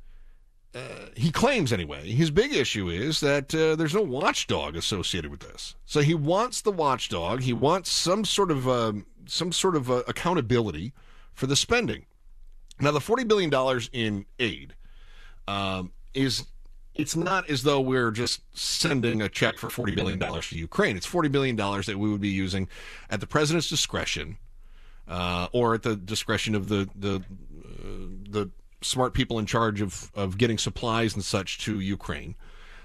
uh, 0.78 1.06
he 1.16 1.30
claims 1.30 1.72
anyway, 1.72 2.10
his 2.10 2.30
big 2.30 2.54
issue 2.54 2.88
is 2.88 3.20
that 3.20 3.54
uh, 3.54 3.76
there's 3.76 3.94
no 3.94 4.02
watchdog 4.02 4.76
associated 4.76 5.30
with 5.30 5.40
this. 5.40 5.74
So 5.86 6.00
he 6.00 6.14
wants 6.14 6.60
the 6.62 6.72
watchdog. 6.72 7.42
He 7.42 7.52
wants 7.52 7.90
some 7.90 8.24
sort 8.24 8.50
of 8.50 8.68
um, 8.68 9.06
some 9.26 9.52
sort 9.52 9.76
of 9.76 9.90
uh, 9.90 10.02
accountability 10.06 10.92
for 11.34 11.46
the 11.46 11.56
spending. 11.56 12.06
Now, 12.80 12.92
the 12.92 13.00
forty 13.00 13.24
billion 13.24 13.50
dollars 13.50 13.90
in 13.92 14.26
aid 14.38 14.74
um, 15.46 15.92
is 16.14 16.46
it's 16.94 17.16
not 17.16 17.48
as 17.50 17.62
though 17.62 17.80
we're 17.80 18.10
just 18.10 18.42
sending 18.56 19.22
a 19.22 19.28
check 19.28 19.58
for 19.58 19.70
forty 19.70 19.94
billion 19.94 20.18
dollars 20.18 20.48
to 20.50 20.58
Ukraine. 20.58 20.96
It's 20.96 21.06
forty 21.06 21.28
billion 21.28 21.56
dollars 21.56 21.86
that 21.86 21.98
we 21.98 22.10
would 22.10 22.20
be 22.20 22.28
using 22.28 22.68
at 23.10 23.20
the 23.20 23.26
president's 23.26 23.68
discretion, 23.68 24.36
uh, 25.08 25.48
or 25.52 25.74
at 25.74 25.82
the 25.82 25.96
discretion 25.96 26.54
of 26.54 26.68
the 26.68 26.88
the 26.94 27.16
uh, 27.16 28.08
the 28.30 28.50
smart 28.80 29.14
people 29.14 29.38
in 29.38 29.46
charge 29.46 29.80
of 29.80 30.10
of 30.14 30.38
getting 30.38 30.58
supplies 30.58 31.14
and 31.14 31.24
such 31.24 31.58
to 31.58 31.80
Ukraine, 31.80 32.34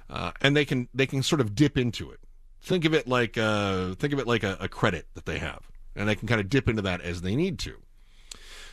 uh, 0.10 0.32
and 0.42 0.56
they 0.56 0.66
can 0.66 0.88
they 0.94 1.06
can 1.06 1.24
sort 1.24 1.42
of 1.42 1.56
dip 1.56 1.78
into 1.78 2.12
it. 2.12 2.20
Think 2.62 2.86
of 2.86 2.94
it 2.94 3.08
like 3.08 3.38
uh, 3.38 3.96
think 3.96 4.14
of 4.14 4.20
it 4.20 4.28
like 4.28 4.44
a, 4.44 4.58
a 4.60 4.68
credit 4.68 5.08
that 5.14 5.26
they 5.26 5.40
have, 5.40 5.70
and 5.96 6.08
they 6.08 6.16
can 6.16 6.28
kind 6.28 6.42
of 6.42 6.50
dip 6.50 6.70
into 6.70 6.82
that 6.82 7.02
as 7.02 7.22
they 7.22 7.36
need 7.36 7.60
to. 7.60 7.76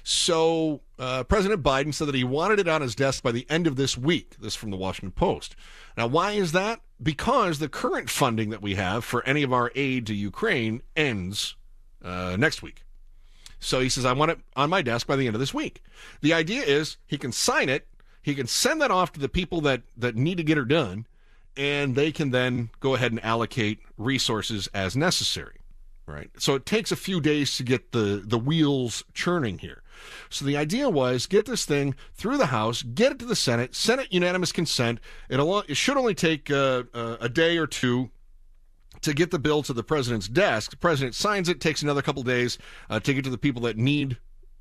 So 0.02 0.80
uh, 0.98 1.24
President 1.24 1.62
Biden 1.62 1.92
said 1.92 2.09
that 2.09 2.14
he 2.14 2.24
wanted 2.24 2.59
it 2.59 2.68
on 2.68 2.80
his 2.80 2.94
desk 2.94 3.22
by 3.22 3.33
the 3.33 3.46
end 3.50 3.66
of 3.66 3.76
this 3.76 3.98
week. 3.98 4.37
This 4.40 4.54
from 4.54 4.70
the 4.70 4.76
Washington 4.76 5.12
Post. 5.12 5.56
Now, 5.96 6.06
why 6.06 6.33
is 6.33 6.52
that? 6.52 6.80
Because 7.02 7.59
the 7.59 7.68
current 7.68 8.09
funding 8.09 8.50
that 8.50 8.62
we 8.62 8.74
have 8.76 9.04
for 9.04 9.24
any 9.26 9.42
of 9.42 9.52
our 9.52 9.70
aid 9.74 10.06
to 10.06 10.14
Ukraine 10.14 10.83
ends 10.96 11.56
uh, 12.02 12.37
next 12.38 12.62
week. 12.62 12.85
So 13.61 13.81
he 13.81 13.88
says, 13.88 14.05
I 14.05 14.12
want 14.12 14.33
it 14.33 14.38
on 14.57 14.70
my 14.70 14.83
desk 14.83 15.07
by 15.07 15.16
the 15.16 15.27
end 15.27 15.37
of 15.37 15.40
this 15.40 15.55
week. 15.55 15.83
The 16.23 16.35
idea 16.35 16.62
is 16.62 16.96
he 17.07 17.18
can 17.18 17.31
sign 17.31 17.68
it, 17.68 17.87
he 18.23 18.35
can 18.35 18.46
send 18.46 18.81
that 18.81 18.90
off 18.90 19.12
to 19.12 19.20
the 19.20 19.29
people 19.29 19.61
that, 19.63 19.83
that 19.96 20.17
need 20.17 20.38
to 20.38 20.42
get 20.42 20.56
her 20.56 20.65
done, 20.65 21.06
and 21.56 21.94
they 21.94 22.11
can 22.11 22.31
then 22.31 22.71
go 22.81 22.94
ahead 22.94 23.13
and 23.13 23.23
allocate 23.25 23.81
resources 23.96 24.69
as 24.75 24.96
necessary. 24.96 25.58
Right. 26.06 26.31
So 26.38 26.56
it 26.56 26.67
takes 26.67 26.90
a 26.90 26.96
few 26.96 27.21
days 27.21 27.56
to 27.56 27.63
get 27.63 27.92
the, 27.92 28.23
the 28.25 28.38
wheels 28.38 29.04
churning 29.15 29.58
here. 29.58 29.83
So 30.29 30.44
the 30.44 30.56
idea 30.56 30.88
was 30.88 31.27
get 31.27 31.46
this 31.46 31.65
thing 31.65 31.94
through 32.15 32.38
the 32.38 32.46
House, 32.46 32.83
get 32.83 33.13
it 33.13 33.19
to 33.21 33.25
the 33.27 33.37
Senate, 33.37 33.77
Senate 33.77 34.08
unanimous 34.11 34.50
consent. 34.50 34.98
It'll, 35.29 35.61
it 35.61 35.77
should 35.77 35.96
only 35.96 36.15
take 36.15 36.50
uh, 36.50 36.85
uh, 36.92 37.19
a 37.21 37.29
day 37.29 37.58
or 37.58 37.69
two 37.69 38.11
to 39.03 39.15
get 39.15 39.31
the 39.31 39.38
bill 39.38 39.63
to 39.63 39.73
the 39.73 39.83
president's 39.83 40.29
desk. 40.29 40.71
The 40.73 40.77
president 40.77 41.15
signs 41.15 41.48
it, 41.48 41.61
takes 41.61 41.83
another 41.83 42.03
couple 42.03 42.23
days 42.23 42.59
uh, 42.88 43.01
to 43.01 43.15
get 43.15 43.25
to 43.25 43.31
the 43.31 43.38
people 43.38 43.63
that 43.63 43.77
need 43.77 44.19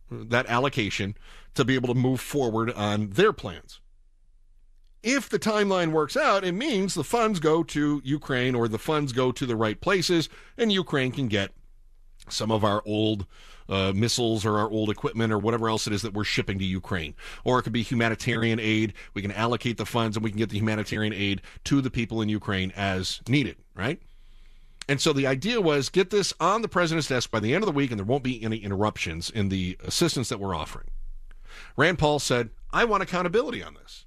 that 0.10 0.48
allocation 0.48 1.16
to 1.56 1.66
be 1.66 1.76
able 1.76 1.94
to 1.94 2.00
move 2.00 2.20
forward 2.20 2.72
on 2.74 3.10
their 3.12 3.34
plans. 3.34 3.80
If 5.02 5.30
the 5.30 5.40
timeline 5.40 5.92
works 5.92 6.18
out, 6.18 6.44
it 6.44 6.52
means 6.52 6.94
the 6.94 7.04
funds 7.04 7.40
go 7.40 7.64
to 7.64 8.02
Ukraine 8.04 8.54
or 8.56 8.68
the 8.68 8.80
funds 8.80 9.14
go 9.14 9.32
to 9.32 9.46
the 9.46 9.56
right 9.56 9.80
places 9.80 10.28
and 10.58 10.72
Ukraine 10.72 11.12
can 11.12 11.28
get 11.28 11.52
some 12.28 12.52
of 12.52 12.64
our 12.64 12.82
old 12.86 13.26
uh, 13.70 13.94
missiles 13.96 14.46
or 14.46 14.58
our 14.58 14.70
old 14.70 14.90
equipment 14.90 15.32
or 15.32 15.38
whatever 15.38 15.70
else 15.70 15.88
it 15.88 15.94
is 15.94 16.02
that 16.02 16.14
we're 16.14 16.24
shipping 16.24 16.60
to 16.60 16.66
Ukraine. 16.66 17.16
Or 17.44 17.60
it 17.60 17.64
could 17.64 17.74
be 17.74 17.84
humanitarian 17.84 18.60
aid. 18.60 18.94
We 19.14 19.22
can 19.22 19.32
allocate 19.32 19.78
the 19.78 19.86
funds 19.86 20.18
and 20.18 20.24
we 20.24 20.32
can 20.32 20.40
get 20.40 20.50
the 20.50 20.58
humanitarian 20.58 21.14
aid 21.14 21.42
to 21.66 21.80
the 21.80 21.92
people 21.92 22.22
in 22.22 22.28
Ukraine 22.30 22.74
as 22.76 23.22
needed, 23.28 23.58
right? 23.76 24.02
And 24.90 25.00
so 25.00 25.14
the 25.14 25.28
idea 25.28 25.62
was 25.62 25.90
get 25.90 26.10
this 26.10 26.34
on 26.40 26.64
the 26.64 26.68
president's 26.68 27.08
desk 27.08 27.30
by 27.30 27.40
the 27.40 27.54
end 27.54 27.64
of 27.64 27.68
the 27.68 27.72
week 27.72 27.92
and 27.92 28.00
there 28.00 28.06
won't 28.06 28.24
be 28.24 28.44
any 28.44 28.58
interruptions 28.58 29.30
in 29.30 29.50
the 29.50 29.78
assistance 29.84 30.30
that 30.30 30.40
we're 30.40 30.56
offering. 30.56 30.88
Rand 31.78 32.00
Paul 32.00 32.18
said, 32.18 32.50
I 32.72 32.86
want 32.86 33.04
accountability 33.04 33.62
on 33.62 33.76
this. 33.76 34.06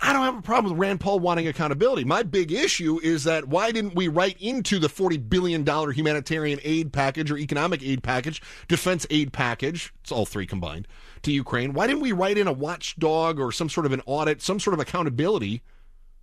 I 0.00 0.14
don't 0.14 0.22
have 0.22 0.38
a 0.38 0.42
problem 0.42 0.72
with 0.72 0.80
Rand 0.80 1.00
Paul 1.00 1.20
wanting 1.20 1.46
accountability. 1.46 2.04
My 2.04 2.22
big 2.22 2.50
issue 2.50 2.98
is 3.02 3.24
that 3.24 3.48
why 3.48 3.72
didn't 3.72 3.94
we 3.94 4.08
write 4.08 4.40
into 4.40 4.78
the 4.78 4.88
$40 4.88 5.28
billion 5.28 5.66
humanitarian 5.66 6.60
aid 6.64 6.94
package 6.94 7.30
or 7.30 7.36
economic 7.36 7.82
aid 7.82 8.02
package, 8.02 8.40
defense 8.68 9.06
aid 9.10 9.34
package, 9.34 9.92
it's 10.00 10.10
all 10.10 10.24
three 10.24 10.46
combined, 10.46 10.88
to 11.24 11.32
Ukraine? 11.32 11.74
Why 11.74 11.86
didn't 11.86 12.00
we 12.00 12.12
write 12.12 12.38
in 12.38 12.46
a 12.46 12.52
watchdog 12.52 13.38
or 13.38 13.52
some 13.52 13.68
sort 13.68 13.84
of 13.84 13.92
an 13.92 14.00
audit, 14.06 14.40
some 14.40 14.58
sort 14.58 14.72
of 14.72 14.80
accountability 14.80 15.62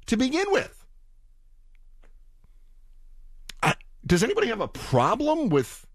to 0.08 0.18
begin 0.18 0.46
with? 0.50 0.84
I, 3.62 3.76
does 4.08 4.24
anybody 4.24 4.48
have 4.48 4.62
a 4.62 4.68
problem 4.68 5.50
with 5.50 5.86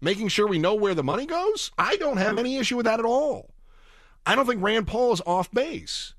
making 0.00 0.28
sure 0.28 0.46
we 0.46 0.58
know 0.58 0.74
where 0.74 0.94
the 0.94 1.04
money 1.04 1.26
goes? 1.26 1.70
I 1.78 1.96
don't 1.96 2.16
have 2.16 2.38
any 2.38 2.56
issue 2.56 2.76
with 2.76 2.86
that 2.86 2.98
at 2.98 3.06
all. 3.06 3.54
I 4.26 4.34
don't 4.34 4.46
think 4.46 4.62
Rand 4.62 4.86
Paul 4.86 5.12
is 5.12 5.22
off 5.26 5.50
base. 5.50 6.14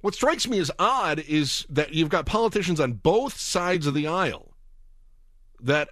What 0.00 0.14
strikes 0.14 0.48
me 0.48 0.58
as 0.58 0.70
odd 0.78 1.20
is 1.20 1.66
that 1.68 1.94
you've 1.94 2.08
got 2.08 2.26
politicians 2.26 2.80
on 2.80 2.94
both 2.94 3.38
sides 3.38 3.86
of 3.86 3.94
the 3.94 4.06
aisle 4.06 4.54
that 5.60 5.90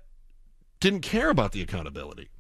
didn't 0.81 1.03
care 1.03 1.31
about 1.31 1.53
the 1.53 1.63
accountability. 1.63 2.31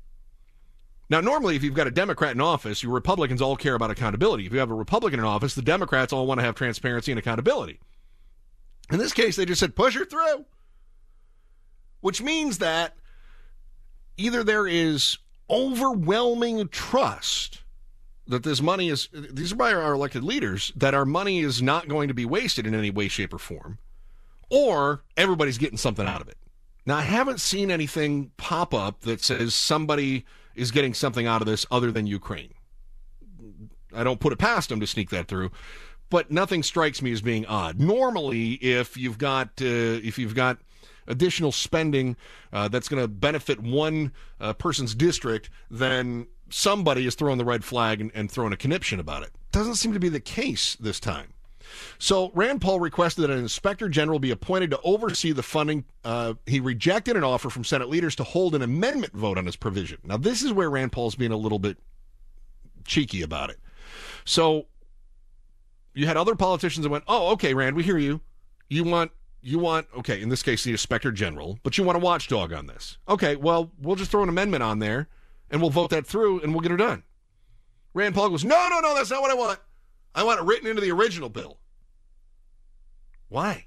Now, 1.10 1.20
normally, 1.20 1.56
if 1.56 1.62
you've 1.62 1.74
got 1.74 1.86
a 1.86 1.92
Democrat 1.92 2.32
in 2.32 2.40
office, 2.40 2.82
your 2.82 2.92
Republicans 2.92 3.40
all 3.40 3.56
care 3.56 3.74
about 3.74 3.90
accountability. 3.90 4.46
If 4.46 4.52
you 4.52 4.58
have 4.58 4.70
a 4.70 4.74
Republican 4.74 5.20
in 5.20 5.26
office, 5.26 5.54
the 5.54 5.62
Democrats 5.62 6.12
all 6.12 6.26
want 6.26 6.40
to 6.40 6.44
have 6.44 6.54
transparency 6.54 7.12
and 7.12 7.18
accountability. 7.18 7.80
In 8.90 8.98
this 8.98 9.12
case, 9.12 9.36
they 9.36 9.46
just 9.46 9.60
said, 9.60 9.76
push 9.76 9.94
her 9.94 10.04
through. 10.04 10.44
Which 12.09 12.22
means 12.22 12.56
that 12.56 12.96
either 14.16 14.42
there 14.42 14.66
is 14.66 15.18
overwhelming 15.50 16.66
trust 16.68 17.61
that 18.26 18.42
this 18.42 18.62
money 18.62 18.88
is 18.88 19.11
these 19.12 19.52
are 19.52 19.56
by 19.56 19.74
our 19.74 19.92
elected 19.92 20.24
leaders 20.24 20.72
that 20.74 20.94
our 20.94 21.04
money 21.04 21.40
is 21.40 21.61
not 21.61 21.86
going 21.86 22.09
to 22.09 22.14
be 22.14 22.24
wasted 22.24 22.66
in 22.66 22.74
any 22.74 22.90
way 22.90 23.09
shape 23.09 23.34
or 23.34 23.38
form 23.38 23.76
or 24.48 25.02
everybody's 25.18 25.59
getting 25.59 25.76
something 25.76 26.06
out 26.06 26.22
of 26.22 26.28
it. 26.30 26.38
Now 26.86 26.96
i 26.96 27.02
haven't 27.02 27.42
seen 27.42 27.70
anything 27.70 28.30
pop 28.38 28.72
up 28.72 29.02
that 29.02 29.22
says 29.22 29.54
somebody 29.54 30.24
is 30.54 30.70
getting 30.70 30.94
something 30.94 31.26
out 31.26 31.42
of 31.42 31.46
this 31.46 31.66
other 31.70 31.92
than 31.92 32.06
ukraine. 32.06 32.54
I 33.94 34.02
don't 34.02 34.18
put 34.18 34.32
it 34.32 34.38
past 34.38 34.70
them 34.70 34.80
to 34.80 34.86
sneak 34.86 35.11
that 35.11 35.28
through 35.28 35.50
but 36.09 36.30
nothing 36.30 36.62
strikes 36.62 37.02
me 37.02 37.12
as 37.12 37.20
being 37.20 37.44
odd. 37.44 37.78
Normally 37.78 38.52
if 38.54 38.96
you've 38.96 39.18
got 39.18 39.48
uh, 39.61 40.00
if 40.02 40.18
you've 40.18 40.34
got 40.34 40.56
additional 41.09 41.50
spending 41.50 42.16
uh, 42.52 42.68
that's 42.68 42.88
going 42.88 43.02
to 43.02 43.09
benefit 43.09 43.61
one 43.61 44.12
uh, 44.40 44.52
person's 44.52 44.94
district 44.94 45.50
then 45.70 46.26
somebody 46.50 47.06
is 47.06 47.14
throwing 47.14 47.38
the 47.38 47.44
red 47.44 47.64
flag 47.64 48.00
and, 48.00 48.11
and 48.14 48.30
throwing 48.30 48.52
a 48.52 48.56
conniption 48.56 49.00
about 49.00 49.22
it. 49.22 49.30
Doesn't 49.52 49.76
seem 49.76 49.92
to 49.92 50.00
be 50.00 50.09
the 50.09 50.20
case 50.20 50.76
this 50.76 51.00
time. 51.00 51.32
So 51.98 52.30
Rand 52.34 52.61
Paul 52.61 52.80
requested 52.80 53.24
that 53.24 53.30
an 53.30 53.38
inspector 53.38 53.88
general 53.88 54.18
be 54.18 54.30
appointed 54.30 54.70
to 54.70 54.80
oversee 54.82 55.32
the 55.32 55.42
funding. 55.42 55.84
Uh, 56.02 56.34
he 56.46 56.61
rejected 56.61 57.16
an 57.16 57.24
offer 57.24 57.50
from 57.50 57.64
Senate 57.64 57.88
leaders 57.88 58.16
to 58.16 58.24
hold 58.24 58.54
an 58.54 58.62
amendment 58.62 59.12
vote 59.12 59.36
on 59.36 59.44
his 59.44 59.56
provision. 59.56 59.98
Now, 60.04 60.16
this 60.16 60.42
is 60.42 60.52
where 60.52 60.70
Rand 60.70 60.92
Paul's 60.92 61.14
being 61.14 61.32
a 61.32 61.36
little 61.36 61.59
bit 61.59 61.76
cheeky 62.86 63.20
about 63.22 63.50
it. 63.50 63.59
So 64.24 64.66
you 65.92 66.06
had 66.06 66.16
other 66.16 66.34
politicians 66.34 66.84
that 66.84 66.90
went, 66.90 67.04
"Oh, 67.06 67.32
okay, 67.32 67.52
Rand, 67.52 67.76
we 67.76 67.82
hear 67.82 67.98
you. 67.98 68.20
You 68.70 68.84
want 68.84 69.11
you 69.41 69.59
want 69.59 69.86
okay, 69.97 70.20
in 70.20 70.28
this 70.28 70.43
case 70.43 70.64
the 70.64 70.72
inspector 70.72 71.12
general, 71.12 71.59
but 71.62 71.78
you 71.78 71.84
want 71.84 71.97
a 71.97 72.01
watchdog 72.01 72.53
on 72.53 72.66
this. 72.66 72.99
Okay, 73.09 73.36
well, 73.36 73.70
we'll 73.80 73.97
just 73.97 74.11
throw 74.11 74.22
an 74.22 74.28
amendment 74.28 74.62
on 74.62 74.78
there 74.78 75.09
and 75.51 75.61
we'll 75.61 75.70
vote 75.70 75.91
that 75.91 76.07
through 76.07 76.41
and 76.41 76.53
we'll 76.53 76.61
get 76.61 76.70
her 76.70 76.76
done. 76.76 77.03
Rand 77.95 78.14
Paul 78.14 78.30
goes, 78.30 78.45
No, 78.45 78.68
no, 78.68 78.80
no, 78.80 78.95
that's 78.95 79.11
not 79.11 79.22
what 79.22 79.30
I 79.30 79.34
want. 79.34 79.59
I 80.14 80.24
want 80.24 80.41
it 80.41 80.45
written 80.45 80.68
into 80.68 80.80
the 80.80 80.91
original 80.91 81.28
bill. 81.28 81.59
Why? 83.28 83.66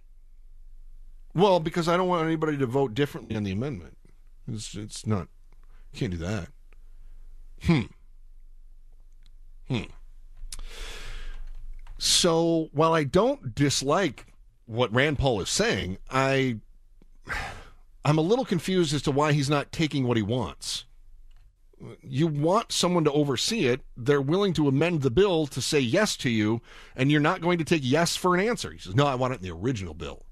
Well, 1.33 1.59
because 1.59 1.87
I 1.87 1.95
don't 1.97 2.07
want 2.07 2.25
anybody 2.25 2.57
to 2.57 2.65
vote 2.65 2.93
differently 2.93 3.35
on 3.35 3.43
the 3.43 3.51
amendment. 3.51 3.97
It's, 4.47 4.75
it's 4.75 5.07
not, 5.07 5.27
can't 5.93 6.11
do 6.11 6.17
that. 6.17 6.47
Hmm. 7.63 7.81
Hmm. 9.67 9.83
So 11.97 12.69
while 12.73 12.93
I 12.93 13.03
don't 13.03 13.53
dislike 13.53 14.25
what 14.71 14.93
Rand 14.93 15.19
Paul 15.19 15.41
is 15.41 15.49
saying, 15.49 15.97
I 16.09 16.57
I'm 18.03 18.17
a 18.17 18.21
little 18.21 18.45
confused 18.45 18.93
as 18.93 19.01
to 19.03 19.11
why 19.11 19.33
he's 19.33 19.49
not 19.49 19.71
taking 19.71 20.07
what 20.07 20.17
he 20.17 20.23
wants 20.23 20.85
you 22.01 22.27
want 22.27 22.71
someone 22.71 23.03
to 23.03 23.11
oversee 23.11 23.67
it. 23.67 23.81
They're 23.97 24.21
willing 24.21 24.53
to 24.53 24.67
amend 24.67 25.01
the 25.01 25.11
bill 25.11 25.47
to 25.47 25.61
say 25.61 25.79
yes 25.79 26.15
to 26.17 26.29
you, 26.29 26.61
and 26.95 27.11
you're 27.11 27.21
not 27.21 27.41
going 27.41 27.57
to 27.57 27.63
take 27.63 27.81
yes 27.83 28.15
for 28.15 28.35
an 28.35 28.47
answer. 28.47 28.71
He 28.71 28.77
says, 28.77 28.95
No, 28.95 29.05
I 29.05 29.15
want 29.15 29.33
it 29.33 29.37
in 29.37 29.43
the 29.43 29.51
original 29.51 29.93
bill. 29.93 30.25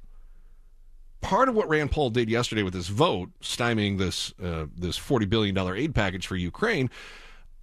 Part 1.21 1.49
of 1.49 1.55
what 1.55 1.67
Rand 1.67 1.91
Paul 1.91 2.11
did 2.11 2.29
yesterday 2.29 2.63
with 2.63 2.73
this 2.73 2.87
vote, 2.87 3.29
stymieing 3.41 3.97
this 3.97 4.33
uh, 4.41 4.67
this 4.75 4.97
forty 4.97 5.25
billion 5.25 5.53
dollar 5.53 5.75
aid 5.75 5.93
package 5.93 6.27
for 6.27 6.35
Ukraine, 6.35 6.89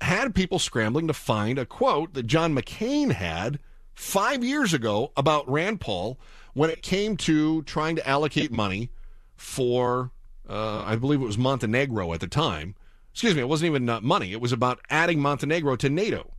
had 0.01 0.35
people 0.35 0.59
scrambling 0.59 1.07
to 1.07 1.15
find 1.15 1.59
a 1.59 1.65
quote 1.65 2.13
that 2.15 2.27
John 2.27 2.55
McCain 2.55 3.13
had 3.13 3.59
five 3.95 4.45
years 4.45 4.75
ago 4.75 5.13
about 5.17 5.51
Rand 5.51 5.81
Paul 5.81 6.19
when 6.57 6.71
it 6.71 6.83
came 6.83 7.17
to 7.17 7.63
trying 7.63 7.97
to 7.97 8.09
allocate 8.09 8.51
money 8.51 8.91
for, 9.37 10.11
uh, 10.49 10.83
I 10.85 10.97
believe 10.97 11.21
it 11.21 11.27
was 11.27 11.39
Montenegro 11.39 12.13
at 12.13 12.21
the 12.21 12.27
time 12.27 12.75
excuse 13.17 13.35
me, 13.35 13.41
it 13.41 13.49
wasn't 13.49 13.67
even 13.71 13.89
uh, 13.89 13.99
money. 14.03 14.33
It 14.33 14.43
was 14.43 14.53
about 14.53 14.79
adding 14.91 15.21
Montenegro 15.21 15.77
to 15.77 15.89
NATO. 15.89 16.31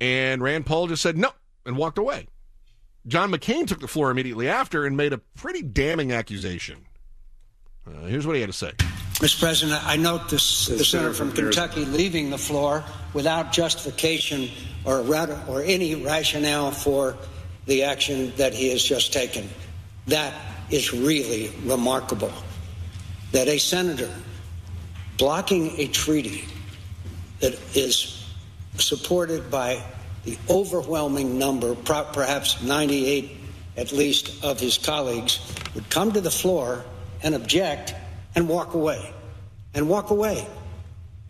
And 0.00 0.40
Rand 0.40 0.64
Paul 0.64 0.86
just 0.86 1.02
said 1.02 1.18
no 1.18 1.30
and 1.66 1.76
walked 1.76 1.98
away. 1.98 2.26
John 3.06 3.30
McCain 3.30 3.66
took 3.66 3.80
the 3.80 3.86
floor 3.86 4.10
immediately 4.10 4.48
after 4.48 4.86
and 4.86 4.96
made 4.96 5.12
a 5.12 5.18
pretty 5.18 5.60
damning 5.60 6.12
accusation. 6.12 6.86
Uh, 7.86 8.06
here's 8.06 8.26
what 8.26 8.34
he 8.34 8.40
had 8.40 8.48
to 8.48 8.56
say. 8.56 8.72
Mr. 9.16 9.40
President, 9.40 9.86
I 9.86 9.96
note 9.96 10.30
this, 10.30 10.68
the, 10.68 10.76
the 10.76 10.84
senator 10.86 11.12
from 11.12 11.32
Kentucky 11.32 11.84
leaving 11.84 12.30
the 12.30 12.38
floor 12.38 12.82
without 13.12 13.52
justification 13.52 14.48
or, 14.86 15.00
or 15.48 15.62
any 15.62 15.96
rationale 15.96 16.70
for 16.70 17.14
the 17.66 17.84
action 17.84 18.32
that 18.36 18.52
he 18.52 18.70
has 18.70 18.82
just 18.82 19.12
taken. 19.12 19.48
That 20.06 20.34
is 20.70 20.92
really 20.92 21.52
remarkable. 21.64 22.32
That 23.32 23.48
a 23.48 23.58
senator 23.58 24.10
blocking 25.18 25.78
a 25.78 25.86
treaty 25.88 26.44
that 27.40 27.58
is 27.76 28.26
supported 28.78 29.50
by 29.50 29.82
the 30.24 30.38
overwhelming 30.48 31.38
number, 31.38 31.74
perhaps 31.74 32.62
98 32.62 33.38
at 33.76 33.92
least, 33.92 34.44
of 34.44 34.60
his 34.60 34.76
colleagues, 34.76 35.40
would 35.74 35.88
come 35.88 36.12
to 36.12 36.20
the 36.20 36.30
floor 36.30 36.84
and 37.22 37.34
object 37.34 37.94
and 38.34 38.48
walk 38.48 38.74
away. 38.74 39.12
And 39.74 39.88
walk 39.88 40.10
away. 40.10 40.46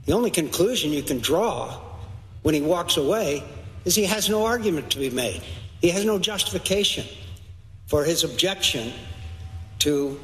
The 0.06 0.12
only 0.12 0.30
conclusion 0.30 0.90
you 0.90 1.02
can 1.02 1.20
draw 1.20 1.80
when 2.42 2.54
he 2.54 2.60
walks 2.60 2.96
away 2.96 3.44
is 3.84 3.94
he 3.94 4.04
has 4.04 4.28
no 4.28 4.44
argument 4.44 4.90
to 4.90 4.98
be 4.98 5.10
made. 5.10 5.42
He 5.82 5.90
has 5.90 6.04
no 6.04 6.18
justification 6.18 7.04
for 7.86 8.04
his 8.04 8.24
objection 8.24 8.92
to 9.80 10.18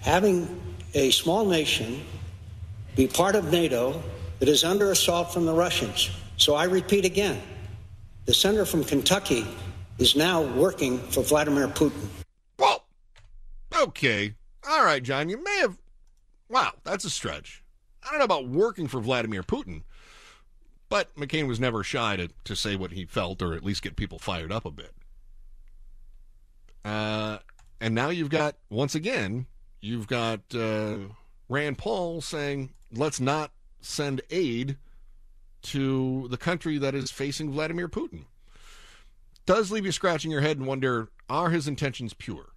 having 0.00 0.60
a 0.94 1.10
small 1.10 1.44
nation 1.44 2.02
be 2.96 3.06
part 3.06 3.36
of 3.36 3.52
NATO 3.52 4.02
that 4.38 4.48
is 4.48 4.64
under 4.64 4.90
assault 4.90 5.32
from 5.32 5.44
the 5.44 5.52
Russians. 5.52 6.10
So 6.38 6.54
I 6.54 6.64
repeat 6.64 7.04
again 7.04 7.40
the 8.24 8.34
senator 8.34 8.64
from 8.64 8.82
Kentucky 8.82 9.46
is 9.98 10.16
now 10.16 10.42
working 10.42 10.98
for 10.98 11.22
Vladimir 11.22 11.68
Putin. 11.68 12.08
Well, 12.58 12.84
okay. 13.82 14.34
All 14.68 14.84
right, 14.84 15.02
John, 15.02 15.28
you 15.28 15.42
may 15.42 15.58
have. 15.60 15.78
Wow, 16.48 16.72
that's 16.84 17.04
a 17.04 17.10
stretch. 17.10 17.62
I 18.02 18.10
don't 18.10 18.18
know 18.18 18.24
about 18.24 18.48
working 18.48 18.88
for 18.88 19.00
Vladimir 19.00 19.42
Putin, 19.42 19.82
but 20.90 21.14
McCain 21.16 21.46
was 21.48 21.58
never 21.58 21.82
shy 21.82 22.16
to, 22.16 22.28
to 22.44 22.54
say 22.54 22.76
what 22.76 22.92
he 22.92 23.06
felt 23.06 23.40
or 23.40 23.54
at 23.54 23.64
least 23.64 23.80
get 23.82 23.96
people 23.96 24.18
fired 24.18 24.52
up 24.52 24.66
a 24.66 24.70
bit. 24.70 24.92
Uh, 26.84 27.38
and 27.80 27.94
now 27.94 28.10
you've 28.10 28.28
got, 28.28 28.56
once 28.68 28.94
again, 28.94 29.46
you've 29.80 30.08
got 30.08 30.40
uh, 30.54 30.96
Rand 31.48 31.78
Paul 31.78 32.20
saying, 32.20 32.70
let's 32.92 33.20
not 33.20 33.52
send 33.80 34.20
aid 34.30 34.76
to 35.62 36.26
the 36.28 36.36
country 36.36 36.76
that 36.78 36.94
is 36.94 37.10
facing 37.10 37.52
Vladimir 37.52 37.88
Putin. 37.88 38.24
Does 39.46 39.70
leave 39.70 39.86
you 39.86 39.92
scratching 39.92 40.30
your 40.30 40.40
head 40.40 40.58
and 40.58 40.66
wonder 40.66 41.08
are 41.28 41.50
his 41.50 41.68
intentions 41.68 42.14
pure? 42.14 42.50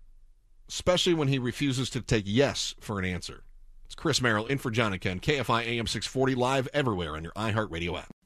Especially 0.67 1.13
when 1.13 1.27
he 1.27 1.37
refuses 1.37 1.89
to 1.91 2.01
take 2.01 2.23
yes 2.25 2.73
for 2.79 2.97
an 2.97 3.05
answer. 3.05 3.43
It's 3.85 3.95
Chris 3.95 4.21
Merrill 4.21 4.47
in 4.47 4.57
for 4.57 4.71
John 4.71 4.93
and 4.93 5.01
Ken, 5.01 5.19
KFI 5.19 5.67
AM 5.67 5.85
640, 5.85 6.33
live 6.33 6.67
everywhere 6.73 7.15
on 7.15 7.23
your 7.23 7.33
iHeartRadio 7.33 7.99
app. 7.99 8.09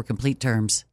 for 0.00 0.06
complete 0.06 0.40
terms. 0.40 0.84